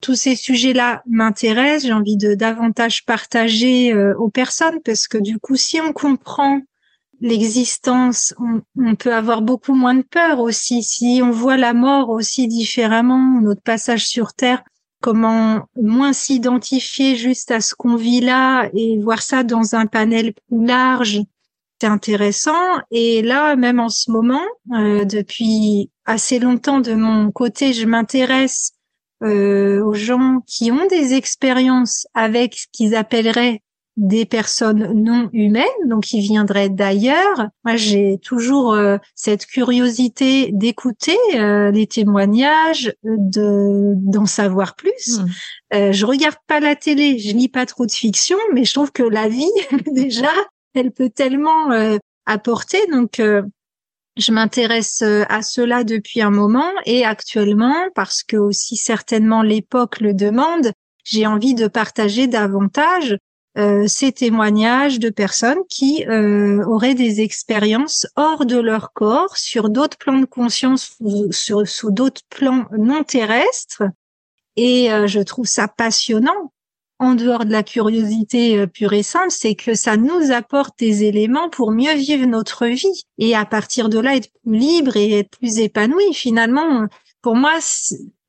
Tous 0.00 0.14
ces 0.14 0.36
sujets-là 0.36 1.02
m'intéressent. 1.06 1.88
J'ai 1.88 1.92
envie 1.92 2.16
de 2.16 2.34
davantage 2.34 3.04
partager 3.04 3.92
euh, 3.92 4.14
aux 4.16 4.30
personnes 4.30 4.80
parce 4.82 5.08
que 5.08 5.18
du 5.18 5.38
coup, 5.38 5.56
si 5.56 5.78
on 5.80 5.92
comprend 5.92 6.62
l'existence, 7.20 8.32
on, 8.38 8.62
on, 8.78 8.94
peut 8.94 9.12
avoir 9.12 9.42
beaucoup 9.42 9.74
moins 9.74 9.94
de 9.94 10.02
peur 10.02 10.38
aussi. 10.38 10.82
Si 10.82 11.20
on 11.22 11.30
voit 11.30 11.58
la 11.58 11.74
mort 11.74 12.08
aussi 12.08 12.48
différemment, 12.48 13.42
notre 13.42 13.60
passage 13.60 14.06
sur 14.06 14.32
Terre 14.32 14.62
comment 15.00 15.66
moins 15.76 16.12
s'identifier 16.12 17.16
juste 17.16 17.50
à 17.50 17.60
ce 17.60 17.74
qu'on 17.74 17.96
vit 17.96 18.20
là 18.20 18.68
et 18.74 18.98
voir 19.00 19.22
ça 19.22 19.42
dans 19.42 19.74
un 19.74 19.86
panel 19.86 20.34
plus 20.34 20.64
large. 20.64 21.20
C'est 21.80 21.86
intéressant. 21.86 22.78
Et 22.90 23.22
là, 23.22 23.56
même 23.56 23.80
en 23.80 23.88
ce 23.88 24.10
moment, 24.10 24.42
euh, 24.74 25.04
depuis 25.04 25.90
assez 26.04 26.38
longtemps 26.38 26.80
de 26.80 26.92
mon 26.92 27.30
côté, 27.30 27.72
je 27.72 27.86
m'intéresse 27.86 28.72
euh, 29.22 29.82
aux 29.82 29.94
gens 29.94 30.40
qui 30.46 30.70
ont 30.70 30.86
des 30.88 31.14
expériences 31.14 32.06
avec 32.14 32.54
ce 32.54 32.66
qu'ils 32.72 32.94
appelleraient 32.94 33.62
des 33.96 34.24
personnes 34.24 34.92
non 34.94 35.28
humaines, 35.32 35.66
donc 35.86 36.04
qui 36.04 36.20
viendraient 36.20 36.70
d'ailleurs. 36.70 37.48
Moi, 37.64 37.76
j'ai 37.76 38.18
toujours 38.22 38.72
euh, 38.72 38.96
cette 39.14 39.46
curiosité 39.46 40.50
d'écouter 40.52 41.18
euh, 41.34 41.70
les 41.70 41.86
témoignages, 41.86 42.94
de 43.04 43.92
d'en 43.96 44.26
savoir 44.26 44.74
plus. 44.74 45.18
Hmm. 45.18 45.26
Euh, 45.74 45.92
je 45.92 46.06
regarde 46.06 46.36
pas 46.46 46.60
la 46.60 46.76
télé, 46.76 47.18
je 47.18 47.36
lis 47.36 47.48
pas 47.48 47.66
trop 47.66 47.84
de 47.84 47.92
fiction, 47.92 48.38
mais 48.54 48.64
je 48.64 48.72
trouve 48.72 48.92
que 48.92 49.02
la 49.02 49.28
vie 49.28 49.52
déjà, 49.92 50.32
elle 50.74 50.92
peut 50.92 51.10
tellement 51.10 51.72
euh, 51.72 51.98
apporter. 52.26 52.78
Donc 52.92 53.20
je 54.16 54.32
m'intéresse 54.32 55.02
à 55.02 55.42
cela 55.42 55.84
depuis 55.84 56.20
un 56.20 56.30
moment 56.30 56.70
et 56.84 57.04
actuellement, 57.04 57.88
parce 57.94 58.22
que 58.22 58.36
aussi 58.36 58.76
certainement 58.76 59.42
l'époque 59.42 60.00
le 60.00 60.14
demande, 60.14 60.72
j'ai 61.04 61.26
envie 61.26 61.54
de 61.54 61.66
partager 61.66 62.26
davantage 62.26 63.16
euh, 63.58 63.88
ces 63.88 64.12
témoignages 64.12 65.00
de 65.00 65.10
personnes 65.10 65.58
qui 65.68 66.06
euh, 66.06 66.64
auraient 66.66 66.94
des 66.94 67.20
expériences 67.20 68.06
hors 68.14 68.46
de 68.46 68.56
leur 68.56 68.92
corps, 68.92 69.36
sur 69.36 69.70
d'autres 69.70 69.98
plans 69.98 70.20
de 70.20 70.24
conscience, 70.24 70.96
sur, 71.32 71.66
sous 71.66 71.90
d'autres 71.90 72.22
plans 72.30 72.66
non 72.78 73.02
terrestres. 73.02 73.82
Et 74.54 74.92
euh, 74.92 75.08
je 75.08 75.20
trouve 75.20 75.46
ça 75.46 75.66
passionnant. 75.66 76.52
En 77.00 77.14
dehors 77.14 77.46
de 77.46 77.50
la 77.50 77.62
curiosité 77.62 78.66
pure 78.66 78.92
et 78.92 79.02
simple, 79.02 79.30
c'est 79.30 79.54
que 79.54 79.74
ça 79.74 79.96
nous 79.96 80.32
apporte 80.32 80.78
des 80.78 81.04
éléments 81.04 81.48
pour 81.48 81.72
mieux 81.72 81.94
vivre 81.94 82.26
notre 82.26 82.66
vie 82.66 83.06
et 83.16 83.34
à 83.34 83.46
partir 83.46 83.88
de 83.88 83.98
là 83.98 84.16
être 84.16 84.28
plus 84.44 84.58
libre 84.58 84.98
et 84.98 85.20
être 85.20 85.30
plus 85.30 85.60
épanoui. 85.60 86.12
Finalement, 86.12 86.86
pour 87.22 87.36
moi, 87.36 87.54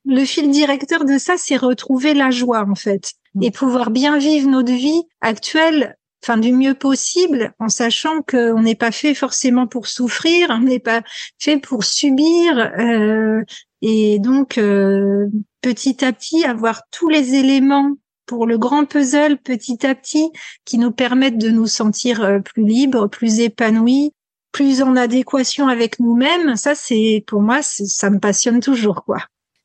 le 0.05 0.23
fil 0.23 0.49
directeur 0.51 1.03
de 1.03 1.17
ça, 1.17 1.35
c'est 1.37 1.57
retrouver 1.57 2.13
la 2.13 2.31
joie 2.31 2.65
en 2.65 2.75
fait 2.75 3.13
et 3.41 3.51
pouvoir 3.51 3.91
bien 3.91 4.17
vivre 4.17 4.49
notre 4.49 4.71
vie 4.71 5.03
actuelle 5.19 5.97
enfin 6.23 6.37
du 6.37 6.51
mieux 6.51 6.75
possible 6.75 7.53
en 7.59 7.69
sachant 7.69 8.21
qu'on 8.21 8.61
n'est 8.61 8.75
pas 8.75 8.91
fait 8.91 9.15
forcément 9.15 9.67
pour 9.67 9.87
souffrir, 9.87 10.49
on 10.51 10.59
n'est 10.59 10.79
pas 10.79 11.01
fait 11.39 11.57
pour 11.57 11.83
subir 11.83 12.57
euh, 12.79 13.41
et 13.81 14.19
donc 14.19 14.57
euh, 14.57 15.27
petit 15.61 16.05
à 16.05 16.13
petit 16.13 16.45
avoir 16.45 16.83
tous 16.91 17.09
les 17.09 17.33
éléments 17.35 17.95
pour 18.31 18.47
le 18.47 18.57
grand 18.57 18.85
puzzle 18.85 19.37
petit 19.43 19.85
à 19.85 19.93
petit 19.93 20.31
qui 20.63 20.77
nous 20.77 20.93
permettent 20.93 21.37
de 21.37 21.49
nous 21.49 21.67
sentir 21.67 22.23
euh, 22.23 22.39
plus 22.39 22.63
libres, 22.63 23.07
plus 23.07 23.41
épanouis, 23.41 24.13
plus 24.53 24.81
en 24.81 24.95
adéquation 24.95 25.67
avec 25.67 25.99
nous-mêmes, 25.99 26.55
ça 26.55 26.73
c'est 26.73 27.25
pour 27.27 27.41
moi 27.41 27.61
ça 27.61 28.09
me 28.09 28.19
passionne 28.19 28.61
toujours 28.61 29.03
quoi. 29.03 29.17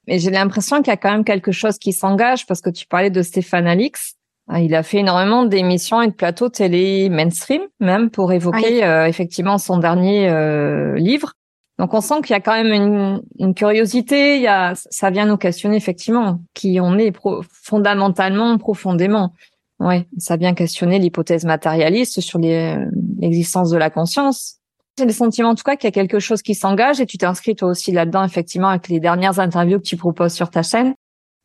Mais 0.08 0.18
j'ai 0.18 0.32
l'impression 0.32 0.78
qu'il 0.78 0.88
y 0.88 0.90
a 0.90 0.96
quand 0.96 1.12
même 1.12 1.22
quelque 1.22 1.52
chose 1.52 1.78
qui 1.78 1.92
s'engage 1.92 2.44
parce 2.44 2.60
que 2.60 2.70
tu 2.70 2.86
parlais 2.86 3.10
de 3.10 3.22
Stéphane 3.22 3.68
Alix. 3.68 4.14
Euh, 4.50 4.58
il 4.58 4.74
a 4.74 4.82
fait 4.82 4.98
énormément 4.98 5.44
d'émissions 5.44 6.02
et 6.02 6.08
de 6.08 6.12
plateaux 6.12 6.48
télé 6.48 7.08
mainstream, 7.08 7.62
même 7.78 8.10
pour 8.10 8.32
évoquer 8.32 8.82
euh, 8.82 9.06
effectivement 9.06 9.58
son 9.58 9.78
dernier 9.78 10.28
euh, 10.28 10.96
livre. 10.96 11.34
Donc 11.78 11.92
on 11.92 12.00
sent 12.00 12.22
qu'il 12.22 12.30
y 12.30 12.36
a 12.36 12.40
quand 12.40 12.54
même 12.54 12.72
une, 12.72 13.22
une, 13.38 13.54
curiosité. 13.54 14.36
Il 14.36 14.42
y 14.42 14.46
a, 14.46 14.72
ça 14.74 15.10
vient 15.10 15.26
nous 15.26 15.36
questionner 15.36 15.76
effectivement 15.76 16.40
qui 16.54 16.80
on 16.80 16.96
est 16.96 17.12
fondamentalement, 17.50 18.56
profondément. 18.56 19.34
Ouais, 19.78 20.06
ça 20.16 20.36
vient 20.36 20.54
questionner 20.54 20.98
l'hypothèse 20.98 21.44
matérialiste 21.44 22.20
sur 22.22 22.38
l'existence 22.38 23.70
de 23.70 23.76
la 23.76 23.90
conscience. 23.90 24.56
J'ai 24.98 25.04
le 25.04 25.12
sentiment 25.12 25.50
en 25.50 25.54
tout 25.54 25.64
cas 25.64 25.76
qu'il 25.76 25.86
y 25.86 25.88
a 25.88 25.92
quelque 25.92 26.18
chose 26.18 26.40
qui 26.40 26.54
s'engage 26.54 27.00
et 27.00 27.04
tu 27.04 27.18
t'es 27.18 27.26
inscrit 27.26 27.54
toi 27.54 27.68
aussi 27.68 27.92
là-dedans 27.92 28.24
effectivement 28.24 28.68
avec 28.68 28.88
les 28.88 29.00
dernières 29.00 29.38
interviews 29.38 29.78
que 29.78 29.84
tu 29.84 29.98
proposes 29.98 30.32
sur 30.32 30.48
ta 30.48 30.62
chaîne 30.62 30.94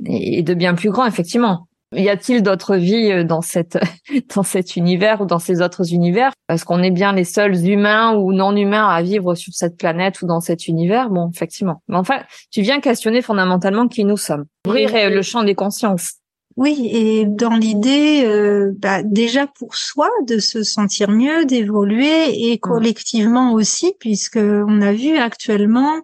et 0.06 0.42
de 0.44 0.54
bien 0.54 0.76
plus 0.76 0.92
grand 0.92 1.06
effectivement. 1.06 1.68
Y 1.94 2.08
a-t-il 2.08 2.42
d'autres 2.42 2.78
vies 2.78 3.12
euh, 3.12 3.24
dans 3.24 3.42
cette 3.42 3.78
dans 4.36 4.44
cet 4.44 4.76
univers 4.76 5.22
ou 5.22 5.26
dans 5.26 5.40
ces 5.40 5.62
autres 5.62 5.94
univers? 5.94 6.32
Est-ce 6.50 6.64
qu'on 6.64 6.82
est 6.82 6.92
bien 6.92 7.14
les 7.14 7.26
seuls 7.26 7.66
humains 7.68 8.16
ou 8.16 8.32
non 8.32 8.56
humains 8.56 8.88
à 8.88 9.02
vivre 9.02 9.36
sur 9.36 9.54
cette 9.54 9.78
planète 9.78 10.22
ou 10.22 10.28
dans 10.28 10.40
cet 10.40 10.68
univers? 10.68 11.10
Bon, 11.10 11.30
effectivement. 11.34 11.82
Mais 11.88 11.98
enfin, 11.98 12.22
tu 12.50 12.62
viens 12.62 12.80
questionner 12.80 13.22
fondamentalement 13.22 13.88
qui 13.88 14.06
nous 14.06 14.18
sommes. 14.18 14.46
Ouvrir 14.66 14.96
euh, 14.96 15.10
le 15.10 15.22
champ 15.22 15.44
des 15.44 15.56
consciences. 15.56 16.14
Oui, 16.58 16.90
et 16.92 17.26
dans 17.26 17.56
l'idée, 17.56 18.24
euh, 18.26 18.74
bah, 18.78 19.04
déjà 19.04 19.48
pour 19.48 19.76
soi, 19.76 20.10
de 20.28 20.40
se 20.40 20.64
sentir 20.64 21.10
mieux, 21.10 21.46
d'évoluer, 21.46 22.52
et 22.52 22.56
mmh. 22.56 22.60
collectivement 22.60 23.54
aussi, 23.54 23.94
puisque 24.00 24.38
on 24.38 24.82
a 24.82 24.92
vu 24.92 25.18
actuellement, 25.18 26.02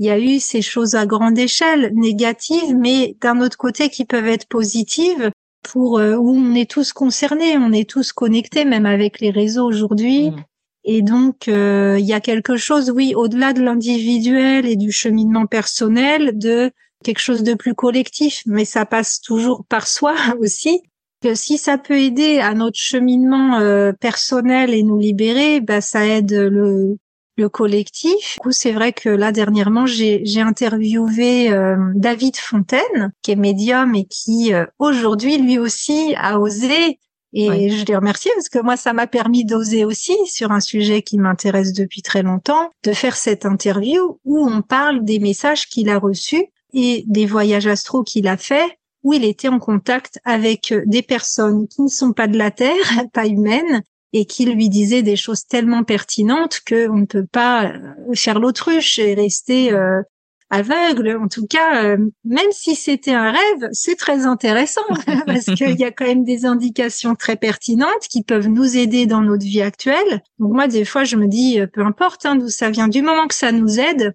il 0.00 0.06
y 0.06 0.10
a 0.10 0.18
eu 0.18 0.40
ces 0.40 0.62
choses 0.62 0.94
à 0.94 1.04
grande 1.04 1.38
échelle, 1.38 1.92
négatives, 1.94 2.74
mais 2.74 3.16
d'un 3.20 3.42
autre 3.42 3.58
côté 3.58 3.90
qui 3.90 4.06
peuvent 4.06 4.28
être 4.28 4.48
positives, 4.48 5.30
pour 5.62 5.98
euh, 5.98 6.16
où 6.16 6.30
on 6.30 6.54
est 6.54 6.70
tous 6.70 6.94
concernés, 6.94 7.58
on 7.58 7.70
est 7.70 7.88
tous 7.88 8.14
connectés, 8.14 8.64
même 8.64 8.86
avec 8.86 9.20
les 9.20 9.30
réseaux 9.30 9.66
aujourd'hui. 9.66 10.30
Mmh. 10.30 10.44
Et 10.84 11.02
donc, 11.02 11.48
euh, 11.48 11.98
il 11.98 12.06
y 12.06 12.14
a 12.14 12.20
quelque 12.20 12.56
chose, 12.56 12.90
oui, 12.90 13.12
au-delà 13.14 13.52
de 13.52 13.60
l'individuel 13.60 14.64
et 14.64 14.76
du 14.76 14.90
cheminement 14.90 15.44
personnel, 15.44 16.38
de 16.38 16.70
quelque 17.04 17.20
chose 17.20 17.42
de 17.42 17.52
plus 17.52 17.74
collectif, 17.74 18.40
mais 18.46 18.64
ça 18.64 18.86
passe 18.86 19.20
toujours 19.20 19.66
par 19.68 19.86
soi 19.86 20.14
aussi. 20.40 20.80
Que 21.22 21.34
si 21.34 21.58
ça 21.58 21.76
peut 21.76 21.98
aider 21.98 22.38
à 22.38 22.54
notre 22.54 22.78
cheminement 22.78 23.58
euh, 23.58 23.92
personnel 23.92 24.72
et 24.72 24.82
nous 24.82 24.98
libérer, 24.98 25.60
bah, 25.60 25.82
ça 25.82 26.06
aide 26.06 26.32
le, 26.32 26.96
le 27.40 27.48
collectif. 27.48 28.36
Du 28.36 28.40
coup, 28.40 28.52
c'est 28.52 28.72
vrai 28.72 28.92
que 28.92 29.08
là 29.08 29.32
dernièrement, 29.32 29.86
j'ai 29.86 30.40
interviewé 30.40 31.50
euh, 31.50 31.76
David 31.94 32.36
Fontaine, 32.36 33.12
qui 33.22 33.32
est 33.32 33.36
médium 33.36 33.94
et 33.94 34.04
qui 34.04 34.54
euh, 34.54 34.66
aujourd'hui 34.78 35.38
lui 35.38 35.58
aussi 35.58 36.14
a 36.16 36.38
osé. 36.38 36.98
Et 37.32 37.70
je 37.70 37.84
les 37.84 37.94
remercie 37.94 38.28
parce 38.34 38.48
que 38.48 38.58
moi, 38.58 38.76
ça 38.76 38.92
m'a 38.92 39.06
permis 39.06 39.44
d'oser 39.44 39.84
aussi 39.84 40.16
sur 40.26 40.50
un 40.50 40.58
sujet 40.58 41.02
qui 41.02 41.16
m'intéresse 41.16 41.72
depuis 41.72 42.02
très 42.02 42.24
longtemps, 42.24 42.70
de 42.82 42.92
faire 42.92 43.14
cette 43.14 43.46
interview 43.46 44.18
où 44.24 44.44
on 44.44 44.62
parle 44.62 45.04
des 45.04 45.20
messages 45.20 45.68
qu'il 45.68 45.90
a 45.90 45.98
reçus 45.98 46.46
et 46.72 47.04
des 47.06 47.26
voyages 47.26 47.68
astro 47.68 48.02
qu'il 48.02 48.26
a 48.26 48.36
fait 48.36 48.80
où 49.02 49.12
il 49.12 49.24
était 49.24 49.48
en 49.48 49.58
contact 49.58 50.20
avec 50.24 50.72
euh, 50.72 50.82
des 50.86 51.02
personnes 51.02 51.66
qui 51.68 51.82
ne 51.82 51.88
sont 51.88 52.12
pas 52.12 52.26
de 52.26 52.36
la 52.36 52.50
Terre, 52.50 52.74
pas 53.12 53.26
humaines, 53.26 53.82
et 54.12 54.24
qui 54.24 54.44
lui 54.44 54.68
disaient 54.68 55.02
des 55.02 55.16
choses 55.16 55.46
tellement 55.46 55.84
pertinentes 55.84 56.60
qu'on 56.66 56.98
ne 56.98 57.06
peut 57.06 57.26
pas 57.26 57.66
euh, 57.66 58.14
faire 58.14 58.38
l'autruche 58.38 58.98
et 58.98 59.14
rester 59.14 59.72
euh, 59.72 60.02
aveugle. 60.50 61.16
En 61.22 61.28
tout 61.28 61.46
cas, 61.46 61.96
même 62.24 62.50
si 62.50 62.74
c'était 62.74 63.12
un 63.12 63.30
rêve, 63.30 63.68
c'est 63.70 63.94
très 63.94 64.26
intéressant 64.26 64.80
parce 65.26 65.44
qu'il 65.56 65.78
y 65.78 65.84
a 65.84 65.92
quand 65.92 66.06
même 66.06 66.24
des 66.24 66.44
indications 66.44 67.14
très 67.14 67.36
pertinentes 67.36 68.08
qui 68.10 68.24
peuvent 68.24 68.48
nous 68.48 68.76
aider 68.76 69.06
dans 69.06 69.20
notre 69.20 69.44
vie 69.44 69.62
actuelle. 69.62 70.22
Donc 70.38 70.52
moi, 70.52 70.66
des 70.66 70.84
fois, 70.84 71.04
je 71.04 71.16
me 71.16 71.28
dis, 71.28 71.60
peu 71.72 71.84
importe 71.84 72.26
hein, 72.26 72.34
d'où 72.34 72.48
ça 72.48 72.70
vient, 72.70 72.88
du 72.88 73.02
moment 73.02 73.28
que 73.28 73.34
ça 73.34 73.52
nous 73.52 73.78
aide, 73.78 74.14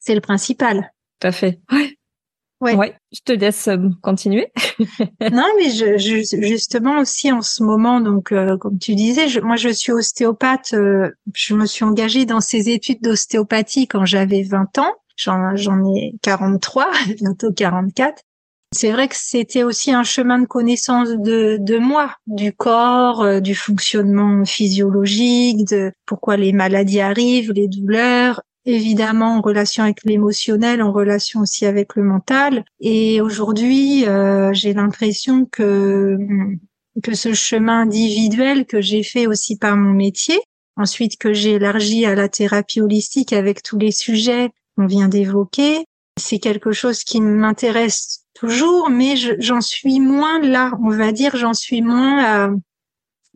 c'est 0.00 0.14
le 0.14 0.20
principal. 0.20 0.92
Tout 1.20 1.28
à 1.28 1.32
fait. 1.32 1.60
Ouais. 1.70 1.96
Ouais. 2.60 2.94
je 3.12 3.20
te 3.20 3.32
laisse 3.32 3.68
euh, 3.68 3.76
continuer. 4.02 4.50
non, 5.20 5.44
mais 5.58 5.70
je, 5.70 5.98
justement 5.98 7.00
aussi 7.00 7.30
en 7.30 7.42
ce 7.42 7.62
moment, 7.62 8.00
donc 8.00 8.32
euh, 8.32 8.56
comme 8.56 8.78
tu 8.78 8.94
disais, 8.94 9.28
je, 9.28 9.40
moi 9.40 9.56
je 9.56 9.68
suis 9.68 9.92
ostéopathe. 9.92 10.72
Euh, 10.72 11.10
je 11.34 11.54
me 11.54 11.66
suis 11.66 11.84
engagée 11.84 12.24
dans 12.24 12.40
ces 12.40 12.70
études 12.70 13.02
d'ostéopathie 13.02 13.86
quand 13.86 14.06
j'avais 14.06 14.42
20 14.42 14.78
ans. 14.78 14.94
J'en, 15.16 15.54
j'en 15.56 15.84
ai 15.94 16.14
43, 16.22 16.90
bientôt 17.20 17.52
44. 17.52 18.22
C'est 18.72 18.90
vrai 18.90 19.08
que 19.08 19.14
c'était 19.16 19.62
aussi 19.62 19.92
un 19.92 20.02
chemin 20.02 20.38
de 20.38 20.46
connaissance 20.46 21.10
de, 21.10 21.56
de 21.60 21.78
moi, 21.78 22.14
du 22.26 22.52
corps, 22.52 23.40
du 23.40 23.54
fonctionnement 23.54 24.44
physiologique, 24.44 25.68
de 25.68 25.92
pourquoi 26.04 26.36
les 26.36 26.52
maladies 26.52 27.00
arrivent, 27.00 27.52
les 27.52 27.68
douleurs, 27.68 28.42
évidemment 28.66 29.36
en 29.36 29.40
relation 29.40 29.84
avec 29.84 30.04
l'émotionnel, 30.04 30.82
en 30.82 30.92
relation 30.92 31.40
aussi 31.40 31.64
avec 31.64 31.94
le 31.96 32.02
mental. 32.02 32.64
Et 32.80 33.20
aujourd'hui, 33.20 34.06
euh, 34.06 34.52
j'ai 34.52 34.74
l'impression 34.74 35.46
que 35.46 36.18
que 37.02 37.14
ce 37.14 37.34
chemin 37.34 37.82
individuel 37.82 38.64
que 38.64 38.80
j'ai 38.80 39.02
fait 39.02 39.26
aussi 39.26 39.58
par 39.58 39.76
mon 39.76 39.92
métier, 39.92 40.38
ensuite 40.76 41.18
que 41.18 41.32
j'ai 41.32 41.52
élargi 41.52 42.06
à 42.06 42.14
la 42.14 42.28
thérapie 42.28 42.80
holistique 42.80 43.34
avec 43.34 43.62
tous 43.62 43.78
les 43.78 43.92
sujets 43.92 44.50
qu'on 44.76 44.86
vient 44.86 45.08
d'évoquer, 45.08 45.84
c'est 46.18 46.38
quelque 46.38 46.72
chose 46.72 47.04
qui 47.04 47.20
m'intéresse 47.20 48.24
toujours, 48.32 48.88
mais 48.88 49.14
j'en 49.38 49.60
suis 49.60 50.00
moins 50.00 50.40
là, 50.40 50.72
on 50.82 50.88
va 50.90 51.12
dire, 51.12 51.36
j'en 51.36 51.54
suis 51.54 51.82
moins 51.82 52.56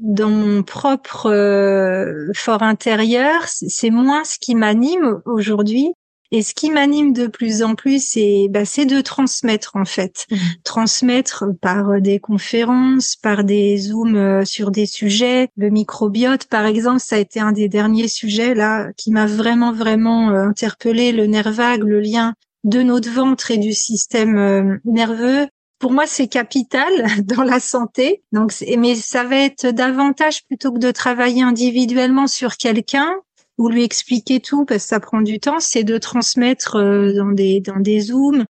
dans 0.00 0.30
mon 0.30 0.62
propre 0.62 1.30
euh, 1.30 2.32
fort 2.34 2.62
intérieur, 2.62 3.42
c'est 3.46 3.90
moins 3.90 4.24
ce 4.24 4.38
qui 4.38 4.54
m'anime 4.54 5.20
aujourd'hui. 5.26 5.92
Et 6.32 6.42
ce 6.42 6.54
qui 6.54 6.70
m'anime 6.70 7.12
de 7.12 7.26
plus 7.26 7.62
en 7.62 7.74
plus, 7.74 8.04
c'est 8.04 8.46
bah, 8.50 8.62
de 8.62 9.00
transmettre 9.00 9.72
en 9.74 9.84
fait, 9.84 10.26
mmh. 10.30 10.36
transmettre 10.62 11.44
par 11.60 12.00
des 12.00 12.20
conférences, 12.20 13.16
par 13.16 13.42
des 13.42 13.76
zooms 13.76 14.16
euh, 14.16 14.44
sur 14.44 14.70
des 14.70 14.86
sujets. 14.86 15.48
Le 15.56 15.70
microbiote, 15.70 16.46
par 16.46 16.66
exemple, 16.66 17.00
ça 17.00 17.16
a 17.16 17.18
été 17.18 17.40
un 17.40 17.50
des 17.50 17.68
derniers 17.68 18.06
sujets 18.06 18.54
là 18.54 18.92
qui 18.96 19.10
m'a 19.10 19.26
vraiment 19.26 19.72
vraiment 19.72 20.30
euh, 20.30 20.44
interpellé. 20.44 21.10
Le 21.10 21.26
nerf 21.26 21.50
vague, 21.50 21.82
le 21.82 21.98
lien 21.98 22.34
de 22.62 22.82
notre 22.82 23.10
ventre 23.10 23.50
et 23.50 23.58
du 23.58 23.72
système 23.72 24.36
euh, 24.36 24.76
nerveux. 24.84 25.48
Pour 25.80 25.92
moi, 25.92 26.06
c'est 26.06 26.28
capital 26.28 26.92
dans 27.24 27.42
la 27.42 27.58
santé. 27.58 28.22
Donc, 28.32 28.52
mais 28.78 28.94
ça 28.94 29.24
va 29.24 29.36
être 29.36 29.66
davantage 29.66 30.46
plutôt 30.46 30.72
que 30.72 30.78
de 30.78 30.92
travailler 30.92 31.42
individuellement 31.42 32.28
sur 32.28 32.56
quelqu'un 32.56 33.10
ou 33.58 33.68
lui 33.68 33.82
expliquer 33.82 34.40
tout 34.40 34.64
parce 34.64 34.84
que 34.84 34.88
ça 34.88 35.00
prend 35.00 35.22
du 35.22 35.40
temps, 35.40 35.58
c'est 35.58 35.84
de 35.84 35.98
transmettre 35.98 36.76
euh, 36.76 37.12
dans 37.14 37.32
des 37.32 37.60
dans 37.60 37.80
des 37.80 38.00
zooms, 38.00 38.44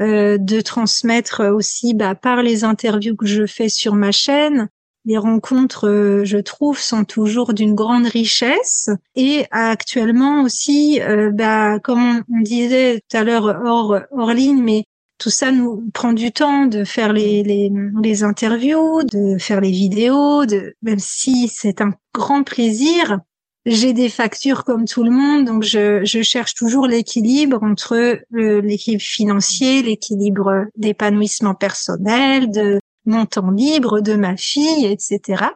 euh, 0.00 0.38
de 0.38 0.60
transmettre 0.60 1.42
aussi 1.52 1.92
bah, 1.92 2.14
par 2.14 2.42
les 2.42 2.64
interviews 2.64 3.16
que 3.16 3.26
je 3.26 3.46
fais 3.46 3.68
sur 3.68 3.94
ma 3.94 4.12
chaîne. 4.12 4.68
Les 5.04 5.18
rencontres, 5.18 5.88
euh, 5.88 6.24
je 6.24 6.38
trouve, 6.38 6.78
sont 6.78 7.04
toujours 7.04 7.52
d'une 7.52 7.74
grande 7.74 8.06
richesse 8.06 8.90
et 9.14 9.46
actuellement 9.50 10.42
aussi, 10.42 11.00
bah, 11.32 11.78
comme 11.80 12.22
on, 12.32 12.40
disait 12.40 13.00
tout 13.08 13.16
à 13.16 13.24
l'heure 13.24 13.60
hors, 13.64 14.00
hors 14.10 14.32
ligne, 14.32 14.62
mais 14.62 14.84
tout 15.18 15.30
ça 15.30 15.50
nous 15.50 15.88
prend 15.94 16.12
du 16.12 16.32
temps 16.32 16.66
de 16.66 16.84
faire 16.84 17.12
les, 17.12 17.42
les, 17.42 17.70
les 18.02 18.22
interviews, 18.22 19.02
de 19.04 19.38
faire 19.38 19.60
les 19.60 19.70
vidéos, 19.70 20.46
de, 20.46 20.74
même 20.82 20.98
si 20.98 21.48
c'est 21.48 21.80
un 21.80 21.92
grand 22.14 22.42
plaisir, 22.42 23.18
j'ai 23.66 23.92
des 23.92 24.08
factures 24.08 24.64
comme 24.64 24.84
tout 24.84 25.02
le 25.02 25.10
monde, 25.10 25.44
donc 25.44 25.64
je, 25.64 26.04
je 26.04 26.22
cherche 26.22 26.54
toujours 26.54 26.86
l'équilibre 26.86 27.62
entre 27.62 28.20
l'équilibre 28.30 29.02
financier, 29.02 29.82
l'équilibre 29.82 30.66
d'épanouissement 30.76 31.54
personnel, 31.54 32.50
de 32.50 32.78
mon 33.06 33.26
temps 33.26 33.50
libre, 33.50 34.00
de 34.00 34.14
ma 34.14 34.36
fille, 34.36 34.86
etc. 34.86 35.46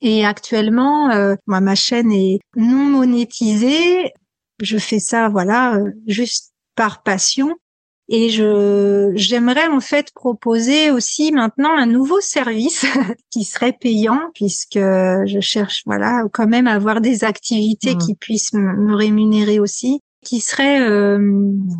Et 0.00 0.24
actuellement, 0.24 1.10
euh, 1.10 1.34
moi, 1.46 1.60
ma 1.60 1.74
chaîne 1.74 2.12
est 2.12 2.38
non 2.56 2.84
monétisée. 2.84 4.12
Je 4.62 4.78
fais 4.78 4.98
ça, 5.00 5.28
voilà, 5.28 5.74
euh, 5.76 5.90
juste 6.06 6.52
par 6.76 7.02
passion. 7.02 7.54
Et 8.10 8.30
je 8.30 9.12
j'aimerais 9.14 9.68
en 9.68 9.80
fait 9.80 10.12
proposer 10.14 10.90
aussi 10.90 11.30
maintenant 11.30 11.76
un 11.76 11.86
nouveau 11.86 12.20
service 12.20 12.86
qui 13.30 13.44
serait 13.44 13.74
payant 13.74 14.20
puisque 14.34 14.78
je 14.78 15.38
cherche 15.40 15.82
voilà 15.84 16.22
quand 16.32 16.46
même 16.46 16.66
à 16.66 16.72
avoir 16.72 17.02
des 17.02 17.24
activités 17.24 17.94
mmh. 17.94 17.98
qui 17.98 18.14
puissent 18.14 18.54
me 18.54 18.94
rémunérer 18.94 19.60
aussi 19.60 20.00
qui 20.24 20.40
serait 20.40 20.80
euh, 20.80 21.18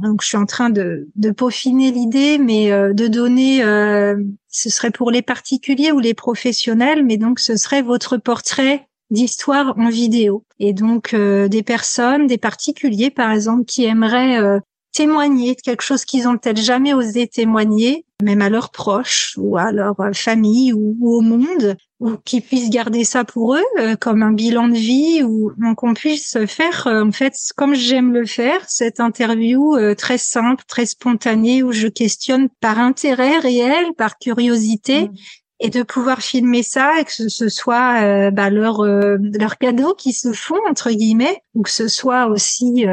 donc 0.03 0.23
je 0.23 0.29
suis 0.29 0.37
en 0.37 0.47
train 0.47 0.71
de, 0.71 1.09
de 1.17 1.31
peaufiner 1.31 1.91
l'idée 1.91 2.39
mais 2.39 2.71
euh, 2.73 2.93
de 2.93 3.07
donner 3.09 3.63
euh, 3.63 4.17
ce 4.49 4.71
serait 4.71 4.91
pour 4.91 5.11
les 5.11 5.23
particuliers 5.23 5.93
ou 5.93 5.99
les 5.99 6.15
professionnels 6.15 7.05
mais 7.05 7.17
donc 7.17 7.41
ce 7.41 7.57
serait 7.57 7.83
votre 7.83 8.17
portrait 8.17 8.87
d'histoire 9.11 9.75
en 9.79 9.89
vidéo 9.89 10.45
et 10.61 10.73
donc 10.73 11.15
des 11.15 11.63
personnes 11.63 12.27
des 12.27 12.37
particuliers 12.37 13.11
par 13.11 13.31
exemple 13.33 13.65
qui 13.65 13.85
aimeraient 13.85 14.61
témoigner 14.99 15.55
de 15.55 15.61
quelque 15.61 15.83
chose 15.83 16.05
qu'ils 16.05 16.27
ont 16.27 16.37
peut-être 16.37 16.61
jamais 16.61 16.93
osé 16.93 17.29
témoigner, 17.29 18.05
même 18.21 18.43
à 18.43 18.49
leurs 18.49 18.71
proches 18.71 19.35
ou 19.37 19.57
à 19.57 19.71
leur 19.71 20.01
euh, 20.01 20.13
famille 20.13 20.73
ou, 20.73 20.97
au 21.01 21.21
monde, 21.21 21.77
ou 22.01 22.17
qu'ils 22.25 22.43
puissent 22.43 22.69
garder 22.69 23.05
ça 23.05 23.23
pour 23.25 23.55
eux 23.55 23.65
euh, 23.79 23.95
comme 23.95 24.25
un 24.25 24.33
bilan 24.33 24.67
de 24.67 24.75
vie, 24.75 25.23
ou 25.23 25.53
qu'on 25.77 25.95
puisse 25.95 26.37
faire 26.49 26.89
euh, 26.89 27.05
en 27.05 27.13
fait 27.13 27.35
comme 27.55 27.77
j'aime 27.77 28.13
le 28.13 28.27
faire, 28.27 28.65
cette 28.67 28.99
interview 28.99 29.77
très 29.97 30.19
simple, 30.19 30.65
très 30.67 30.87
spontanée 30.87 31.63
où 31.63 31.71
je 31.71 31.87
questionne 31.87 32.49
par 32.61 32.81
intérêt 32.81 33.39
réel, 33.39 33.95
par 33.97 34.19
curiosité. 34.19 35.03
Mmh. 35.03 35.13
Et 35.61 35.71
de 35.71 35.83
pouvoir 35.83 36.23
filmer 36.23 36.63
ça 36.63 37.01
et 37.01 37.05
que 37.05 37.11
ce 37.11 37.49
soit 37.49 38.31
bah, 38.31 38.49
leur 38.49 38.85
leur 38.85 39.59
cadeau 39.59 39.93
qui 39.95 40.13
se 40.13 40.33
font 40.33 40.61
entre 40.71 40.93
guillemets 40.93 41.43
ou 41.53 41.63
que 41.63 41.71
ce 41.71 41.89
soit 41.89 42.29
aussi 42.29 42.87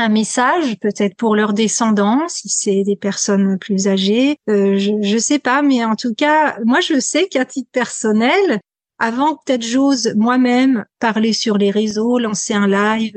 un 0.00 0.08
message 0.08 0.78
peut-être 0.80 1.16
pour 1.16 1.36
leurs 1.36 1.52
descendants 1.52 2.26
si 2.28 2.48
c'est 2.48 2.82
des 2.82 2.96
personnes 2.96 3.58
plus 3.58 3.86
âgées. 3.86 4.36
Euh, 4.48 4.78
je 4.78 4.92
je 5.02 5.18
sais 5.18 5.38
pas 5.38 5.62
mais 5.62 5.84
en 5.84 5.94
tout 5.94 6.14
cas 6.14 6.58
moi 6.64 6.80
je 6.80 6.98
sais 6.98 7.28
qu'à 7.28 7.44
titre 7.44 7.70
personnel 7.70 8.60
avant 8.98 9.36
peut-être 9.36 9.62
j'ose 9.62 10.14
moi-même 10.16 10.84
parler 10.98 11.32
sur 11.32 11.58
les 11.58 11.70
réseaux 11.70 12.18
lancer 12.18 12.54
un 12.54 12.66
live 12.66 13.16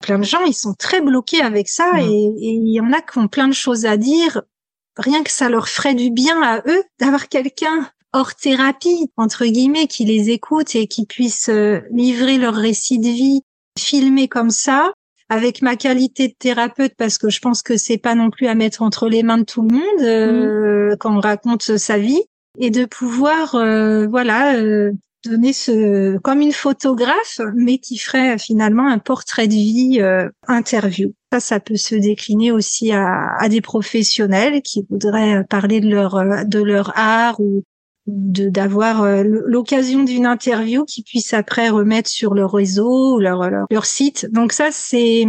plein 0.00 0.18
de 0.18 0.24
gens 0.24 0.44
ils 0.44 0.54
sont 0.54 0.74
très 0.74 1.00
bloqués 1.00 1.40
avec 1.40 1.68
ça 1.68 1.90
et, 2.00 2.32
il 2.38 2.72
y 2.72 2.80
en 2.80 2.92
a 2.92 3.00
qui 3.00 3.18
ont 3.18 3.28
plein 3.28 3.48
de 3.48 3.54
choses 3.54 3.86
à 3.86 3.96
dire. 3.96 4.42
Rien 4.96 5.22
que 5.22 5.30
ça 5.30 5.48
leur 5.48 5.68
ferait 5.68 5.94
du 5.94 6.10
bien 6.10 6.42
à 6.42 6.60
eux 6.66 6.82
d'avoir 6.98 7.28
quelqu'un 7.28 7.88
hors 8.12 8.34
thérapie 8.34 9.10
entre 9.16 9.46
guillemets 9.46 9.86
qui 9.86 10.04
les 10.04 10.30
écoute 10.30 10.74
et 10.74 10.88
qui 10.88 11.06
puisse 11.06 11.48
euh, 11.48 11.80
livrer 11.90 12.36
leur 12.36 12.54
récit 12.54 12.98
de 12.98 13.08
vie 13.08 13.42
filmé 13.78 14.28
comme 14.28 14.50
ça 14.50 14.92
avec 15.28 15.62
ma 15.62 15.76
qualité 15.76 16.28
de 16.28 16.34
thérapeute 16.38 16.94
parce 16.96 17.18
que 17.18 17.28
je 17.28 17.40
pense 17.40 17.62
que 17.62 17.76
c'est 17.76 17.98
pas 17.98 18.14
non 18.14 18.30
plus 18.30 18.46
à 18.46 18.54
mettre 18.54 18.82
entre 18.82 19.08
les 19.08 19.22
mains 19.22 19.38
de 19.38 19.44
tout 19.44 19.62
le 19.62 19.74
monde 19.74 20.02
euh, 20.02 20.92
mm. 20.92 20.96
quand 20.98 21.16
on 21.16 21.20
raconte 21.20 21.76
sa 21.76 21.98
vie 21.98 22.22
et 22.58 22.70
de 22.70 22.84
pouvoir 22.84 23.54
euh, 23.54 24.06
voilà 24.06 24.56
euh, 24.56 24.92
donner 25.24 25.52
ce 25.52 26.16
comme 26.18 26.40
une 26.40 26.52
photographe 26.52 27.40
mais 27.54 27.78
qui 27.78 27.98
ferait 27.98 28.38
finalement 28.38 28.88
un 28.88 28.98
portrait 28.98 29.48
de 29.48 29.52
vie 29.52 30.00
interview 30.46 31.12
ça 31.32 31.40
ça 31.40 31.60
peut 31.60 31.76
se 31.76 31.94
décliner 31.94 32.52
aussi 32.52 32.92
à, 32.92 33.34
à 33.38 33.48
des 33.48 33.60
professionnels 33.60 34.62
qui 34.62 34.86
voudraient 34.88 35.44
parler 35.44 35.80
de 35.80 35.90
leur 35.90 36.24
de 36.46 36.62
leur 36.62 36.96
art 36.96 37.40
ou 37.40 37.64
d'avoir 38.08 39.02
euh, 39.02 39.22
l'occasion 39.22 40.02
d'une 40.02 40.24
interview 40.24 40.84
qu'ils 40.86 41.04
puissent 41.04 41.34
après 41.34 41.68
remettre 41.68 42.08
sur 42.08 42.32
leur 42.32 42.52
réseau 42.52 43.16
ou 43.16 43.18
leur, 43.20 43.50
leur, 43.70 43.84
site. 43.84 44.26
Donc 44.32 44.52
ça 44.52 44.68
c'est 44.72 45.26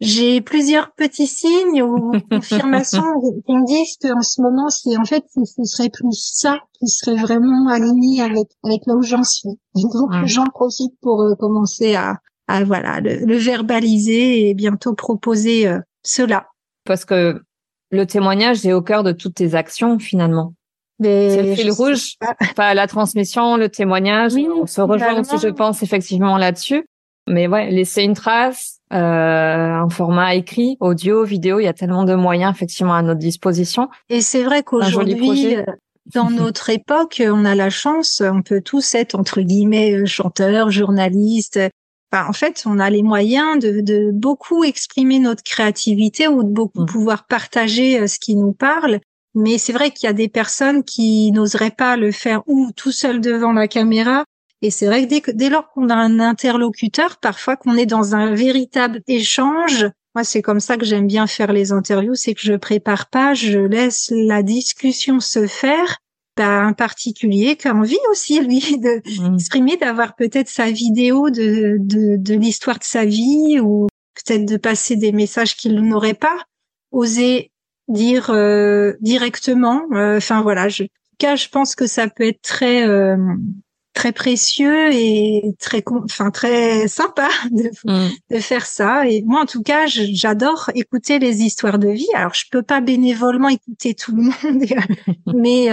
j'ai 0.00 0.42
plusieurs 0.42 0.92
petits 0.92 1.26
signes 1.26 1.82
ou 1.82 2.12
confirmations 2.30 3.02
qui 3.46 3.52
me 3.54 3.66
disent 3.66 3.96
qu'en 4.02 4.20
ce 4.20 4.42
moment 4.42 4.68
c'est 4.68 4.98
en 4.98 5.04
fait 5.06 5.24
ce 5.34 5.64
serait 5.64 5.88
plus 5.88 6.32
ça 6.34 6.58
qui 6.78 6.88
serait 6.88 7.16
vraiment 7.16 7.68
aligné 7.68 8.20
avec 8.20 8.48
avec 8.64 8.82
là 8.86 8.96
où 8.96 9.02
j'en 9.02 9.24
suis. 9.24 9.58
Donc 9.74 10.10
j'en 10.26 10.46
profite 10.46 10.92
pour 11.00 11.22
euh, 11.22 11.34
commencer 11.36 11.94
à, 11.94 12.18
à 12.48 12.64
voilà 12.64 13.00
le, 13.00 13.36
verbaliser 13.36 14.50
et 14.50 14.54
bientôt 14.54 14.94
proposer 14.94 15.68
euh, 15.68 15.78
cela. 16.02 16.48
Parce 16.84 17.06
que 17.06 17.40
le 17.90 18.06
témoignage 18.06 18.66
est 18.66 18.74
au 18.74 18.82
cœur 18.82 19.04
de 19.04 19.12
toutes 19.12 19.36
tes 19.36 19.54
actions 19.54 19.98
finalement. 19.98 20.52
C'est 21.02 21.42
le 21.42 21.54
fil 21.54 21.70
rouge, 21.70 22.16
pas 22.56 22.74
la 22.74 22.86
transmission, 22.86 23.56
le 23.56 23.68
témoignage. 23.68 24.34
on 24.36 24.66
se 24.66 24.80
rejoint 24.80 25.20
aussi, 25.20 25.38
je 25.38 25.48
pense, 25.48 25.82
effectivement 25.82 26.36
là-dessus. 26.36 26.84
Mais 27.28 27.46
ouais, 27.46 27.70
laisser 27.70 28.02
une 28.02 28.14
trace, 28.14 28.80
euh, 28.92 28.96
un 28.96 29.88
format 29.88 30.34
écrit, 30.34 30.76
audio, 30.80 31.24
vidéo, 31.24 31.60
il 31.60 31.64
y 31.64 31.68
a 31.68 31.72
tellement 31.72 32.04
de 32.04 32.14
moyens 32.14 32.52
effectivement 32.54 32.94
à 32.94 33.02
notre 33.02 33.20
disposition. 33.20 33.88
Et 34.08 34.20
c'est 34.20 34.42
vrai 34.42 34.62
qu'aujourd'hui, 34.62 35.56
euh, 35.56 35.64
dans 36.12 36.30
notre 36.30 36.70
époque, 36.70 37.22
on 37.24 37.44
a 37.44 37.54
la 37.54 37.70
chance, 37.70 38.20
on 38.24 38.42
peut 38.42 38.60
tous 38.60 38.94
être 38.94 39.14
entre 39.14 39.42
guillemets 39.42 39.92
euh, 39.92 40.06
chanteurs, 40.06 40.70
journalistes. 40.70 41.60
Enfin, 42.12 42.26
en 42.28 42.32
fait, 42.32 42.64
on 42.66 42.80
a 42.80 42.90
les 42.90 43.04
moyens 43.04 43.60
de, 43.60 43.80
de 43.80 44.10
beaucoup 44.12 44.64
exprimer 44.64 45.20
notre 45.20 45.44
créativité 45.44 46.26
ou 46.26 46.42
de 46.42 46.48
beaucoup 46.48 46.82
mmh. 46.82 46.86
pouvoir 46.86 47.26
partager 47.28 48.08
ce 48.08 48.18
qui 48.18 48.34
nous 48.34 48.52
parle. 48.52 48.98
Mais 49.34 49.58
c'est 49.58 49.72
vrai 49.72 49.90
qu'il 49.90 50.06
y 50.06 50.10
a 50.10 50.14
des 50.14 50.28
personnes 50.28 50.82
qui 50.82 51.30
n'oseraient 51.32 51.70
pas 51.70 51.96
le 51.96 52.10
faire 52.10 52.42
ou 52.46 52.70
tout 52.74 52.92
seul 52.92 53.20
devant 53.20 53.52
la 53.52 53.68
caméra. 53.68 54.24
Et 54.62 54.70
c'est 54.70 54.86
vrai 54.86 55.04
que 55.04 55.08
dès, 55.08 55.22
dès 55.34 55.48
lors 55.48 55.70
qu'on 55.70 55.88
a 55.88 55.94
un 55.94 56.20
interlocuteur, 56.20 57.18
parfois 57.18 57.56
qu'on 57.56 57.76
est 57.76 57.86
dans 57.86 58.14
un 58.14 58.34
véritable 58.34 59.02
échange, 59.06 59.86
moi 60.14 60.24
c'est 60.24 60.42
comme 60.42 60.60
ça 60.60 60.76
que 60.76 60.84
j'aime 60.84 61.06
bien 61.06 61.26
faire 61.26 61.52
les 61.52 61.72
interviews, 61.72 62.14
c'est 62.14 62.34
que 62.34 62.42
je 62.42 62.54
prépare 62.54 63.08
pas, 63.08 63.32
je 63.32 63.58
laisse 63.58 64.12
la 64.14 64.42
discussion 64.42 65.20
se 65.20 65.46
faire. 65.46 65.98
Bah, 66.36 66.62
un 66.62 66.72
particulier 66.72 67.56
qui 67.56 67.68
a 67.68 67.74
envie 67.74 67.98
aussi 68.10 68.40
lui 68.40 68.60
de 68.78 69.02
mmh. 69.20 69.76
d'avoir 69.78 70.14
peut-être 70.14 70.48
sa 70.48 70.70
vidéo 70.70 71.28
de, 71.28 71.76
de, 71.78 72.16
de 72.16 72.34
l'histoire 72.34 72.78
de 72.78 72.84
sa 72.84 73.04
vie 73.04 73.60
ou 73.60 73.88
peut-être 74.14 74.46
de 74.46 74.56
passer 74.56 74.96
des 74.96 75.12
messages 75.12 75.56
qu'il 75.56 75.74
n'aurait 75.80 76.14
pas 76.14 76.44
osé 76.92 77.50
dire 77.90 78.30
euh, 78.30 78.94
directement. 79.00 79.82
Euh, 79.92 80.16
enfin 80.16 80.42
voilà, 80.42 80.68
je, 80.68 80.84
en 80.84 80.86
tout 80.86 81.16
cas, 81.18 81.36
je 81.36 81.48
pense 81.48 81.74
que 81.74 81.86
ça 81.86 82.08
peut 82.08 82.26
être 82.26 82.42
très 82.42 82.86
euh, 82.86 83.16
très 83.92 84.12
précieux 84.12 84.92
et 84.92 85.42
très 85.58 85.82
enfin 85.86 86.30
très 86.30 86.88
sympa 86.88 87.28
de, 87.50 87.70
mm. 87.84 88.08
de, 88.30 88.38
faire 88.38 88.64
ça. 88.64 89.06
Et 89.06 89.22
moi, 89.22 89.42
en 89.42 89.46
tout 89.46 89.62
cas, 89.62 89.86
j'adore 89.86 90.70
écouter 90.74 91.18
les 91.18 91.42
histoires 91.42 91.78
de 91.78 91.88
vie. 91.88 92.08
Alors, 92.14 92.34
je 92.34 92.44
peux 92.50 92.62
pas 92.62 92.80
bénévolement 92.80 93.48
écouter 93.48 93.94
tout 93.94 94.14
le 94.14 94.22
monde, 94.22 94.64
mais 95.34 95.68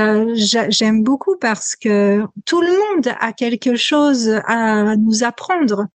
j'aime 0.69 1.03
beaucoup 1.03 1.37
parce 1.39 1.75
que 1.75 2.23
tout 2.45 2.61
le 2.61 2.95
monde 2.95 3.15
a 3.19 3.31
quelque 3.33 3.75
chose 3.75 4.39
à 4.45 4.95
nous 4.97 5.23
apprendre. 5.23 5.87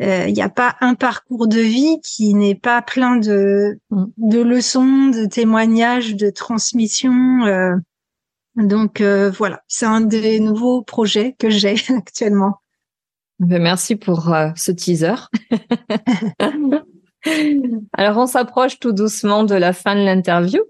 Il 0.00 0.32
n'y 0.32 0.42
a 0.42 0.48
pas 0.48 0.76
un 0.80 0.94
parcours 0.94 1.46
de 1.46 1.60
vie 1.60 2.00
qui 2.02 2.34
n'est 2.34 2.54
pas 2.54 2.82
plein 2.82 3.16
de, 3.16 3.78
mm. 3.90 4.04
de 4.16 4.40
leçons, 4.40 5.10
de 5.10 5.26
témoignages, 5.26 6.16
de 6.16 6.30
transmissions. 6.30 7.80
donc 8.56 9.00
voilà, 9.00 9.62
c'est 9.68 9.86
un 9.86 10.00
des 10.00 10.40
nouveaux 10.40 10.82
projets 10.82 11.36
que 11.38 11.50
j'ai 11.50 11.76
actuellement. 11.96 12.58
Ben, 13.40 13.60
merci 13.60 13.96
pour 13.96 14.32
ce 14.56 14.72
teaser. 14.72 15.14
Alors, 17.92 18.18
on 18.18 18.26
s'approche 18.26 18.78
tout 18.78 18.92
doucement 18.92 19.44
de 19.44 19.54
la 19.54 19.72
fin 19.72 19.94
de 19.94 20.04
l'interview. 20.04 20.60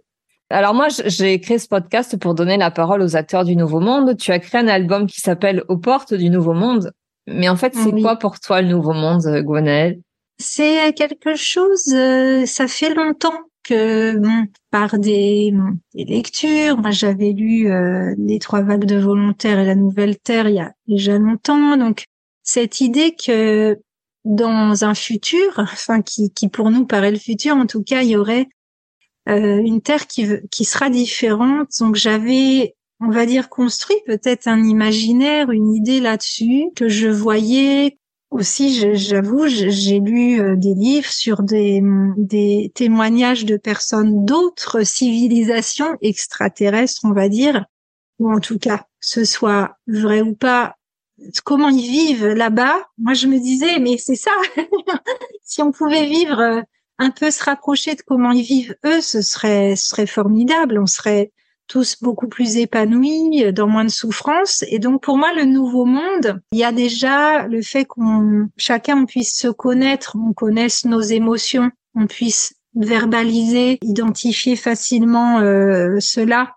Alors 0.51 0.75
moi, 0.75 0.89
j'ai 0.89 1.41
créé 1.41 1.59
ce 1.59 1.67
podcast 1.67 2.17
pour 2.19 2.35
donner 2.35 2.57
la 2.57 2.71
parole 2.71 3.03
aux 3.03 3.17
acteurs 3.17 3.45
du 3.45 3.57
Nouveau 3.57 3.81
Monde. 3.81 4.17
Tu 4.17 4.31
as 4.31 4.39
créé 4.39 4.61
un 4.61 4.69
album 4.69 5.07
qui 5.07 5.21
s'appelle 5.21 5.65
Aux 5.69 5.79
portes 5.79 6.15
du 6.15 6.31
Nouveau 6.31 6.53
Monde. 6.53 6.93
Mais 7.27 7.49
en 7.49 7.57
fait, 7.57 7.75
c'est 7.75 7.91
quoi 8.01 8.17
pour 8.17 8.39
toi 8.39 8.61
le 8.61 8.69
Nouveau 8.69 8.93
Monde, 8.93 9.25
Gwenaëlle? 9.43 10.01
C'est 10.39 10.93
quelque 10.95 11.37
chose, 11.37 11.93
euh, 11.95 12.45
ça 12.45 12.67
fait 12.67 12.93
longtemps 12.93 13.39
que 13.63 14.21
par 14.71 14.99
des, 14.99 15.53
lectures, 15.95 16.77
moi 16.77 16.91
j'avais 16.91 17.33
lu 17.33 17.71
euh, 17.71 18.15
Les 18.19 18.39
Trois 18.39 18.63
Vagues 18.63 18.85
de 18.85 18.97
Volontaires 18.97 19.59
et 19.59 19.65
La 19.65 19.75
Nouvelle 19.75 20.19
Terre 20.19 20.49
il 20.49 20.57
y 20.57 20.61
a 20.61 20.73
déjà 20.87 21.19
longtemps. 21.19 21.77
Donc 21.77 22.05
cette 22.43 22.81
idée 22.81 23.15
que 23.15 23.79
dans 24.25 24.85
un 24.85 24.95
futur, 24.95 25.53
enfin 25.59 26.03
qui, 26.03 26.31
qui 26.33 26.49
pour 26.49 26.71
nous 26.71 26.87
paraît 26.87 27.11
le 27.11 27.19
futur, 27.19 27.57
en 27.57 27.67
tout 27.67 27.83
cas, 27.83 28.03
il 28.03 28.11
y 28.11 28.17
aurait 28.17 28.49
euh, 29.29 29.59
une 29.59 29.81
terre 29.81 30.07
qui, 30.07 30.27
qui 30.51 30.65
sera 30.65 30.91
différente. 30.91 31.69
Donc 31.81 31.97
j'avais, 31.97 32.75
on 33.01 33.11
va 33.11 33.27
dire, 33.27 33.49
construit 33.49 33.97
peut-être 34.07 34.47
un 34.47 34.63
imaginaire, 34.65 35.51
une 35.51 35.73
idée 35.73 36.01
là-dessus 36.01 36.67
que 36.77 36.89
je 36.89 37.09
voyais 37.09 37.99
aussi. 38.31 38.95
J'avoue, 38.95 39.47
j'ai 39.47 40.01
lu 40.01 40.41
euh, 40.41 40.57
des 40.57 40.75
livres 40.75 41.11
sur 41.11 41.43
des, 41.43 41.83
témoignages 42.75 43.45
de 43.45 43.57
personnes 43.57 44.25
d'autres 44.25 44.83
civilisations 44.83 45.97
extraterrestres, 46.03 47.01
on 47.05 47.13
va 47.13 47.29
dire, 47.29 47.65
ou 48.19 48.31
en 48.31 48.41
tout 48.41 48.59
cas, 48.59 48.87
ce 49.01 49.25
soit 49.25 49.77
vrai 49.87 50.21
ou 50.21 50.35
pas, 50.35 50.77
comment 51.45 51.69
ils 51.69 51.91
vivent 51.91 52.29
là-bas. 52.29 52.77
Moi, 52.99 53.15
je 53.15 53.27
me 53.27 53.39
disais, 53.39 53.79
mais 53.79 53.99
c'est 53.99 54.17
ça. 54.17 54.33
si 55.43 55.63
on 55.63 55.73
pouvait 55.73 56.07
vivre 56.07 56.41
euh, 56.41 56.61
un 56.99 57.11
peu 57.11 57.31
se 57.31 57.43
rapprocher 57.43 57.95
de 57.95 58.03
comment 58.03 58.33
ils 58.33 58.45
vivent 58.45 58.77
eux, 58.85 59.01
ce 59.01 59.21
serait, 59.21 59.77
ce 59.77 59.89
serait 59.89 60.07
formidable. 60.07 60.79
On 60.79 60.87
serait 60.87 61.33
tous 61.67 61.97
beaucoup 62.01 62.29
plus 62.29 62.57
épanouis, 62.57 63.45
euh, 63.45 63.53
dans 63.53 63.67
moins 63.67 63.85
de 63.85 63.91
souffrance. 63.91 64.65
Et 64.69 64.79
donc 64.79 65.03
pour 65.03 65.17
moi, 65.17 65.33
le 65.35 65.45
nouveau 65.45 65.85
monde, 65.85 66.41
il 66.53 66.59
y 66.59 66.65
a 66.65 66.73
déjà 66.73 67.47
le 67.47 67.63
fait 67.63 67.85
qu'on 67.85 68.49
chacun 68.57 69.05
puisse 69.05 69.37
se 69.37 69.49
connaître, 69.49 70.17
on 70.17 70.33
connaisse 70.33 70.85
nos 70.85 71.01
émotions, 71.01 71.71
on 71.95 72.07
puisse 72.07 72.55
verbaliser, 72.75 73.79
identifier 73.83 74.57
facilement 74.57 75.39
euh, 75.41 75.97
cela 76.01 76.55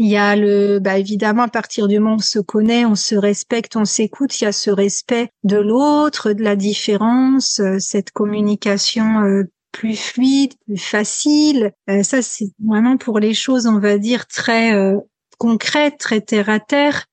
il 0.00 0.08
y 0.08 0.16
a 0.16 0.34
le, 0.34 0.78
bah 0.78 0.96
évidemment, 0.96 1.42
à 1.42 1.48
partir 1.48 1.86
du 1.86 1.98
moment 1.98 2.12
où 2.12 2.16
on 2.16 2.18
se 2.20 2.38
connaît, 2.38 2.86
on 2.86 2.94
se 2.94 3.14
respecte, 3.14 3.76
on 3.76 3.84
s'écoute, 3.84 4.40
il 4.40 4.44
y 4.44 4.46
a 4.46 4.52
ce 4.52 4.70
respect 4.70 5.28
de 5.44 5.58
l'autre, 5.58 6.32
de 6.32 6.42
la 6.42 6.56
différence, 6.56 7.60
euh, 7.60 7.76
cette 7.78 8.10
communication 8.10 9.20
euh, 9.20 9.44
plus 9.72 9.96
fluide, 9.96 10.54
plus 10.66 10.78
facile. 10.78 11.72
Euh, 11.88 12.02
ça, 12.02 12.22
c'est 12.22 12.50
vraiment 12.64 12.96
pour 12.96 13.18
les 13.18 13.34
choses, 13.34 13.66
on 13.66 13.78
va 13.78 13.98
dire, 13.98 14.26
très 14.26 14.72
concrètes, 15.38 15.98
très 15.98 16.20
terre 16.20 16.48
à 16.48 16.60
terre. 16.60 17.06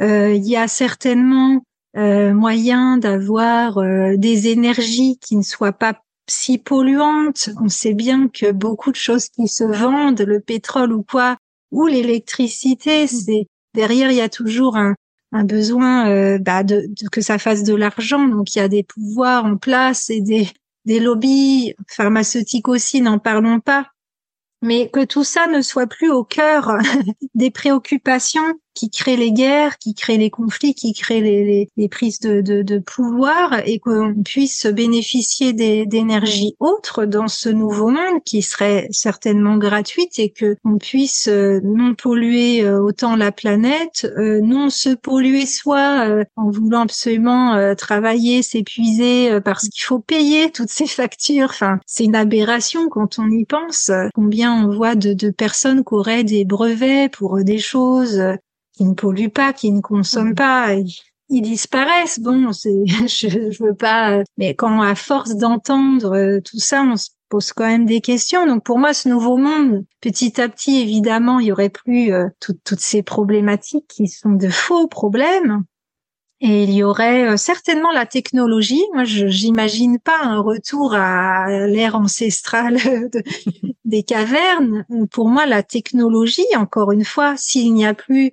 il 0.00 0.46
y 0.46 0.56
a 0.56 0.68
certainement 0.68 1.62
moyen 1.94 2.98
d'avoir 2.98 3.80
des 4.16 4.48
énergies 4.48 5.18
qui 5.20 5.36
ne 5.36 5.42
soient 5.42 5.72
pas 5.72 6.02
si 6.28 6.58
polluantes. 6.58 7.50
On 7.60 7.68
sait 7.68 7.94
bien 7.94 8.28
que 8.28 8.52
beaucoup 8.52 8.90
de 8.90 8.96
choses 8.96 9.28
qui 9.28 9.48
se 9.48 9.64
vendent, 9.64 10.20
le 10.20 10.40
pétrole 10.40 10.92
ou 10.92 11.02
quoi, 11.02 11.36
ou 11.70 11.86
l'électricité, 11.86 13.04
mmh. 13.04 13.08
c'est 13.08 13.46
derrière 13.74 14.10
il 14.10 14.16
y 14.16 14.20
a 14.20 14.28
toujours 14.28 14.76
un, 14.76 14.94
un 15.32 15.44
besoin 15.44 16.08
euh, 16.08 16.38
bah, 16.38 16.62
de, 16.62 16.88
que 17.12 17.20
ça 17.20 17.38
fasse 17.38 17.62
de 17.62 17.74
l'argent. 17.74 18.26
Donc 18.28 18.54
il 18.54 18.58
y 18.58 18.62
a 18.62 18.68
des 18.68 18.82
pouvoirs 18.82 19.44
en 19.44 19.56
place 19.56 20.10
et 20.10 20.20
des, 20.20 20.48
des 20.84 21.00
lobbies 21.00 21.74
pharmaceutiques 21.88 22.68
aussi, 22.68 23.00
n'en 23.00 23.18
parlons 23.18 23.60
pas. 23.60 23.88
Mais 24.62 24.90
que 24.90 25.04
tout 25.04 25.24
ça 25.24 25.46
ne 25.46 25.62
soit 25.62 25.86
plus 25.86 26.10
au 26.10 26.24
cœur 26.24 26.76
des 27.34 27.50
préoccupations 27.50 28.54
qui 28.80 28.88
crée 28.88 29.16
les 29.16 29.32
guerres, 29.32 29.76
qui 29.76 29.92
crée 29.92 30.16
les 30.16 30.30
conflits, 30.30 30.74
qui 30.74 30.94
crée 30.94 31.20
les, 31.20 31.68
les, 31.76 31.88
prises 31.90 32.18
de, 32.18 32.40
de, 32.40 32.62
de, 32.62 32.78
pouvoir 32.78 33.60
et 33.66 33.78
qu'on 33.78 34.14
puisse 34.24 34.64
bénéficier 34.64 35.52
d'énergies 35.52 36.54
autres 36.60 37.04
dans 37.04 37.28
ce 37.28 37.50
nouveau 37.50 37.90
monde 37.90 38.22
qui 38.24 38.40
serait 38.40 38.88
certainement 38.90 39.58
gratuite 39.58 40.18
et 40.18 40.30
que 40.30 40.56
on 40.64 40.78
puisse 40.78 41.28
euh, 41.28 41.60
non 41.62 41.94
polluer 41.94 42.64
euh, 42.64 42.80
autant 42.80 43.16
la 43.16 43.32
planète, 43.32 44.10
euh, 44.16 44.40
non 44.40 44.70
se 44.70 44.94
polluer 44.94 45.44
soi 45.44 46.24
en 46.36 46.50
voulant 46.50 46.80
absolument 46.80 47.74
travailler, 47.76 48.42
s'épuiser 48.42 49.40
parce 49.44 49.68
qu'il 49.68 49.82
faut 49.82 49.98
payer 49.98 50.50
toutes 50.50 50.70
ces 50.70 50.86
factures. 50.86 51.50
Enfin, 51.50 51.80
c'est 51.84 52.04
une 52.04 52.16
aberration 52.16 52.88
quand 52.88 53.18
on 53.18 53.30
y 53.30 53.44
pense. 53.44 53.90
Combien 54.14 54.54
on 54.64 54.74
voit 54.74 54.94
de, 54.94 55.12
de 55.12 55.28
personnes 55.28 55.84
qui 55.84 55.94
auraient 55.94 56.24
des 56.24 56.46
brevets 56.46 57.10
pour 57.12 57.44
des 57.44 57.58
choses 57.58 58.22
qui 58.80 58.86
ne 58.86 58.94
polluent 58.94 59.28
pas, 59.28 59.52
qui 59.52 59.72
ne 59.72 59.82
consomment 59.82 60.30
mmh. 60.30 60.36
pas. 60.36 60.74
Ils, 61.28 61.42
disparaissent. 61.42 62.18
Bon, 62.18 62.50
c'est, 62.52 62.86
je, 62.86 63.50
je 63.50 63.62
veux 63.62 63.74
pas. 63.74 64.22
Mais 64.38 64.54
quand 64.54 64.80
à 64.80 64.94
force 64.94 65.36
d'entendre 65.36 66.16
euh, 66.16 66.40
tout 66.40 66.58
ça, 66.58 66.82
on 66.82 66.96
se 66.96 67.10
pose 67.28 67.52
quand 67.52 67.66
même 67.66 67.84
des 67.84 68.00
questions. 68.00 68.46
Donc 68.46 68.64
pour 68.64 68.78
moi, 68.78 68.94
ce 68.94 69.10
nouveau 69.10 69.36
monde, 69.36 69.84
petit 70.00 70.40
à 70.40 70.48
petit, 70.48 70.80
évidemment, 70.80 71.40
il 71.40 71.48
y 71.48 71.52
aurait 71.52 71.68
plus 71.68 72.10
euh, 72.10 72.28
toutes 72.40 72.80
ces 72.80 73.02
problématiques 73.02 73.86
qui 73.86 74.08
sont 74.08 74.30
de 74.30 74.48
faux 74.48 74.88
problèmes. 74.88 75.62
Et 76.40 76.62
il 76.62 76.72
y 76.72 76.82
aurait 76.82 77.28
euh, 77.28 77.36
certainement 77.36 77.92
la 77.92 78.06
technologie. 78.06 78.82
Moi, 78.94 79.04
je 79.04 79.26
j'imagine 79.26 79.98
pas 79.98 80.22
un 80.22 80.40
retour 80.40 80.94
à 80.94 81.66
l'ère 81.66 81.96
ancestrale 81.96 82.78
des 83.84 84.02
cavernes. 84.04 84.86
Pour 85.10 85.28
moi, 85.28 85.44
la 85.44 85.62
technologie, 85.62 86.46
encore 86.56 86.92
une 86.92 87.04
fois, 87.04 87.34
s'il 87.36 87.74
n'y 87.74 87.84
a 87.84 87.92
plus 87.92 88.32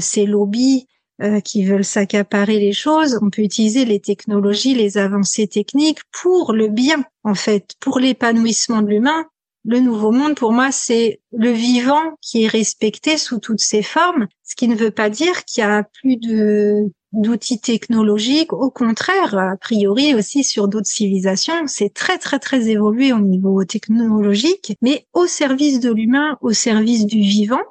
ces 0.00 0.26
lobbies 0.26 0.86
euh, 1.20 1.40
qui 1.40 1.64
veulent 1.64 1.84
s'accaparer 1.84 2.60
les 2.60 2.72
choses, 2.72 3.18
on 3.20 3.28
peut 3.30 3.42
utiliser 3.42 3.84
les 3.84 3.98
technologies, 3.98 4.74
les 4.74 4.98
avancées 4.98 5.48
techniques 5.48 5.98
pour 6.12 6.52
le 6.52 6.68
bien, 6.68 7.04
en 7.24 7.34
fait, 7.34 7.72
pour 7.80 7.98
l'épanouissement 7.98 8.82
de 8.82 8.88
l'humain. 8.88 9.26
Le 9.64 9.80
nouveau 9.80 10.12
monde, 10.12 10.36
pour 10.36 10.52
moi, 10.52 10.70
c'est 10.70 11.20
le 11.32 11.50
vivant 11.50 12.16
qui 12.22 12.44
est 12.44 12.48
respecté 12.48 13.18
sous 13.18 13.40
toutes 13.40 13.58
ses 13.60 13.82
formes, 13.82 14.28
ce 14.44 14.54
qui 14.54 14.68
ne 14.68 14.76
veut 14.76 14.92
pas 14.92 15.10
dire 15.10 15.44
qu'il 15.44 15.62
y 15.62 15.64
a 15.64 15.82
plus 15.82 16.16
de 16.18 16.88
d'outils 17.12 17.60
technologiques. 17.60 18.52
Au 18.52 18.70
contraire, 18.70 19.36
a 19.36 19.56
priori 19.56 20.14
aussi 20.14 20.44
sur 20.44 20.68
d'autres 20.68 20.86
civilisations, 20.86 21.66
c'est 21.66 21.92
très 21.92 22.18
très 22.18 22.38
très 22.38 22.68
évolué 22.68 23.12
au 23.12 23.18
niveau 23.18 23.64
technologique, 23.64 24.76
mais 24.82 25.06
au 25.14 25.26
service 25.26 25.80
de 25.80 25.90
l'humain, 25.90 26.38
au 26.42 26.52
service 26.52 27.06
du 27.06 27.18
vivant. 27.18 27.62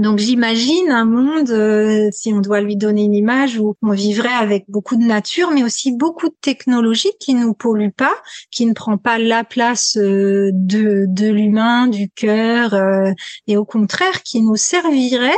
Donc 0.00 0.18
j'imagine 0.18 0.90
un 0.90 1.04
monde, 1.04 1.50
euh, 1.50 2.08
si 2.10 2.32
on 2.32 2.40
doit 2.40 2.62
lui 2.62 2.74
donner 2.74 3.04
une 3.04 3.14
image, 3.14 3.58
où 3.58 3.76
on 3.82 3.90
vivrait 3.90 4.32
avec 4.32 4.64
beaucoup 4.66 4.96
de 4.96 5.02
nature, 5.02 5.50
mais 5.50 5.62
aussi 5.62 5.92
beaucoup 5.94 6.30
de 6.30 6.36
technologie 6.40 7.12
qui 7.20 7.34
nous 7.34 7.52
pollue 7.52 7.90
pas, 7.94 8.14
qui 8.50 8.64
ne 8.64 8.72
prend 8.72 8.96
pas 8.96 9.18
la 9.18 9.44
place 9.44 9.98
euh, 9.98 10.52
de, 10.54 11.30
l'humain, 11.30 11.86
du 11.86 12.08
cœur, 12.08 12.72
euh, 12.72 13.12
et 13.46 13.58
au 13.58 13.66
contraire 13.66 14.22
qui 14.22 14.40
nous 14.40 14.56
servirait 14.56 15.36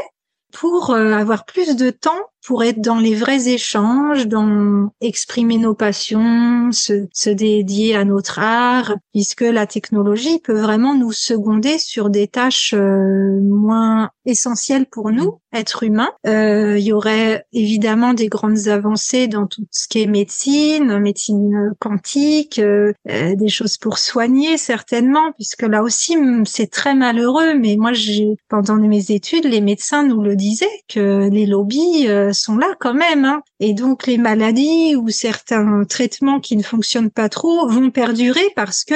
pour 0.53 0.95
avoir 0.95 1.45
plus 1.45 1.75
de 1.75 1.91
temps 1.91 2.31
pour 2.45 2.65
être 2.65 2.81
dans 2.81 2.99
les 2.99 3.15
vrais 3.15 3.49
échanges, 3.49 4.27
dans 4.27 4.91
exprimer 5.01 5.59
nos 5.59 5.75
passions, 5.75 6.73
se, 6.73 7.07
se 7.13 7.31
dédier 7.31 7.95
à 7.95 8.05
notre 8.05 8.39
art, 8.39 8.95
puisque 9.13 9.43
la 9.43 9.67
technologie 9.67 10.41
peut 10.41 10.61
vraiment 10.61 10.95
nous 10.95 11.13
seconder 11.13 11.79
sur 11.79 12.11
des 12.11 12.27
tâches 12.27 12.75
euh, 12.75 13.41
moins 13.41 14.11
essentielles 14.25 14.87
pour 14.87 15.11
nous, 15.11 15.41
être 15.53 15.83
humains. 15.83 16.11
Euh, 16.27 16.79
il 16.79 16.85
y 16.85 16.93
aurait 16.93 17.45
évidemment 17.53 18.15
des 18.15 18.29
grandes 18.29 18.69
avancées 18.69 19.29
dans 19.29 19.47
tout 19.47 19.65
ce 19.71 19.89
qui 19.89 20.03
est 20.03 20.07
médecine, 20.07 20.99
médecine 20.99 21.73
quantique, 21.79 22.59
euh, 22.59 22.93
des 23.07 23.49
choses 23.49 23.77
pour 23.77 23.99
soigner 23.99 24.57
certainement, 24.57 25.33
puisque 25.33 25.63
là 25.63 25.83
aussi 25.83 26.17
c'est 26.45 26.71
très 26.71 26.95
malheureux. 26.95 27.55
Mais 27.55 27.77
moi, 27.77 27.93
j'ai 27.93 28.37
pendant 28.49 28.77
mes 28.77 29.11
études, 29.11 29.45
les 29.45 29.61
médecins 29.61 30.03
nous 30.05 30.23
le 30.23 30.37
disaient 30.37 30.67
que 30.89 31.29
les 31.31 31.47
lobbies 31.47 32.09
sont 32.33 32.57
là 32.57 32.75
quand 32.81 32.95
même. 32.95 33.25
Hein. 33.25 33.43
Et 33.61 33.75
donc 33.75 34.07
les 34.07 34.19
maladies 34.19 34.97
ou 34.97 35.09
certains 35.09 35.85
traitements 35.85 36.41
qui 36.41 36.57
ne 36.57 36.63
fonctionnent 36.63 37.11
pas 37.11 37.29
trop 37.29 37.69
vont 37.69 37.91
perdurer 37.91 38.53
parce 38.57 38.85
que 38.85 38.95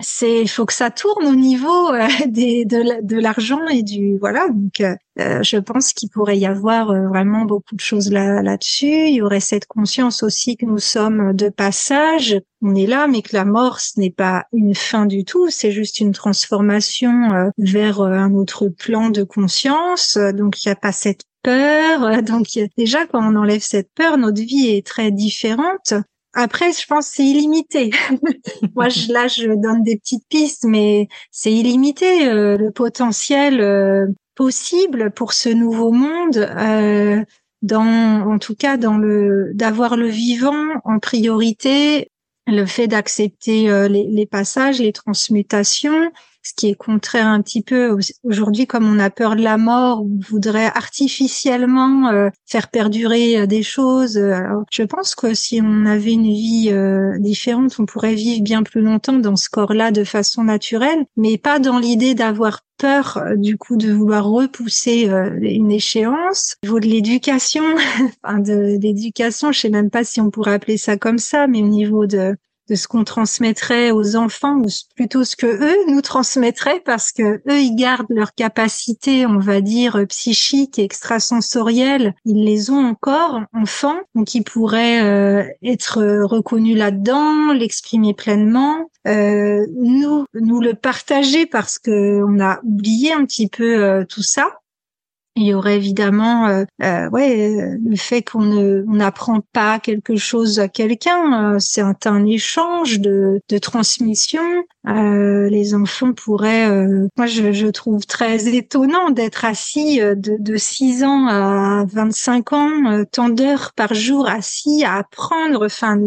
c'est 0.00 0.42
il 0.42 0.48
faut 0.48 0.66
que 0.66 0.74
ça 0.74 0.90
tourne 0.90 1.26
au 1.26 1.34
niveau 1.34 1.92
euh, 1.92 2.06
des, 2.26 2.64
de, 2.64 3.16
l'argent 3.18 3.66
et 3.68 3.82
du 3.82 4.18
voilà 4.18 4.48
donc 4.48 4.80
euh, 4.80 4.94
euh, 5.18 5.42
je 5.42 5.56
pense 5.56 5.94
qu'il 5.94 6.10
pourrait 6.10 6.38
y 6.38 6.44
avoir 6.44 6.88
vraiment 7.08 7.46
beaucoup 7.46 7.74
de 7.74 7.80
choses 7.80 8.10
là 8.10 8.42
là-dessus 8.42 9.08
il 9.08 9.14
y 9.14 9.22
aurait 9.22 9.40
cette 9.40 9.66
conscience 9.66 10.22
aussi 10.22 10.56
que 10.56 10.66
nous 10.66 10.78
sommes 10.78 11.32
de 11.32 11.48
passage 11.48 12.38
on 12.60 12.74
est 12.74 12.86
là 12.86 13.06
mais 13.06 13.22
que 13.22 13.34
la 13.34 13.46
mort 13.46 13.80
ce 13.80 13.98
n'est 13.98 14.10
pas 14.10 14.44
une 14.52 14.74
fin 14.74 15.06
du 15.06 15.24
tout 15.24 15.48
c'est 15.48 15.72
juste 15.72 16.00
une 16.00 16.12
transformation 16.12 17.50
vers 17.56 18.02
un 18.02 18.34
autre 18.34 18.68
plan 18.68 19.08
de 19.08 19.22
conscience 19.22 20.18
donc 20.34 20.62
il 20.62 20.68
n'y 20.68 20.72
a 20.72 20.76
pas 20.76 20.92
cette 20.92 21.24
peur 21.46 22.22
donc 22.22 22.46
déjà 22.76 23.06
quand 23.06 23.22
on 23.22 23.36
enlève 23.36 23.62
cette 23.62 23.90
peur 23.94 24.18
notre 24.18 24.42
vie 24.42 24.68
est 24.68 24.86
très 24.86 25.10
différente 25.10 25.94
après, 26.38 26.70
je 26.70 26.86
pense 26.86 27.06
c'est 27.06 27.24
illimité. 27.24 27.90
Moi, 28.76 28.90
je, 28.90 29.10
là, 29.10 29.26
je 29.26 29.46
donne 29.46 29.82
des 29.82 29.96
petites 29.96 30.28
pistes, 30.28 30.64
mais 30.64 31.08
c'est 31.30 31.50
illimité 31.50 32.28
euh, 32.28 32.58
le 32.58 32.70
potentiel 32.70 33.58
euh, 33.62 34.06
possible 34.34 35.10
pour 35.12 35.32
ce 35.32 35.48
nouveau 35.48 35.92
monde. 35.92 36.36
Euh, 36.36 37.24
dans, 37.62 38.30
en 38.30 38.38
tout 38.38 38.54
cas, 38.54 38.76
dans 38.76 38.98
le 38.98 39.52
d'avoir 39.54 39.96
le 39.96 40.08
vivant 40.08 40.62
en 40.84 40.98
priorité, 40.98 42.10
le 42.46 42.66
fait 42.66 42.86
d'accepter 42.86 43.88
les, 43.88 44.04
les 44.04 44.26
passages, 44.26 44.78
les 44.78 44.92
transmutations, 44.92 46.12
ce 46.46 46.54
qui 46.54 46.68
est 46.68 46.74
contraire 46.74 47.26
un 47.26 47.42
petit 47.42 47.60
peu 47.60 47.96
aujourd'hui, 48.22 48.68
comme 48.68 48.88
on 48.88 49.00
a 49.00 49.10
peur 49.10 49.34
de 49.34 49.42
la 49.42 49.56
mort, 49.56 50.02
on 50.04 50.20
voudrait 50.28 50.66
artificiellement 50.66 52.08
euh, 52.10 52.28
faire 52.46 52.68
perdurer 52.68 53.36
euh, 53.36 53.46
des 53.46 53.64
choses. 53.64 54.20
Je 54.70 54.82
pense 54.84 55.16
que 55.16 55.34
si 55.34 55.60
on 55.60 55.86
avait 55.86 56.12
une 56.12 56.32
vie 56.32 56.68
euh, 56.70 57.18
différente, 57.18 57.74
on 57.80 57.86
pourrait 57.86 58.14
vivre 58.14 58.44
bien 58.44 58.62
plus 58.62 58.80
longtemps 58.80 59.18
dans 59.18 59.34
ce 59.34 59.50
corps-là 59.50 59.90
de 59.90 60.04
façon 60.04 60.44
naturelle, 60.44 61.06
mais 61.16 61.36
pas 61.36 61.58
dans 61.58 61.80
l'idée 61.80 62.14
d'avoir 62.14 62.60
peur 62.78 63.20
du 63.36 63.56
coup 63.56 63.76
de 63.76 63.90
vouloir 63.92 64.26
repousser 64.26 65.10
une 65.40 65.72
échéance. 65.72 66.56
Au 66.62 66.66
niveau 66.66 66.80
de 66.80 66.86
l'éducation, 66.86 67.64
enfin 68.22 68.38
de 68.38 68.78
l'éducation, 68.80 69.50
je 69.50 69.60
sais 69.60 69.70
même 69.70 69.90
pas 69.90 70.04
si 70.04 70.20
on 70.20 70.30
pourrait 70.30 70.52
appeler 70.52 70.76
ça 70.76 70.96
comme 70.96 71.18
ça, 71.18 71.48
mais 71.48 71.62
au 71.62 71.68
niveau 71.68 72.06
de 72.06 72.36
de 72.68 72.74
ce 72.74 72.88
qu'on 72.88 73.04
transmettrait 73.04 73.90
aux 73.90 74.16
enfants 74.16 74.56
ou 74.58 74.66
plutôt 74.94 75.24
ce 75.24 75.36
que 75.36 75.46
eux 75.46 75.76
nous 75.88 76.00
transmettraient 76.00 76.80
parce 76.84 77.12
que 77.12 77.42
eux 77.48 77.60
ils 77.60 77.76
gardent 77.76 78.06
leurs 78.10 78.34
capacités 78.34 79.26
on 79.26 79.38
va 79.38 79.60
dire 79.60 80.04
psychiques 80.08 80.78
et 80.78 80.84
extrasensorielles 80.84 82.14
ils 82.24 82.44
les 82.44 82.70
ont 82.70 82.84
encore 82.84 83.40
enfants 83.52 83.98
donc 84.14 84.34
ils 84.34 84.42
pourraient 84.42 85.02
euh, 85.02 85.44
être 85.62 86.02
reconnus 86.24 86.76
là-dedans 86.76 87.52
l'exprimer 87.52 88.14
pleinement. 88.14 88.90
Euh, 89.06 89.66
nous 89.76 90.26
nous 90.34 90.60
le 90.60 90.74
partager 90.74 91.46
parce 91.46 91.78
que 91.78 92.22
on 92.22 92.40
a 92.40 92.60
oublié 92.64 93.12
un 93.12 93.24
petit 93.24 93.48
peu 93.48 93.82
euh, 93.82 94.04
tout 94.04 94.22
ça 94.22 94.58
il 95.36 95.44
y 95.44 95.54
aurait 95.54 95.76
évidemment 95.76 96.48
euh, 96.48 96.64
euh 96.82 97.08
ouais 97.10 97.76
le 97.84 97.96
fait 97.96 98.22
qu'on 98.22 98.40
ne 98.40 98.82
n'apprend 98.86 99.40
pas 99.52 99.78
quelque 99.78 100.16
chose 100.16 100.58
à 100.58 100.68
quelqu'un 100.68 101.54
euh, 101.54 101.58
c'est 101.58 101.82
un, 101.82 101.94
un, 102.06 102.26
échange 102.26 103.00
de, 103.00 103.40
de 103.48 103.58
transmission. 103.58 104.42
Euh, 104.88 105.48
les 105.48 105.74
enfants 105.74 106.12
pourraient 106.12 106.68
euh, 106.68 107.08
moi 107.16 107.26
je, 107.26 107.52
je, 107.52 107.66
trouve 107.66 108.06
très 108.06 108.48
étonnant 108.48 109.10
d'être 109.10 109.44
assis 109.44 109.98
de, 109.98 110.36
de 110.38 110.56
6 110.56 111.04
ans 111.04 111.26
à 111.28 111.84
25 111.86 112.52
ans 112.52 113.04
tant 113.12 113.28
d'heures 113.28 113.72
par 113.76 113.92
jour 113.94 114.28
assis 114.28 114.84
à 114.84 114.96
apprendre 114.96 115.66
enfin 115.66 115.98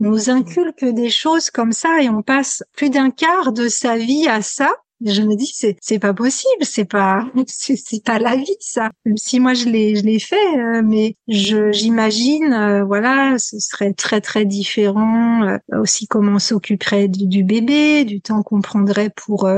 nous 0.00 0.30
inculque 0.30 0.84
des 0.84 1.10
choses 1.10 1.50
comme 1.50 1.72
ça 1.72 2.00
et 2.00 2.08
on 2.08 2.22
passe 2.22 2.62
plus 2.76 2.90
d'un 2.90 3.10
quart 3.10 3.52
de 3.52 3.68
sa 3.68 3.96
vie 3.96 4.28
à 4.28 4.40
ça 4.40 4.70
je 5.04 5.22
me 5.22 5.36
dis 5.36 5.50
c'est 5.54 5.76
c'est 5.80 5.98
pas 5.98 6.14
possible, 6.14 6.62
c'est 6.62 6.84
pas 6.84 7.26
c'est 7.46 8.04
pas 8.04 8.18
la 8.18 8.36
vie 8.36 8.56
ça. 8.60 8.90
Même 9.04 9.16
si 9.16 9.40
moi 9.40 9.54
je 9.54 9.66
l'ai 9.68 9.96
je 9.96 10.02
l'ai 10.02 10.18
fait, 10.18 10.58
euh, 10.58 10.82
mais 10.84 11.16
je 11.28 11.72
j'imagine 11.72 12.52
euh, 12.52 12.84
voilà 12.84 13.36
ce 13.38 13.58
serait 13.58 13.92
très 13.92 14.20
très 14.20 14.44
différent 14.44 15.44
euh, 15.44 15.58
aussi 15.80 16.06
comment 16.06 16.32
on 16.32 16.38
s'occuperait 16.38 17.08
du, 17.08 17.44
bébé, 17.44 18.04
du 18.04 18.20
temps 18.20 18.42
qu'on 18.42 18.60
prendrait 18.60 19.10
pour 19.10 19.48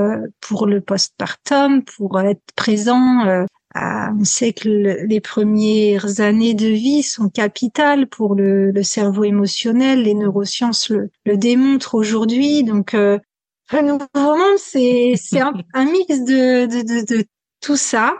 pour 0.41 0.67
le 0.67 0.81
postpartum, 0.81 1.83
pour 1.85 2.21
être 2.21 2.43
présent. 2.57 3.47
on 3.75 4.25
sait 4.25 4.53
que 4.53 4.69
les 5.07 5.21
premières 5.21 6.21
années 6.21 6.55
de 6.55 6.67
vie 6.67 7.03
sont 7.03 7.29
capitales 7.29 8.09
pour 8.09 8.35
le, 8.35 8.71
le 8.71 8.83
cerveau 8.83 9.25
émotionnel. 9.25 10.03
Les 10.03 10.15
neurosciences 10.15 10.91
le, 10.91 11.11
le 11.25 11.37
démontrent 11.37 11.95
aujourd'hui. 11.95 12.65
Donc, 12.65 12.95
le 13.73 13.83
nouveau 13.83 14.37
monde, 14.37 14.59
c'est 14.59 15.15
c'est 15.17 15.41
un, 15.41 15.53
mix 15.85 16.21
de, 16.21 16.67
de, 16.67 16.83
de, 16.83 17.17
de, 17.17 17.25
tout 17.61 17.77
ça. 17.77 18.15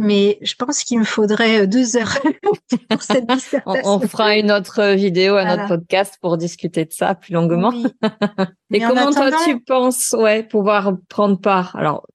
Mais 0.00 0.38
je 0.42 0.54
pense 0.54 0.84
qu'il 0.84 1.00
me 1.00 1.04
faudrait 1.04 1.62
euh, 1.62 1.66
deux 1.66 1.96
heures 1.96 2.18
pour 2.88 3.02
cette 3.02 3.26
dissertation. 3.26 3.82
on, 3.84 3.98
fera 4.00 4.36
une 4.36 4.52
autre 4.52 4.94
vidéo, 4.94 5.34
un 5.34 5.54
autre 5.54 5.66
podcast 5.66 6.18
pour 6.20 6.36
discuter 6.36 6.84
de 6.84 6.92
ça 6.92 7.16
plus 7.16 7.34
longuement. 7.34 7.72
Et 8.72 8.80
comment 8.80 9.10
toi 9.10 9.30
tu 9.44 9.60
penses, 9.60 10.14
ouais, 10.16 10.44
pouvoir 10.44 10.92
prendre 11.08 11.40
part? 11.40 11.74
Alors, 11.74 12.06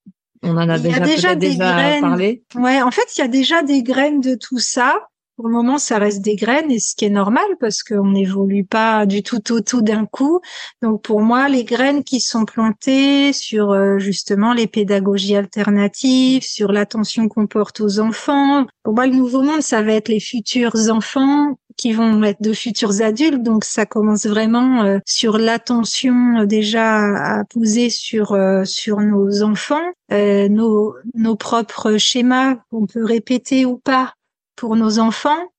on 0.42 0.56
en 0.56 0.68
a 0.68 0.78
déjà, 0.78 1.00
déjà, 1.00 1.34
déjà 1.34 2.00
parlé. 2.00 2.42
Ouais, 2.54 2.80
en 2.80 2.90
fait, 2.90 3.16
il 3.16 3.20
y 3.20 3.24
a 3.24 3.28
déjà 3.28 3.62
des 3.62 3.82
graines 3.82 4.20
de 4.20 4.34
tout 4.34 4.58
ça. 4.58 4.96
Pour 5.36 5.48
le 5.48 5.52
moment, 5.52 5.78
ça 5.78 5.98
reste 5.98 6.22
des 6.22 6.36
graines 6.36 6.70
et 6.70 6.78
ce 6.78 6.94
qui 6.94 7.06
est 7.06 7.10
normal 7.10 7.44
parce 7.58 7.82
qu'on 7.82 8.12
n'évolue 8.12 8.64
pas 8.64 9.04
du 9.04 9.24
tout 9.24 9.40
tout 9.40 9.62
tout 9.62 9.82
d'un 9.82 10.06
coup. 10.06 10.38
Donc 10.80 11.02
pour 11.02 11.22
moi, 11.22 11.48
les 11.48 11.64
graines 11.64 12.04
qui 12.04 12.20
sont 12.20 12.44
plantées 12.44 13.32
sur 13.32 13.72
euh, 13.72 13.98
justement 13.98 14.52
les 14.52 14.68
pédagogies 14.68 15.34
alternatives, 15.34 16.44
sur 16.44 16.70
l'attention 16.70 17.26
qu'on 17.26 17.48
porte 17.48 17.80
aux 17.80 17.98
enfants. 17.98 18.64
Pour 18.84 18.94
moi, 18.94 19.08
le 19.08 19.16
nouveau 19.16 19.42
monde, 19.42 19.60
ça 19.60 19.82
va 19.82 19.94
être 19.94 20.08
les 20.08 20.20
futurs 20.20 20.88
enfants 20.88 21.58
qui 21.76 21.92
vont 21.92 22.22
être 22.22 22.40
de 22.40 22.52
futurs 22.52 23.02
adultes. 23.02 23.42
Donc 23.42 23.64
ça 23.64 23.86
commence 23.86 24.26
vraiment 24.26 24.84
euh, 24.84 25.00
sur 25.04 25.38
l'attention 25.38 26.42
euh, 26.42 26.46
déjà 26.46 27.38
à 27.38 27.44
poser 27.46 27.90
sur 27.90 28.38
sur 28.64 29.00
nos 29.00 29.42
enfants, 29.42 29.82
nos 30.10 30.94
nos 31.14 31.34
propres 31.34 31.96
schémas 31.96 32.54
qu'on 32.70 32.86
peut 32.86 33.04
répéter 33.04 33.64
ou 33.64 33.78
pas 33.78 34.14
pour 34.56 34.76
nos 34.76 34.98
enfants. 34.98 35.53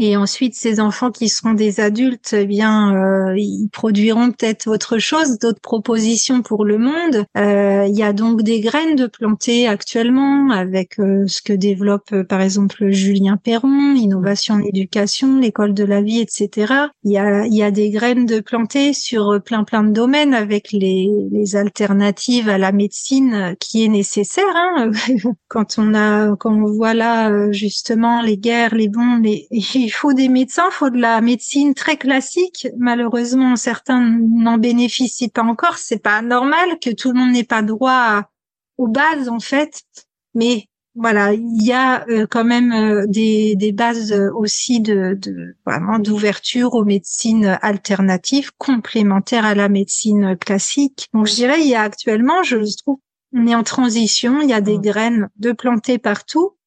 Et 0.00 0.16
ensuite, 0.16 0.54
ces 0.54 0.78
enfants 0.78 1.10
qui 1.10 1.28
seront 1.28 1.54
des 1.54 1.80
adultes, 1.80 2.32
eh 2.32 2.46
bien, 2.46 2.94
euh, 2.94 3.34
ils 3.36 3.68
produiront 3.72 4.30
peut-être 4.30 4.68
autre 4.68 4.98
chose, 4.98 5.40
d'autres 5.40 5.60
propositions 5.60 6.40
pour 6.40 6.64
le 6.64 6.78
monde. 6.78 7.24
Euh, 7.36 7.84
il 7.88 7.96
y 7.96 8.04
a 8.04 8.12
donc 8.12 8.42
des 8.42 8.60
graines 8.60 8.94
de 8.94 9.08
planter 9.08 9.66
actuellement 9.66 10.50
avec 10.52 11.00
euh, 11.00 11.24
ce 11.26 11.42
que 11.42 11.52
développe 11.52 12.14
par 12.28 12.40
exemple 12.40 12.90
Julien 12.90 13.36
Perron, 13.36 13.96
innovation 13.96 14.54
en 14.54 14.60
éducation, 14.60 15.40
l'école 15.40 15.74
de 15.74 15.82
la 15.82 16.00
vie, 16.00 16.20
etc. 16.20 16.74
Il 17.02 17.10
y 17.10 17.18
a, 17.18 17.48
y 17.48 17.64
a 17.64 17.72
des 17.72 17.90
graines 17.90 18.24
de 18.24 18.38
planter 18.38 18.92
sur 18.92 19.42
plein 19.44 19.64
plein 19.64 19.82
de 19.82 19.90
domaines 19.90 20.32
avec 20.32 20.70
les, 20.70 21.08
les 21.32 21.56
alternatives 21.56 22.48
à 22.48 22.58
la 22.58 22.70
médecine 22.70 23.56
qui 23.58 23.84
est 23.84 23.88
nécessaire. 23.88 24.44
Hein 24.54 24.92
quand 25.48 25.76
on 25.78 25.92
a, 25.94 26.36
quand 26.36 26.54
on 26.54 26.70
voit 26.72 26.94
là 26.94 27.50
justement 27.50 28.22
les 28.22 28.38
guerres, 28.38 28.76
les 28.76 28.88
bombes, 28.88 29.24
les 29.24 29.48
il 29.88 29.90
faut 29.90 30.12
des 30.12 30.28
médecins, 30.28 30.68
il 30.70 30.74
faut 30.74 30.90
de 30.90 31.00
la 31.00 31.22
médecine 31.22 31.72
très 31.72 31.96
classique. 31.96 32.68
Malheureusement, 32.76 33.56
certains 33.56 34.02
n'en 34.20 34.58
bénéficient 34.58 35.30
pas 35.30 35.42
encore. 35.42 35.78
C'est 35.78 36.02
pas 36.02 36.20
normal 36.20 36.78
que 36.78 36.90
tout 36.90 37.10
le 37.10 37.18
monde 37.18 37.32
n'ait 37.32 37.42
pas 37.42 37.62
droit 37.62 38.24
aux 38.76 38.86
bases 38.86 39.30
en 39.30 39.40
fait. 39.40 39.80
Mais 40.34 40.66
voilà, 40.94 41.32
il 41.32 41.62
y 41.64 41.72
a 41.72 42.06
euh, 42.10 42.26
quand 42.28 42.44
même 42.44 42.70
euh, 42.72 43.06
des, 43.06 43.72
bases 43.72 44.12
aussi 44.34 44.80
de, 44.80 45.18
vraiment 45.64 45.98
d'ouverture 45.98 46.74
aux 46.74 46.84
médecines 46.84 47.58
alternatives 47.62 48.50
complémentaires 48.58 49.46
à 49.46 49.54
la 49.54 49.70
médecine 49.70 50.36
classique. 50.36 51.08
Donc 51.14 51.28
je 51.28 51.34
dirais 51.34 51.62
il 51.62 51.68
y 51.68 51.74
a 51.74 51.80
actuellement, 51.80 52.42
je 52.42 52.58
trouve, 52.76 52.98
on 53.32 53.46
est 53.46 53.54
en 53.54 53.62
transition. 53.62 54.42
Il 54.42 54.50
y 54.50 54.52
a 54.52 54.60
des 54.60 54.76
mmh. 54.76 54.82
graines 54.82 55.28
de 55.36 55.52
planter 55.52 55.96
partout 55.96 56.57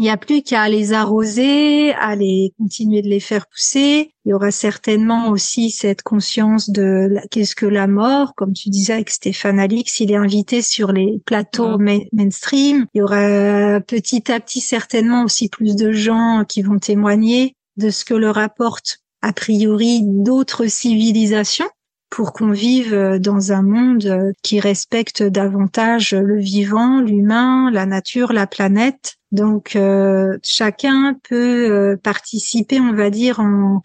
il 0.00 0.04
n'y 0.04 0.10
a 0.10 0.16
plus 0.16 0.40
qu'à 0.40 0.66
les 0.70 0.94
arroser, 0.94 1.92
à 1.92 2.16
les 2.16 2.54
continuer 2.56 3.02
de 3.02 3.08
les 3.08 3.20
faire 3.20 3.46
pousser. 3.46 4.14
Il 4.24 4.30
y 4.30 4.32
aura 4.32 4.50
certainement 4.50 5.28
aussi 5.28 5.70
cette 5.70 6.00
conscience 6.00 6.70
de 6.70 7.18
qu'est-ce 7.30 7.54
que 7.54 7.66
la 7.66 7.86
mort, 7.86 8.34
comme 8.34 8.54
tu 8.54 8.70
disais 8.70 8.94
avec 8.94 9.10
Stéphane 9.10 9.60
Alix, 9.60 10.00
il 10.00 10.10
est 10.10 10.16
invité 10.16 10.62
sur 10.62 10.92
les 10.92 11.20
plateaux 11.26 11.76
mainstream. 12.12 12.86
Il 12.94 12.98
y 12.98 13.02
aura 13.02 13.82
petit 13.82 14.32
à 14.32 14.40
petit 14.40 14.62
certainement 14.62 15.24
aussi 15.24 15.50
plus 15.50 15.76
de 15.76 15.92
gens 15.92 16.46
qui 16.48 16.62
vont 16.62 16.78
témoigner 16.78 17.54
de 17.76 17.90
ce 17.90 18.06
que 18.06 18.14
leur 18.14 18.38
apporte 18.38 19.00
a 19.20 19.34
priori 19.34 20.00
d'autres 20.02 20.66
civilisations 20.66 21.68
pour 22.08 22.32
qu'on 22.32 22.52
vive 22.52 22.94
euh, 22.94 23.18
dans 23.18 23.52
un 23.52 23.62
monde 23.62 24.06
euh, 24.06 24.32
qui 24.42 24.60
respecte 24.60 25.22
davantage 25.22 26.14
le 26.14 26.40
vivant, 26.40 27.00
l'humain, 27.00 27.70
la 27.70 27.84
nature, 27.84 28.32
la 28.32 28.46
planète. 28.46 29.19
Donc 29.32 29.76
euh, 29.76 30.38
chacun 30.42 31.14
peut 31.28 31.96
participer, 32.02 32.80
on 32.80 32.94
va 32.94 33.10
dire, 33.10 33.40
en, 33.40 33.80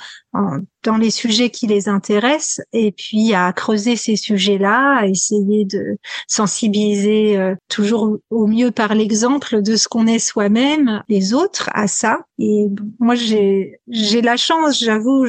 dans 0.85 0.97
les 0.97 1.09
sujets 1.09 1.49
qui 1.49 1.67
les 1.67 1.89
intéressent 1.89 2.63
et 2.71 2.91
puis 2.91 3.33
à 3.33 3.51
creuser 3.53 3.95
ces 3.95 4.15
sujets-là, 4.15 4.99
à 4.99 5.07
essayer 5.07 5.65
de 5.65 5.97
sensibiliser 6.27 7.37
euh, 7.37 7.55
toujours 7.69 8.17
au 8.29 8.47
mieux 8.47 8.71
par 8.71 8.93
l'exemple 8.93 9.61
de 9.61 9.75
ce 9.75 9.87
qu'on 9.87 10.07
est 10.07 10.19
soi-même, 10.19 11.01
les 11.09 11.33
autres 11.33 11.69
à 11.73 11.87
ça. 11.87 12.19
Et 12.37 12.67
moi, 12.99 13.15
j'ai 13.15 13.79
j'ai 13.87 14.21
la 14.21 14.37
chance, 14.37 14.83
j'avoue. 14.83 15.25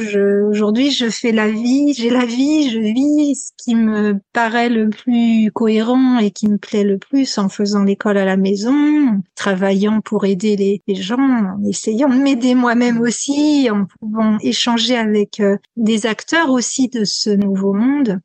Aujourd'hui, 0.49 0.91
je 0.91 1.09
fais 1.09 1.31
la 1.31 1.49
vie, 1.49 1.93
j'ai 1.93 2.09
la 2.09 2.25
vie, 2.25 2.69
je 2.69 2.79
vis 2.79 3.35
ce 3.35 3.51
qui 3.57 3.75
me 3.75 4.19
paraît 4.33 4.69
le 4.69 4.89
plus 4.89 5.51
cohérent 5.51 6.19
et 6.19 6.31
qui 6.31 6.47
me 6.49 6.57
plaît 6.57 6.83
le 6.83 6.97
plus 6.97 7.37
en 7.37 7.49
faisant 7.49 7.83
l'école 7.83 8.17
à 8.17 8.25
la 8.25 8.37
maison, 8.37 9.21
travaillant 9.35 10.01
pour 10.01 10.25
aider 10.25 10.55
les, 10.55 10.81
les 10.87 10.95
gens, 10.95 11.17
en 11.17 11.63
essayant 11.67 12.09
de 12.09 12.15
m'aider 12.15 12.55
moi-même 12.55 12.99
aussi, 12.99 13.69
en 13.71 13.85
pouvant 13.99 14.37
échanger 14.41 14.96
avec 14.97 15.39
euh, 15.39 15.57
des 15.75 16.05
acteurs 16.05 16.49
aussi 16.49 16.89
de 16.89 17.05
ce 17.05 17.29
nouveau 17.29 17.73
monde 17.73 18.19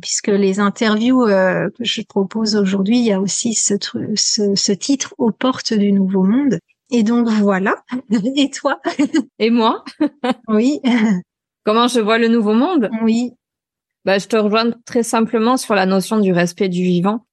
puisque 0.00 0.28
les 0.28 0.60
interviews 0.60 1.22
euh, 1.24 1.68
que 1.76 1.84
je 1.84 2.02
propose 2.02 2.56
aujourd'hui, 2.56 2.98
il 2.98 3.04
y 3.04 3.12
a 3.12 3.20
aussi 3.20 3.54
ce, 3.54 3.74
ce, 4.14 4.54
ce, 4.54 4.72
titre 4.72 5.14
aux 5.18 5.32
portes 5.32 5.74
du 5.74 5.92
nouveau 5.92 6.22
monde. 6.22 6.58
Et 6.90 7.02
donc 7.02 7.28
voilà. 7.28 7.82
Et 8.36 8.50
toi? 8.50 8.80
Et 9.38 9.50
moi? 9.50 9.84
Oui. 10.48 10.80
Comment 11.64 11.88
je 11.88 12.00
vois 12.00 12.18
le 12.18 12.28
nouveau 12.28 12.54
monde? 12.54 12.90
Oui. 13.02 13.32
Bah, 14.04 14.18
je 14.18 14.26
te 14.26 14.36
rejoins 14.36 14.70
très 14.84 15.02
simplement 15.02 15.56
sur 15.56 15.74
la 15.74 15.84
notion 15.84 16.20
du 16.20 16.32
respect 16.32 16.68
du 16.68 16.82
vivant. 16.82 17.26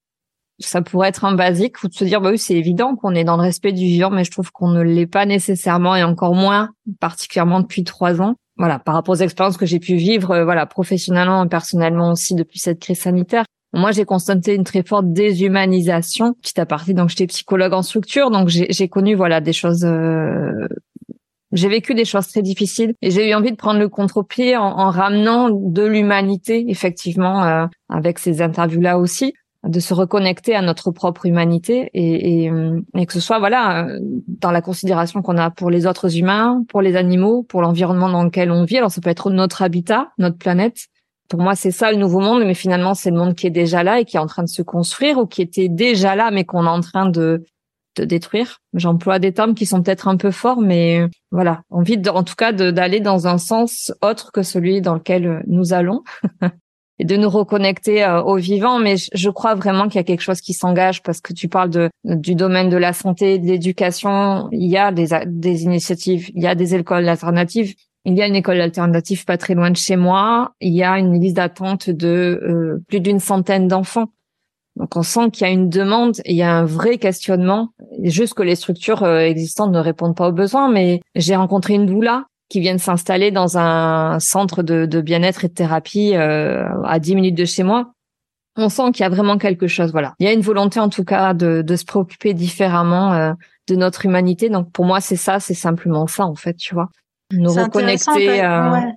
Ça 0.60 0.82
pourrait 0.82 1.10
être 1.10 1.26
un 1.26 1.36
basique 1.36 1.84
ou 1.84 1.88
de 1.88 1.94
se 1.94 2.04
dire 2.04 2.22
bah 2.22 2.30
oui 2.30 2.38
c'est 2.38 2.54
évident 2.54 2.96
qu'on 2.96 3.16
est 3.16 3.24
dans 3.24 3.38
le 3.38 3.42
respect 3.42 3.74
du 3.74 3.86
vivant, 3.86 4.12
mais 4.12 4.24
je 4.24 4.32
trouve 4.32 4.52
qu'on 4.52 4.70
ne 4.70 4.82
l'est 4.82 5.08
pas 5.08 5.26
nécessairement 5.26 5.96
et 5.96 6.04
encore 6.04 6.36
moins, 6.36 6.70
particulièrement 7.00 7.60
depuis 7.60 7.84
trois 7.84 8.22
ans 8.22 8.36
voilà, 8.58 8.80
par 8.80 8.94
rapport 8.94 9.14
aux 9.14 9.22
expériences 9.22 9.58
que 9.58 9.66
j'ai 9.66 9.80
pu 9.80 9.96
vivre, 9.96 10.32
euh, 10.32 10.44
voilà, 10.44 10.66
professionnellement 10.66 11.46
et 11.46 11.50
personnellement 11.50 12.12
aussi 12.12 12.36
depuis 12.36 12.60
cette 12.60 12.80
crise 12.80 13.00
sanitaire. 13.00 13.46
Moi, 13.74 13.92
j'ai 13.92 14.06
constaté 14.06 14.54
une 14.54 14.64
très 14.64 14.84
forte 14.84 15.12
déshumanisation 15.12 16.34
petit 16.34 16.60
à 16.60 16.66
partie. 16.66 16.94
Donc, 16.94 17.10
j'étais 17.10 17.26
psychologue 17.26 17.74
en 17.74 17.82
structure, 17.82 18.30
donc 18.30 18.50
j'ai 18.50 18.88
connu 18.88 19.16
voilà 19.16 19.42
des 19.42 19.54
choses. 19.54 19.84
Euh, 19.84 20.68
j'ai 21.54 21.70
vécu 21.70 21.96
des 21.96 22.06
choses 22.06 22.28
très 22.28 22.42
difficiles 22.42 22.94
et 23.02 23.12
j'ai 23.12 23.30
eu 23.30 23.34
envie 23.34 23.52
de 23.52 23.56
prendre 23.56 23.80
le 23.80 23.90
contre-pied 23.90 24.58
en, 24.58 24.64
en, 24.64 24.90
ramenant 24.90 25.50
de 25.52 25.84
l'humanité, 25.84 26.66
effectivement, 26.68 27.44
euh, 27.44 27.66
avec 27.90 28.20
ces 28.20 28.42
interviews-là 28.42 29.00
aussi 29.00 29.34
de 29.64 29.80
se 29.80 29.94
reconnecter 29.94 30.56
à 30.56 30.62
notre 30.62 30.92
propre 30.92 31.26
humanité 31.26 31.90
et, 31.94 32.44
et, 32.44 32.52
euh, 32.52 32.82
et, 32.96 33.06
que 33.06 33.14
ce 33.14 33.22
soit 33.22 33.40
voilà 33.40 33.88
dans 34.28 34.52
la 34.52 34.62
considération 34.62 35.22
qu'on 35.22 35.38
a 35.38 35.52
pour 35.52 35.70
les 35.70 35.88
autres 35.88 36.18
humains, 36.18 36.64
pour 36.68 36.82
les 36.82 36.96
animaux, 36.96 37.44
pour 37.44 37.62
l'environnement 37.62 38.10
dans 38.10 38.24
lequel 38.24 38.52
on 38.52 38.66
vit. 38.66 38.78
Alors 38.78 38.92
ça 38.92 39.00
peut 39.00 39.10
être 39.10 39.30
notre 39.30 39.62
habitat, 39.62 40.10
notre 40.18 40.38
planète. 40.38 40.88
Pour 41.30 41.40
moi, 41.40 41.56
c'est 41.56 41.72
ça 41.72 41.92
le 41.92 41.98
nouveau 41.98 42.20
monde, 42.20 42.44
mais 42.44 42.54
finalement 42.54 42.94
c'est 42.94 43.10
le 43.10 43.18
monde 43.18 43.36
qui 43.36 43.48
est 43.48 43.52
déjà 43.52 43.84
là 43.84 44.00
et 44.02 44.06
qui 44.06 44.18
est 44.18 44.20
en 44.20 44.28
train 44.28 44.44
de 44.44 44.50
se 44.50 44.62
construire 44.62 45.18
ou 45.18 45.26
qui 45.26 45.42
était 45.42 45.70
déjà 45.70 46.16
là 46.16 46.30
mais 46.32 46.44
qu'on 46.44 46.66
est 46.66 46.70
en 46.70 46.82
train 46.82 47.08
de 47.08 47.44
de 47.96 48.06
détruire. 48.06 48.60
J'emploie 48.74 49.20
des 49.20 49.34
termes 49.34 49.54
qui 49.54 49.66
sont 49.66 49.84
peut-être 49.84 50.08
un 50.08 50.18
peu 50.18 50.32
forts, 50.32 50.62
mais 50.62 51.08
voilà, 51.32 51.62
envie 51.70 51.98
de, 51.98 52.10
en 52.10 52.24
tout 52.24 52.36
cas 52.36 52.52
d'aller 52.52 53.00
dans 53.00 53.28
un 53.28 53.38
sens 53.38 53.94
autre 54.02 54.32
que 54.32 54.42
celui 54.42 54.82
dans 54.82 54.96
lequel 54.96 55.44
nous 55.48 55.74
allons. 55.74 56.04
et 57.00 57.06
de 57.06 57.16
nous 57.16 57.30
reconnecter 57.30 58.04
euh, 58.04 58.22
au 58.22 58.36
vivant. 58.38 58.80
Mais 58.80 58.96
je, 58.98 59.30
crois 59.30 59.56
vraiment 59.56 59.88
qu'il 59.88 59.96
y 59.96 60.00
a 60.00 60.04
quelque 60.04 60.22
chose 60.22 60.42
qui 60.42 60.54
s'engage 60.54 61.02
parce 61.02 61.22
que 61.22 61.34
tu 61.34 61.48
parles 61.48 61.70
de 61.70 61.90
du 62.04 62.36
domaine 62.36 62.70
de 62.70 62.78
la 62.78 62.94
santé, 62.94 63.40
de 63.40 63.46
l'éducation. 63.46 64.50
Il 64.52 64.70
y 64.70 64.78
a 64.78 64.92
des, 64.92 65.08
des 65.26 65.64
initiatives, 65.64 66.30
il 66.36 66.44
y 66.44 66.48
a 66.48 66.56
des 66.56 66.76
écoles 66.76 67.08
alternatives. 67.08 67.76
Il 68.06 68.16
y 68.16 68.22
a 68.22 68.28
une 68.28 68.36
école 68.36 68.60
alternative 68.60 69.24
pas 69.24 69.38
très 69.38 69.54
loin 69.54 69.72
de 69.72 69.78
chez 69.78 69.96
moi. 69.96 70.54
Il 70.60 70.74
y 70.74 70.84
a 70.84 71.00
une 71.00 71.20
liste 71.20 71.38
d'attente 71.38 71.90
de 71.90 72.42
euh, 72.44 72.84
plus 72.90 73.00
d'une 73.00 73.20
centaine 73.20 73.68
d'enfants. 73.68 74.10
Donc 74.76 74.96
on 74.98 75.04
sent 75.04 75.30
qu'il 75.32 75.48
y 75.48 75.50
a 75.50 75.54
une 75.54 75.70
demande 75.70 76.20
et 76.26 76.32
il 76.32 76.38
y 76.38 76.42
a 76.42 76.54
un 76.54 76.66
vrai 76.66 76.98
questionnement. 76.98 77.70
Juste 78.02 78.34
que 78.34 78.44
les 78.44 78.56
structures 78.56 79.04
euh, 79.04 79.20
existantes 79.20 79.72
ne 79.72 79.80
répondent 79.80 80.18
pas 80.18 80.28
aux 80.28 80.34
besoins. 80.34 80.70
Mais 80.70 81.00
j'ai 81.16 81.36
rencontré 81.36 81.76
une 81.76 81.86
doula 81.86 82.26
qui 82.50 82.60
viennent 82.60 82.80
s'installer 82.80 83.32
dans 83.32 83.58
un 83.58 84.20
centre 84.20 84.64
de, 84.64 84.86
de 84.86 85.02
bien-être 85.02 85.46
et 85.46 85.48
de 85.48 85.54
thérapie 85.54 86.16
euh, 86.16 86.66
à 86.84 87.00
10 87.00 87.16
minutes 87.16 87.36
de 87.36 87.46
chez 87.46 87.64
moi. 87.64 87.92
On 88.56 88.70
sent 88.70 88.92
qu'il 88.94 89.02
y 89.02 89.06
a 89.06 89.10
vraiment 89.10 89.38
quelque 89.38 89.68
chose. 89.68 89.92
Voilà, 89.92 90.14
il 90.20 90.28
y 90.28 90.30
a 90.30 90.34
une 90.34 90.42
volonté 90.42 90.80
en 90.80 90.90
tout 90.90 91.04
cas 91.04 91.34
de, 91.34 91.64
de 91.64 91.76
se 91.76 91.86
préoccuper 91.86 92.34
différemment 92.34 93.14
euh, 93.14 93.34
de 93.68 93.76
notre 93.76 94.06
humanité. 94.06 94.50
Donc 94.50 94.72
pour 94.72 94.86
moi, 94.86 95.02
c'est 95.02 95.16
ça, 95.16 95.40
c'est 95.40 95.56
simplement 95.56 96.06
ça 96.06 96.26
en 96.26 96.36
fait, 96.36 96.56
tu 96.56 96.76
vois. 96.76 96.90
Nous 97.32 97.52
reconnecter. 97.52 98.44
Euh, 98.44 98.72
Ouais, 98.72 98.94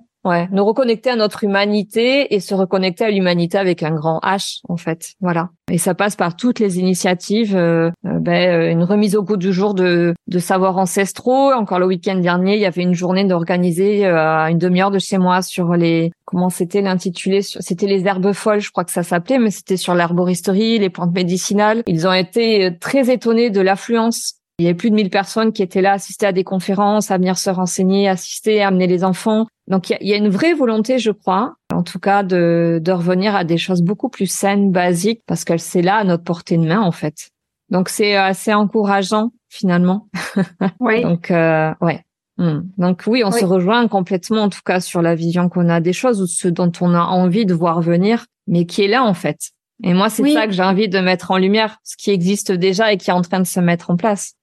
nous 0.51 0.65
reconnecter 0.65 1.09
à 1.09 1.15
notre 1.15 1.43
humanité 1.43 2.33
et 2.35 2.39
se 2.39 2.53
reconnecter 2.53 3.05
à 3.05 3.11
l'humanité 3.11 3.57
avec 3.57 3.83
un 3.83 3.91
grand 3.91 4.19
H 4.19 4.59
en 4.67 4.77
fait. 4.77 5.13
Voilà. 5.21 5.49
Et 5.71 5.77
ça 5.77 5.93
passe 5.93 6.15
par 6.15 6.35
toutes 6.37 6.59
les 6.59 6.79
initiatives, 6.79 7.55
euh, 7.55 7.89
euh 8.05 8.19
ben, 8.19 8.49
euh, 8.49 8.71
une 8.71 8.83
remise 8.83 9.15
au 9.17 9.23
goût 9.23 9.35
du 9.35 9.51
jour 9.51 9.73
de, 9.73 10.13
de 10.27 10.39
savoirs 10.39 10.77
ancestraux. 10.77 11.51
Encore 11.51 11.79
le 11.79 11.85
week-end 11.85 12.15
dernier, 12.15 12.55
il 12.55 12.61
y 12.61 12.65
avait 12.65 12.83
une 12.83 12.93
journée 12.93 13.25
d'organiser 13.25 14.05
euh, 14.05 14.17
à 14.17 14.49
une 14.49 14.59
demi-heure 14.59 14.91
de 14.91 14.99
chez 14.99 15.17
moi 15.17 15.41
sur 15.41 15.73
les 15.73 16.11
comment 16.25 16.49
c'était 16.49 16.81
l'intitulé 16.81 17.41
c'était 17.41 17.87
les 17.87 18.05
herbes 18.05 18.33
folles, 18.33 18.59
je 18.59 18.71
crois 18.71 18.83
que 18.83 18.91
ça 18.91 19.03
s'appelait, 19.03 19.39
mais 19.39 19.51
c'était 19.51 19.77
sur 19.77 19.93
l'herboristerie, 19.95 20.79
les 20.79 20.89
plantes 20.89 21.13
médicinales. 21.13 21.83
Ils 21.87 22.07
ont 22.07 22.13
été 22.13 22.77
très 22.79 23.11
étonnés 23.11 23.49
de 23.49 23.61
l'affluence 23.61 24.35
il 24.59 24.63
y 24.63 24.67
avait 24.67 24.75
plus 24.75 24.89
de 24.89 24.95
1000 24.95 25.11
personnes 25.11 25.53
qui 25.53 25.61
étaient 25.61 25.81
là, 25.81 25.93
assister 25.93 26.25
à 26.25 26.31
des 26.31 26.43
conférences, 26.43 27.11
à 27.11 27.17
venir 27.17 27.37
se 27.37 27.49
renseigner, 27.49 28.09
assister, 28.09 28.63
amener 28.63 28.87
les 28.87 29.03
enfants. 29.03 29.45
Donc 29.67 29.91
il 29.91 30.07
y, 30.07 30.13
a, 30.13 30.17
une 30.17 30.29
vraie 30.29 30.53
volonté, 30.53 30.97
je 30.97 31.11
crois, 31.11 31.55
en 31.71 31.83
tout 31.83 31.99
cas, 31.99 32.23
de, 32.23 32.79
de 32.81 32.91
revenir 32.91 33.35
à 33.35 33.43
des 33.43 33.57
choses 33.57 33.83
beaucoup 33.83 34.09
plus 34.09 34.25
saines, 34.25 34.71
basiques, 34.71 35.21
parce 35.27 35.43
qu'elle 35.43 35.59
c'est 35.59 35.83
là 35.83 35.97
à 35.97 36.03
notre 36.03 36.23
portée 36.23 36.57
de 36.57 36.65
main, 36.65 36.81
en 36.81 36.91
fait. 36.91 37.29
Donc 37.69 37.89
c'est 37.89 38.15
assez 38.15 38.53
encourageant 38.53 39.31
finalement. 39.49 40.07
Oui. 40.79 41.03
Donc 41.03 41.31
euh, 41.31 41.73
ouais. 41.81 42.03
Hmm. 42.37 42.61
Donc 42.77 43.03
oui, 43.07 43.23
on 43.23 43.31
se 43.31 43.45
rejoint 43.45 43.87
complètement, 43.87 44.43
en 44.43 44.49
tout 44.49 44.61
cas, 44.65 44.79
sur 44.79 45.01
la 45.01 45.15
vision 45.15 45.49
qu'on 45.49 45.69
a 45.69 45.79
des 45.81 45.93
choses 45.93 46.21
ou 46.21 46.27
ce 46.27 46.47
dont 46.47 46.71
on 46.81 46.93
a 46.93 47.01
envie 47.01 47.45
de 47.45 47.53
voir 47.53 47.81
venir, 47.81 48.25
mais 48.47 48.65
qui 48.65 48.83
est 48.83 48.87
là 48.87 49.03
en 49.03 49.13
fait. 49.13 49.51
Et 49.83 49.93
moi, 49.93 50.09
c'est 50.09 50.27
ça 50.33 50.47
que 50.47 50.53
j'ai 50.53 50.63
envie 50.63 50.89
de 50.89 50.99
mettre 50.99 51.31
en 51.31 51.37
lumière, 51.37 51.77
ce 51.83 51.95
qui 51.97 52.09
existe 52.09 52.51
déjà 52.51 52.91
et 52.93 52.97
qui 52.97 53.11
est 53.11 53.13
en 53.13 53.21
train 53.21 53.39
de 53.39 53.45
se 53.45 53.59
mettre 53.59 53.91
en 53.91 53.95
place. 53.95 54.33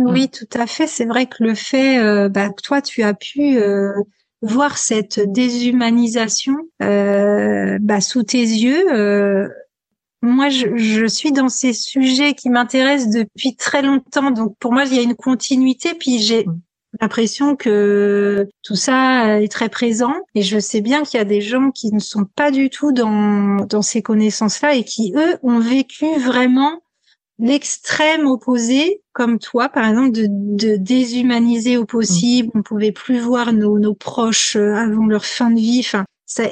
Oui, 0.00 0.28
tout 0.28 0.48
à 0.58 0.66
fait. 0.66 0.86
C'est 0.86 1.04
vrai 1.04 1.26
que 1.26 1.42
le 1.42 1.54
fait, 1.54 1.98
euh, 1.98 2.28
bah, 2.28 2.50
toi, 2.50 2.82
tu 2.82 3.02
as 3.02 3.14
pu 3.14 3.58
euh, 3.58 3.92
voir 4.42 4.78
cette 4.78 5.20
déshumanisation 5.20 6.56
euh, 6.82 7.78
bah, 7.80 8.00
sous 8.00 8.22
tes 8.22 8.38
yeux. 8.38 8.92
Euh, 8.92 9.48
moi, 10.22 10.48
je, 10.48 10.76
je, 10.76 11.06
suis 11.06 11.32
dans 11.32 11.48
ces 11.48 11.72
sujets 11.72 12.34
qui 12.34 12.48
m'intéressent 12.48 13.10
depuis 13.10 13.56
très 13.56 13.82
longtemps. 13.82 14.30
Donc, 14.30 14.56
pour 14.58 14.72
moi, 14.72 14.84
il 14.84 14.94
y 14.94 14.98
a 14.98 15.02
une 15.02 15.16
continuité. 15.16 15.94
Puis, 15.94 16.18
j'ai 16.18 16.46
l'impression 17.00 17.56
que 17.56 18.48
tout 18.62 18.76
ça 18.76 19.40
est 19.42 19.52
très 19.52 19.68
présent. 19.68 20.14
Et 20.34 20.42
je 20.42 20.58
sais 20.58 20.80
bien 20.80 21.02
qu'il 21.02 21.18
y 21.18 21.20
a 21.20 21.26
des 21.26 21.40
gens 21.40 21.70
qui 21.70 21.92
ne 21.92 22.00
sont 22.00 22.24
pas 22.24 22.50
du 22.50 22.70
tout 22.70 22.92
dans, 22.92 23.66
dans 23.66 23.82
ces 23.82 24.02
connaissances-là 24.02 24.74
et 24.74 24.84
qui, 24.84 25.12
eux, 25.14 25.36
ont 25.42 25.58
vécu 25.58 26.06
vraiment 26.18 26.80
l'extrême 27.38 28.26
opposé, 28.26 29.02
comme 29.12 29.38
toi, 29.38 29.68
par 29.68 29.88
exemple, 29.88 30.12
de, 30.12 30.26
de 30.28 30.76
déshumaniser 30.76 31.76
au 31.76 31.84
possible. 31.84 32.50
On 32.54 32.62
pouvait 32.62 32.92
plus 32.92 33.20
voir 33.20 33.52
nos, 33.52 33.78
nos 33.78 33.94
proches 33.94 34.56
euh, 34.56 34.74
avant 34.74 35.06
leur 35.06 35.24
fin 35.24 35.50
de 35.50 35.60
vie. 35.60 35.80
Enfin, 35.80 36.04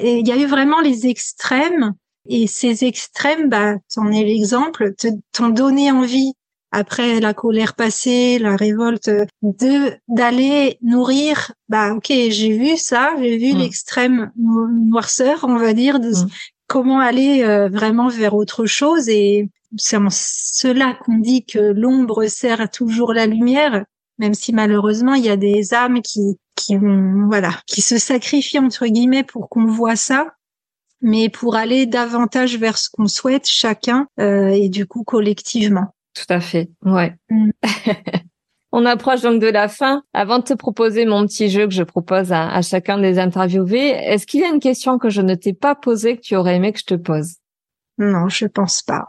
il 0.03 0.27
y 0.27 0.33
a 0.33 0.37
eu 0.37 0.47
vraiment 0.47 0.81
les 0.81 1.07
extrêmes. 1.07 1.95
Et 2.29 2.47
ces 2.47 2.85
extrêmes, 2.85 3.49
bah, 3.49 3.75
t'en 3.93 4.11
es 4.13 4.23
l'exemple, 4.23 4.95
t'ont 5.33 5.49
donné 5.49 5.91
envie 5.91 6.35
après 6.71 7.21
la 7.21 7.35
colère 7.35 7.75
passée, 7.75 8.39
la 8.39 8.57
révolte, 8.57 9.11
de 9.43 9.93
d'aller 10.09 10.79
nourrir. 10.83 11.53
Bah, 11.69 11.95
ok, 11.95 12.07
j'ai 12.09 12.57
vu 12.57 12.77
ça, 12.77 13.13
j'ai 13.21 13.37
vu 13.37 13.55
mmh. 13.55 13.59
l'extrême 13.59 14.33
noirceur, 14.37 15.45
on 15.49 15.57
va 15.57 15.75
dire, 15.75 16.01
de 16.01 16.11
mmh. 16.11 16.29
comment 16.69 17.01
aller 17.01 17.43
euh, 17.43 17.69
vraiment 17.69 18.09
vers 18.09 18.35
autre 18.35 18.67
chose. 18.67 19.09
Et 19.09 19.51
c'est 19.77 19.97
en 19.97 20.09
cela 20.11 20.95
qu'on 20.95 21.19
dit 21.19 21.45
que 21.45 21.59
l'ombre 21.59 22.27
sert 22.27 22.71
toujours 22.71 23.13
la 23.13 23.27
lumière, 23.27 23.85
même 24.19 24.35
si 24.35 24.53
malheureusement 24.53 25.15
il 25.15 25.25
y 25.25 25.31
a 25.31 25.37
des 25.37 25.75
âmes 25.75 26.03
qui 26.03 26.39
qui 26.55 26.77
voilà 26.77 27.53
qui 27.67 27.81
se 27.81 27.99
sacrifient 27.99 28.59
entre 28.59 28.87
guillemets 28.87 29.25
pour 29.25 29.49
qu'on 29.49 29.67
voit 29.67 29.97
ça, 29.97 30.35
mais 31.01 31.29
pour 31.29 31.57
aller 31.57 31.87
davantage 31.87 32.57
vers 32.59 32.79
ce 32.79 32.89
qu'on 32.91 33.09
souhaite 33.09 33.47
chacun 33.47 34.07
euh, 34.21 34.49
et 34.49 34.69
du 34.69 34.87
coup 34.87 35.05
collectivement. 35.05 35.95
Tout 36.15 36.33
à 36.33 36.41
fait, 36.41 36.71
ouais. 36.85 37.15
Mm. 37.31 37.51
On 38.75 38.87
approche 38.87 39.21
donc 39.21 39.41
de 39.41 39.49
la 39.49 39.69
fin. 39.69 40.03
Avant 40.15 40.39
de 40.39 40.45
te 40.45 40.55
proposer 40.55 41.05
mon 41.05 41.27
petit 41.27 41.51
jeu 41.51 41.67
que 41.67 41.75
je 41.75 41.83
propose 41.83 42.33
à, 42.33 42.49
à 42.49 42.63
chacun 42.63 42.97
des 42.97 43.19
interviewés, 43.19 43.91
est-ce 43.91 44.27
qu'il 44.27 44.41
y 44.41 44.45
a 44.45 44.49
une 44.49 44.61
question 44.61 44.99
que 44.99 45.11
je 45.11 45.21
ne 45.21 45.35
t'ai 45.35 45.53
pas 45.53 45.75
posée 45.75 46.17
que 46.17 46.23
tu 46.23 46.37
aurais 46.37 46.57
aimé 46.57 46.73
que 46.73 46.79
je 46.79 46.87
te 46.87 46.95
pose? 46.95 47.35
Non, 47.99 48.29
je 48.29 48.47
pense 48.47 48.83
pas. 48.83 49.07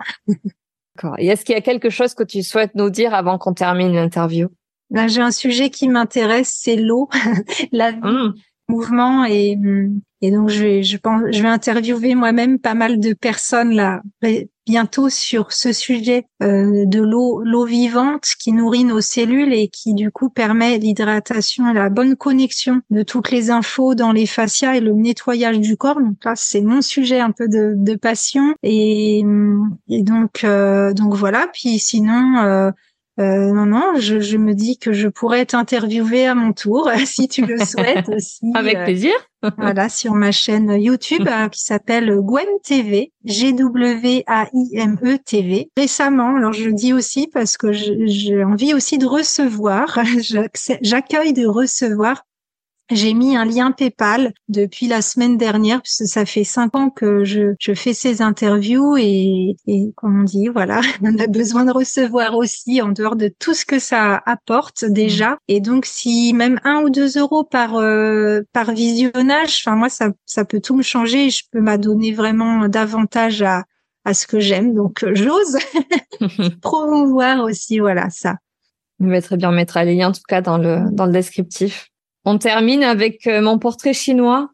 D'accord. 0.95 1.15
Et 1.17 1.27
est-ce 1.27 1.43
qu'il 1.45 1.55
y 1.55 1.57
a 1.57 1.61
quelque 1.61 1.89
chose 1.89 2.13
que 2.13 2.23
tu 2.23 2.43
souhaites 2.43 2.75
nous 2.75 2.89
dire 2.89 3.13
avant 3.13 3.37
qu'on 3.37 3.53
termine 3.53 3.93
l'interview? 3.93 4.49
Là, 4.91 5.07
j'ai 5.07 5.21
un 5.21 5.31
sujet 5.31 5.69
qui 5.69 5.87
m'intéresse, 5.87 6.55
c'est 6.61 6.75
l'eau, 6.75 7.09
la 7.71 7.91
vie. 7.91 7.99
Mmh. 8.03 8.33
mouvement 8.69 9.25
et 9.25 9.57
et 10.21 10.31
donc 10.31 10.49
je 10.49 10.63
vais 10.63 10.83
je 10.83 10.97
pense 10.97 11.23
je 11.31 11.41
vais 11.41 11.49
interviewer 11.49 12.15
moi-même 12.15 12.59
pas 12.59 12.75
mal 12.75 12.99
de 12.99 13.13
personnes 13.13 13.73
là 13.73 14.01
bientôt 14.65 15.09
sur 15.09 15.51
ce 15.51 15.73
sujet 15.73 16.25
euh, 16.41 16.85
de 16.85 17.01
l'eau 17.01 17.41
l'eau 17.43 17.65
vivante 17.65 18.25
qui 18.39 18.51
nourrit 18.51 18.83
nos 18.83 19.01
cellules 19.01 19.53
et 19.53 19.67
qui 19.67 19.93
du 19.93 20.11
coup 20.11 20.29
permet 20.29 20.77
l'hydratation 20.77 21.69
et 21.69 21.73
la 21.73 21.89
bonne 21.89 22.15
connexion 22.15 22.81
de 22.89 23.03
toutes 23.03 23.31
les 23.31 23.51
infos 23.51 23.95
dans 23.95 24.11
les 24.11 24.25
fascias 24.25 24.75
et 24.75 24.79
le 24.79 24.93
nettoyage 24.93 25.59
du 25.59 25.77
corps. 25.77 25.99
Donc 25.99 26.23
là 26.23 26.33
c'est 26.35 26.61
mon 26.61 26.81
sujet 26.81 27.19
un 27.19 27.31
peu 27.31 27.47
de, 27.47 27.73
de 27.75 27.95
passion. 27.95 28.55
Et, 28.63 29.23
et 29.89 30.03
donc 30.03 30.43
euh, 30.43 30.93
donc 30.93 31.13
voilà. 31.13 31.47
Puis 31.53 31.79
sinon 31.79 32.71
euh, 33.19 33.51
non, 33.53 33.67
non, 33.67 33.93
je, 33.99 34.19
je, 34.19 34.37
me 34.37 34.53
dis 34.55 34.77
que 34.79 34.91
je 34.91 35.07
pourrais 35.07 35.45
t'interviewer 35.45 36.25
à 36.25 36.33
mon 36.33 36.51
tour, 36.51 36.89
si 37.05 37.27
tu 37.27 37.45
le 37.45 37.57
souhaites 37.63 38.09
aussi. 38.09 38.51
Avec 38.55 38.77
euh, 38.77 38.83
plaisir. 38.85 39.13
voilà, 39.57 39.87
sur 39.87 40.13
ma 40.15 40.31
chaîne 40.31 40.71
YouTube 40.81 41.27
euh, 41.27 41.47
qui 41.49 41.61
s'appelle 41.61 42.11
Gwen 42.21 42.47
TV, 42.63 43.11
G-W-A-I-M-E 43.25 45.17
TV. 45.23 45.69
Récemment, 45.77 46.35
alors 46.35 46.53
je 46.53 46.69
dis 46.71 46.91
aussi 46.91 47.27
parce 47.31 47.55
que 47.55 47.71
j'ai 47.71 48.43
envie 48.43 48.73
aussi 48.73 48.97
de 48.97 49.05
recevoir, 49.05 49.99
j'accueille 50.81 51.33
de 51.33 51.45
recevoir 51.45 52.23
j'ai 52.91 53.13
mis 53.13 53.35
un 53.37 53.45
lien 53.45 53.71
PayPal 53.71 54.33
depuis 54.49 54.87
la 54.87 55.01
semaine 55.01 55.37
dernière 55.37 55.81
puisque 55.81 56.05
ça 56.05 56.25
fait 56.25 56.43
cinq 56.43 56.75
ans 56.75 56.89
que 56.89 57.23
je, 57.23 57.53
je 57.59 57.73
fais 57.73 57.93
ces 57.93 58.21
interviews 58.21 58.97
et, 58.97 59.55
et 59.67 59.93
comme 59.95 60.21
on 60.21 60.23
dit, 60.23 60.49
voilà, 60.49 60.81
on 61.01 61.17
a 61.17 61.27
besoin 61.27 61.65
de 61.65 61.71
recevoir 61.71 62.35
aussi 62.35 62.81
en 62.81 62.89
dehors 62.89 63.15
de 63.15 63.31
tout 63.39 63.53
ce 63.53 63.65
que 63.65 63.79
ça 63.79 64.21
apporte 64.25 64.85
déjà. 64.85 65.31
Mmh. 65.31 65.37
Et 65.47 65.61
donc, 65.61 65.85
si 65.85 66.33
même 66.33 66.59
un 66.65 66.81
ou 66.81 66.89
deux 66.89 67.17
euros 67.17 67.43
par 67.43 67.75
euh, 67.75 68.41
par 68.51 68.73
visionnage, 68.73 69.63
enfin 69.63 69.75
moi 69.75 69.89
ça 69.89 70.09
ça 70.25 70.43
peut 70.43 70.59
tout 70.59 70.75
me 70.75 70.83
changer. 70.83 71.29
Je 71.29 71.43
peux 71.51 71.61
m'adonner 71.61 72.11
vraiment 72.11 72.67
davantage 72.67 73.41
à 73.41 73.63
à 74.05 74.13
ce 74.13 74.27
que 74.27 74.39
j'aime. 74.39 74.73
Donc 74.73 75.05
j'ose 75.13 75.57
promouvoir 76.61 77.43
aussi, 77.45 77.79
voilà 77.79 78.09
ça. 78.09 78.35
Je 78.99 79.07
vais 79.07 79.21
très 79.21 79.37
bien 79.37 79.51
mettre 79.51 79.79
les 79.79 79.95
liens 79.95 80.09
en 80.09 80.11
tout 80.11 80.21
cas 80.27 80.41
dans 80.41 80.57
le 80.57 80.81
dans 80.91 81.05
le 81.05 81.13
descriptif. 81.13 81.92
On 82.25 82.37
termine 82.37 82.83
avec 82.83 83.27
euh, 83.27 83.41
mon 83.41 83.59
portrait 83.59 83.93
chinois. 83.93 84.49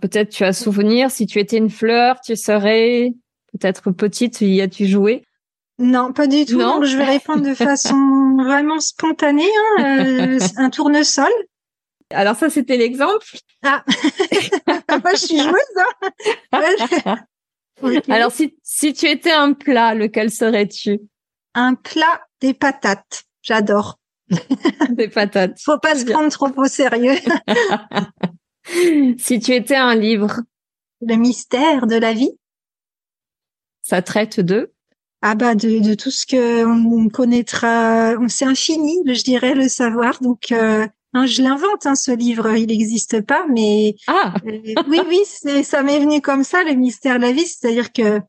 Peut-être 0.00 0.30
tu 0.30 0.44
as 0.44 0.52
souvenir, 0.52 1.10
si 1.10 1.26
tu 1.26 1.38
étais 1.38 1.56
une 1.56 1.70
fleur, 1.70 2.20
tu 2.20 2.34
serais 2.34 3.12
peut-être 3.52 3.92
petite, 3.92 4.40
y 4.40 4.60
as-tu 4.60 4.86
joué? 4.86 5.24
Non, 5.78 6.12
pas 6.12 6.26
du 6.26 6.44
tout. 6.44 6.58
Donc 6.58 6.84
je 6.84 6.96
vais 6.96 7.04
répondre 7.04 7.42
de 7.42 7.54
façon 7.54 8.36
vraiment 8.44 8.80
spontanée. 8.80 9.48
Hein, 9.78 10.00
euh, 10.00 10.38
un 10.56 10.70
tournesol. 10.70 11.30
Alors 12.10 12.36
ça, 12.36 12.50
c'était 12.50 12.76
l'exemple. 12.76 13.26
Ah, 13.62 13.84
moi 14.90 15.12
je 15.12 15.26
suis 15.26 15.38
joueuse. 15.38 15.54
Hein 16.52 17.16
Alors 18.08 18.32
si, 18.32 18.56
si 18.62 18.92
tu 18.92 19.06
étais 19.06 19.30
un 19.30 19.52
plat, 19.52 19.94
lequel 19.94 20.32
serais-tu? 20.32 21.00
Un 21.54 21.74
plat 21.74 22.22
des 22.40 22.54
patates. 22.54 23.24
J'adore. 23.42 23.97
Des 24.90 25.08
patates. 25.08 25.58
Faut 25.60 25.78
pas 25.78 25.96
se 25.96 26.04
prendre 26.04 26.30
trop 26.30 26.50
au 26.56 26.66
sérieux. 26.66 27.18
si 29.18 29.40
tu 29.40 29.52
étais 29.52 29.76
un 29.76 29.94
livre. 29.94 30.40
Le 31.00 31.14
mystère 31.14 31.86
de 31.86 31.96
la 31.96 32.12
vie. 32.12 32.32
Ça 33.82 34.02
traite 34.02 34.40
de. 34.40 34.72
Ah 35.20 35.34
bah 35.34 35.54
de, 35.54 35.80
de 35.80 35.94
tout 35.94 36.10
ce 36.10 36.26
que 36.26 36.64
on 36.64 37.08
connaîtra, 37.08 38.14
c'est 38.28 38.44
infini, 38.44 38.98
je 39.04 39.22
dirais 39.24 39.54
le 39.54 39.68
savoir. 39.68 40.20
Donc 40.22 40.52
euh, 40.52 40.86
hein, 41.12 41.26
je 41.26 41.42
l'invente 41.42 41.86
hein, 41.86 41.96
ce 41.96 42.12
livre, 42.12 42.54
il 42.54 42.68
n'existe 42.68 43.20
pas, 43.22 43.44
mais 43.48 43.96
ah 44.06 44.34
euh, 44.46 44.74
oui 44.86 45.00
oui, 45.08 45.64
ça 45.64 45.82
m'est 45.82 45.98
venu 45.98 46.20
comme 46.20 46.44
ça 46.44 46.62
le 46.62 46.74
mystère 46.74 47.16
de 47.16 47.22
la 47.22 47.32
vie, 47.32 47.46
c'est-à-dire 47.46 47.92
que 47.92 48.20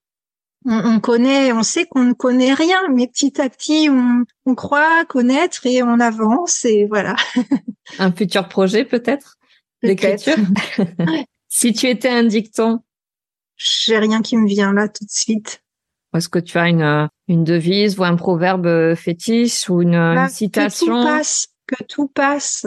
on, 0.66 1.00
connaît, 1.00 1.52
on 1.54 1.64
sait 1.64 1.86
qu'on 1.86 2.04
ne 2.04 2.14
connaît 2.14 2.54
rien, 2.54 2.80
mais 2.94 3.08
petit 3.08 3.40
à 3.42 3.50
petit, 3.50 3.90
on, 3.90 4.26
on 4.46 4.56
croit 4.56 5.06
connaître 5.06 5.66
et 5.66 5.82
on 5.84 6.00
avance 6.00 6.66
et 6.66 6.86
voilà. 6.86 7.16
un 8.00 8.12
futur 8.12 8.48
projet 8.48 8.86
peut-être? 8.86 9.38
D'écriture. 9.82 10.36
si 11.48 11.74
tu 11.74 11.88
étais 11.88 12.10
un 12.10 12.24
dicton, 12.24 12.80
j'ai 13.56 13.98
rien 13.98 14.22
qui 14.22 14.36
me 14.36 14.48
vient 14.48 14.74
là 14.74 14.88
tout 14.90 15.06
de 15.06 15.12
suite. 15.12 15.64
Est-ce 16.16 16.28
que 16.28 16.40
tu 16.40 16.58
as 16.58 16.68
une, 16.68 17.10
une 17.28 17.44
devise 17.44 18.00
ou 18.00 18.04
un 18.04 18.16
proverbe 18.16 18.96
fétiche 18.96 19.70
ou 19.70 19.82
une, 19.82 19.92
bah, 19.92 20.28
citation 20.28 20.88
que 20.88 20.92
tout 20.92 21.04
passe. 21.04 21.49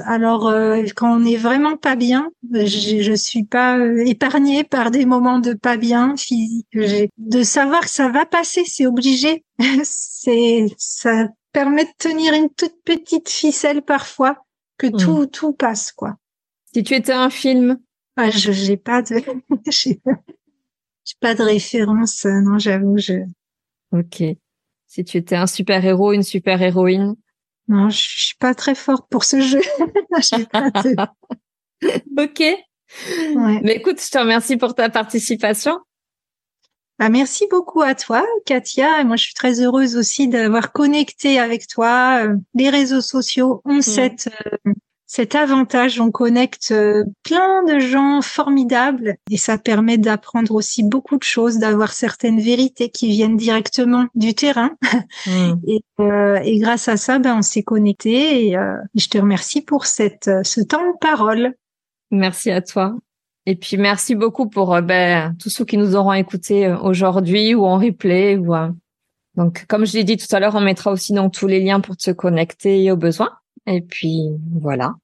Alors 0.07 0.48
euh, 0.48 0.82
quand 0.94 1.20
on 1.20 1.24
est 1.24 1.36
vraiment 1.36 1.76
pas 1.76 1.96
bien, 1.96 2.30
je, 2.53 3.03
je 3.03 3.12
suis 3.12 3.44
pas 3.44 3.78
euh, 3.78 4.05
épargnée 4.07 4.64
par 4.64 4.90
des 4.90 5.07
moments 5.07 5.38
de 5.38 5.55
pas 5.55 5.76
bien 5.76 6.16
physique. 6.16 6.68
De 6.72 7.42
savoir 7.42 7.82
que 7.82 7.90
ça 7.90 8.09
va 8.09 8.26
passer, 8.26 8.64
c'est 8.66 8.86
obligé. 8.86 9.44
c'est 9.84 10.66
ça 10.76 11.28
permet 11.53 11.84
de 11.84 11.90
tenir 11.98 12.32
une 12.34 12.48
toute 12.48 12.82
petite 12.84 13.28
ficelle 13.28 13.82
parfois 13.82 14.38
que 14.78 14.86
hmm. 14.86 14.96
tout 14.96 15.26
tout 15.26 15.53
passe 15.53 15.92
quoi. 15.92 16.16
Si 16.74 16.82
tu 16.82 16.94
étais 16.94 17.12
un 17.12 17.30
film, 17.30 17.78
ah, 18.16 18.30
je 18.30 18.53
j'ai 18.53 18.76
pas 18.76 19.03
de 19.03 19.16
j'ai 19.70 20.00
pas 21.20 21.34
de 21.34 21.42
référence. 21.42 22.24
Non, 22.24 22.59
j'avoue, 22.59 22.98
je. 22.98 23.24
Ok. 23.92 24.22
Si 24.86 25.05
tu 25.05 25.16
étais 25.16 25.36
un 25.36 25.46
super 25.46 25.84
héros, 25.84 26.12
une 26.12 26.22
super 26.22 26.61
héroïne. 26.61 27.16
Non, 27.68 27.90
je 27.90 27.98
suis 27.98 28.36
pas 28.38 28.54
très 28.54 28.74
forte 28.74 29.06
pour 29.08 29.24
ce 29.24 29.40
jeu. 29.40 29.60
ok. 32.18 32.42
Mais 33.62 33.76
écoute, 33.76 34.02
je 34.02 34.10
te 34.10 34.18
remercie 34.18 34.56
pour 34.56 34.74
ta 34.74 34.90
participation. 34.90 35.78
Bah, 36.98 37.08
merci 37.08 37.46
beaucoup 37.50 37.82
à 37.82 37.94
toi, 37.94 38.24
Katia. 38.46 39.00
Et 39.00 39.04
moi, 39.04 39.16
je 39.16 39.24
suis 39.24 39.34
très 39.34 39.60
heureuse 39.60 39.96
aussi 39.96 40.28
d'avoir 40.28 40.72
connecté 40.72 41.38
avec 41.38 41.66
toi. 41.66 42.24
Euh, 42.24 42.36
les 42.54 42.70
réseaux 42.70 43.00
sociaux 43.00 43.62
ont 43.64 43.80
cette 43.80 44.30
euh, 44.66 44.72
cet 45.14 45.34
avantage, 45.34 46.00
on 46.00 46.10
connecte 46.10 46.70
euh, 46.70 47.04
plein 47.22 47.62
de 47.64 47.78
gens 47.80 48.22
formidables 48.22 49.16
et 49.30 49.36
ça 49.36 49.58
permet 49.58 49.98
d'apprendre 49.98 50.54
aussi 50.54 50.82
beaucoup 50.82 51.18
de 51.18 51.22
choses, 51.22 51.58
d'avoir 51.58 51.92
certaines 51.92 52.40
vérités 52.40 52.88
qui 52.88 53.10
viennent 53.10 53.36
directement 53.36 54.06
du 54.14 54.34
terrain. 54.34 54.70
Mm. 55.26 55.54
Euh, 56.00 56.40
et, 56.42 56.58
grâce 56.58 56.88
à 56.88 56.96
ça, 56.96 57.18
ben, 57.18 57.36
on 57.38 57.42
s'est 57.42 57.62
connecté 57.62 58.46
et 58.46 58.56
euh, 58.56 58.76
je 58.94 59.06
te 59.08 59.18
remercie 59.18 59.60
pour 59.60 59.86
cette, 59.86 60.30
ce 60.42 60.60
temps 60.60 60.84
de 60.84 60.98
parole. 61.00 61.54
Merci 62.10 62.50
à 62.50 62.60
toi. 62.60 62.96
Et 63.46 63.54
puis 63.54 63.76
merci 63.76 64.14
beaucoup 64.14 64.48
pour 64.48 64.80
ben, 64.82 65.36
tous 65.40 65.50
ceux 65.50 65.64
qui 65.64 65.76
nous 65.76 65.94
auront 65.94 66.12
écoutés 66.12 66.72
aujourd'hui 66.82 67.54
ou 67.54 67.64
en 67.64 67.78
replay. 67.78 68.36
Ou, 68.36 68.52
donc, 69.36 69.64
comme 69.68 69.86
je 69.86 69.92
l'ai 69.92 70.04
dit 70.04 70.16
tout 70.16 70.34
à 70.34 70.40
l'heure, 70.40 70.54
on 70.54 70.60
mettra 70.60 70.90
aussi 70.90 71.12
dans 71.12 71.30
tous 71.30 71.46
les 71.46 71.60
liens 71.60 71.80
pour 71.80 71.96
te 71.96 72.10
connecter 72.10 72.90
au 72.90 72.96
besoin. 72.96 73.30
Et 73.66 73.80
puis 73.80 74.30
voilà. 74.60 74.94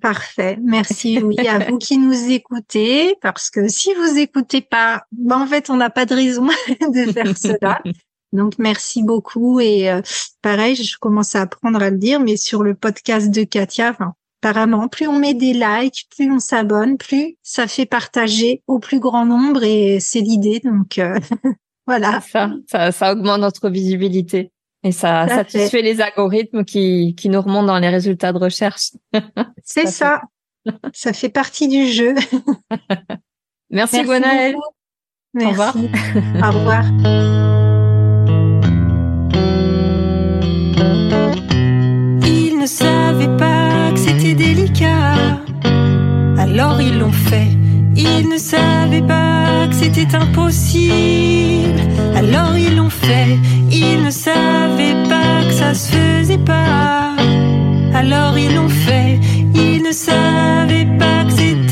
Parfait. 0.00 0.58
Merci 0.62 1.20
oui 1.22 1.36
à 1.46 1.60
vous 1.60 1.78
qui 1.78 1.96
nous 1.96 2.30
écoutez 2.30 3.14
parce 3.22 3.50
que 3.50 3.68
si 3.68 3.94
vous 3.94 4.18
écoutez 4.18 4.60
pas, 4.60 5.04
ben 5.12 5.42
en 5.42 5.46
fait 5.46 5.70
on 5.70 5.76
n'a 5.76 5.90
pas 5.90 6.06
de 6.06 6.14
raison 6.14 6.46
de 6.92 7.12
faire 7.12 7.38
cela. 7.38 7.80
Donc 8.32 8.58
merci 8.58 9.02
beaucoup 9.02 9.60
et 9.60 9.90
euh, 9.90 10.02
pareil, 10.42 10.74
je 10.74 10.98
commence 10.98 11.34
à 11.36 11.42
apprendre 11.42 11.80
à 11.80 11.90
le 11.90 11.98
dire, 11.98 12.20
mais 12.20 12.36
sur 12.36 12.62
le 12.62 12.74
podcast 12.74 13.30
de 13.30 13.44
Katia, 13.44 13.90
enfin, 13.90 14.14
apparemment, 14.42 14.88
plus 14.88 15.06
on 15.06 15.18
met 15.18 15.34
des 15.34 15.52
likes, 15.52 16.06
plus 16.14 16.30
on 16.30 16.38
s'abonne, 16.38 16.98
plus 16.98 17.36
ça 17.42 17.66
fait 17.66 17.86
partager 17.86 18.62
au 18.66 18.78
plus 18.78 19.00
grand 19.00 19.24
nombre 19.24 19.62
et 19.62 20.00
c'est 20.00 20.20
l'idée. 20.20 20.60
Donc 20.60 20.98
euh, 20.98 21.18
voilà. 21.86 22.20
Ça, 22.20 23.12
augmente 23.12 23.40
notre 23.40 23.70
visibilité. 23.70 24.50
Et 24.86 24.92
ça 24.92 25.26
satisfait 25.26 25.82
les 25.82 26.00
algorithmes 26.00 26.64
qui, 26.64 27.16
qui 27.16 27.28
nous 27.28 27.40
remontent 27.40 27.66
dans 27.66 27.78
les 27.80 27.88
résultats 27.88 28.32
de 28.32 28.38
recherche. 28.38 28.92
C'est 29.64 29.88
ça. 29.88 30.22
ça 30.92 31.12
fait 31.12 31.28
partie 31.28 31.66
du 31.66 31.88
jeu. 31.88 32.14
Merci, 33.70 34.04
Merci 34.04 34.54
Au 35.34 35.48
revoir. 35.48 35.76
Au 35.76 36.52
revoir. 36.52 36.84
Ils 42.24 42.56
ne 42.56 42.66
savaient 42.66 43.36
pas 43.36 43.90
que 43.90 43.98
c'était 43.98 44.34
délicat. 44.34 45.40
Alors 46.38 46.80
ils 46.80 46.96
l'ont 46.96 47.10
fait. 47.10 47.65
Ils 47.96 48.28
ne 48.28 48.36
savaient 48.36 49.02
pas 49.02 49.66
que 49.68 49.74
c'était 49.74 50.14
impossible. 50.14 51.80
Alors 52.14 52.56
ils 52.56 52.76
l'ont 52.76 52.90
fait. 52.90 53.38
Ils 53.70 54.02
ne 54.02 54.10
savaient 54.10 55.02
pas 55.08 55.44
que 55.46 55.54
ça 55.54 55.74
se 55.74 55.92
faisait 55.92 56.38
pas. 56.38 57.16
Alors 57.94 58.36
ils 58.38 58.54
l'ont 58.54 58.68
fait. 58.68 59.18
Ils 59.54 59.82
ne 59.82 59.92
savaient 59.92 60.88
pas 60.98 61.24
que 61.24 61.32
c'était 61.32 61.65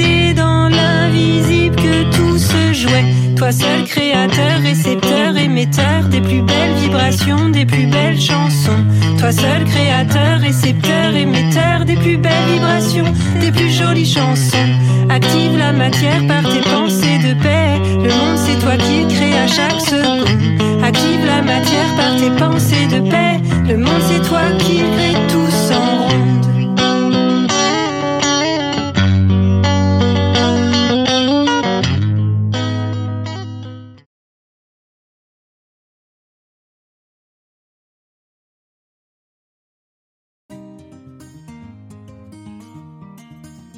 Toi 3.37 3.51
seul 3.51 3.85
créateur, 3.85 4.61
récepteur, 4.63 5.37
émetteur 5.37 6.05
des 6.09 6.21
plus 6.21 6.41
belles 6.43 6.75
vibrations, 6.81 7.49
des 7.51 7.67
plus 7.67 7.87
belles 7.87 8.21
chansons. 8.21 8.85
Toi 9.19 9.33
seul 9.33 9.65
créateur, 9.65 10.41
récepteur, 10.41 11.15
émetteur 11.15 11.85
des 11.85 11.97
plus 11.97 12.17
belles 12.17 12.49
vibrations, 12.53 13.13
des 13.41 13.51
plus 13.51 13.71
jolies 13.71 14.07
chansons. 14.07 14.71
Active 15.11 15.57
la 15.59 15.73
matière 15.73 16.25
par 16.27 16.43
tes 16.43 16.61
pensées 16.61 17.19
de 17.19 17.35
paix. 17.43 17.81
Le 18.03 18.11
monde 18.11 18.39
c'est 18.39 18.59
toi 18.61 18.77
qui 18.77 19.07
crée 19.15 19.37
à 19.39 19.47
chaque 19.49 19.81
seconde. 19.81 20.29
Active 20.85 21.27
la 21.27 21.43
matière 21.43 21.91
par 21.97 22.17
tes 22.17 22.31
pensées 22.31 22.87
de 22.87 23.11
paix. 23.11 23.41
Le 23.69 23.77
monde 23.79 24.03
c'est 24.09 24.23
toi 24.29 24.43
qui 24.61 24.77
crée 24.77 25.04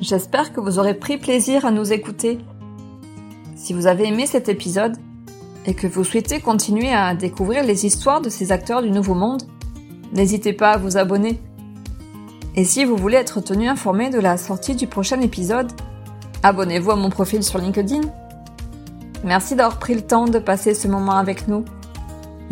J'espère 0.09 0.53
que 0.53 0.61
vous 0.61 0.79
aurez 0.79 0.95
pris 0.95 1.19
plaisir 1.19 1.67
à 1.67 1.73
nous 1.73 1.93
écouter. 1.93 2.39
Si 3.57 3.73
vous 3.73 3.89
avez 3.89 4.07
aimé 4.07 4.27
cet 4.27 4.49
épisode 4.49 4.97
et 5.65 5.75
que 5.75 5.89
vous 5.89 6.05
souhaitez 6.05 6.39
continuer 6.39 6.93
à 6.93 7.13
découvrir 7.17 7.65
les 7.65 7.87
histoires 7.87 8.21
de 8.21 8.29
ces 8.29 8.53
acteurs 8.53 8.83
du 8.83 8.91
Nouveau 8.93 9.15
Monde, 9.15 9.43
n'hésitez 10.13 10.53
pas 10.53 10.71
à 10.71 10.77
vous 10.77 10.97
abonner. 10.97 11.41
Et 12.55 12.63
si 12.63 12.85
vous 12.85 12.97
voulez 12.97 13.17
être 13.17 13.41
tenu 13.41 13.67
informé 13.69 14.09
de 14.09 14.21
la 14.21 14.37
sortie 14.37 14.77
du 14.77 14.87
prochain 14.87 15.21
épisode, 15.23 15.73
abonnez-vous 16.45 16.93
à 16.93 16.97
mon 16.97 17.11
profil 17.11 17.43
sur 17.43 17.59
LinkedIn. 17.59 18.03
Merci 19.25 19.57
d'avoir 19.57 19.81
pris 19.81 19.97
le 19.97 20.03
temps 20.03 20.27
de 20.27 20.39
passer 20.39 20.75
ce 20.75 20.87
moment 20.87 21.17
avec 21.17 21.49
nous. 21.49 21.65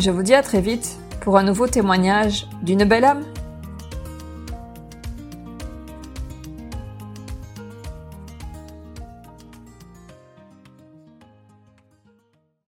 Je 0.00 0.10
vous 0.10 0.24
dis 0.24 0.34
à 0.34 0.42
très 0.42 0.60
vite 0.60 0.96
pour 1.20 1.38
un 1.38 1.44
nouveau 1.44 1.68
témoignage 1.68 2.48
d'une 2.64 2.82
belle 2.82 3.04
âme. 3.04 3.22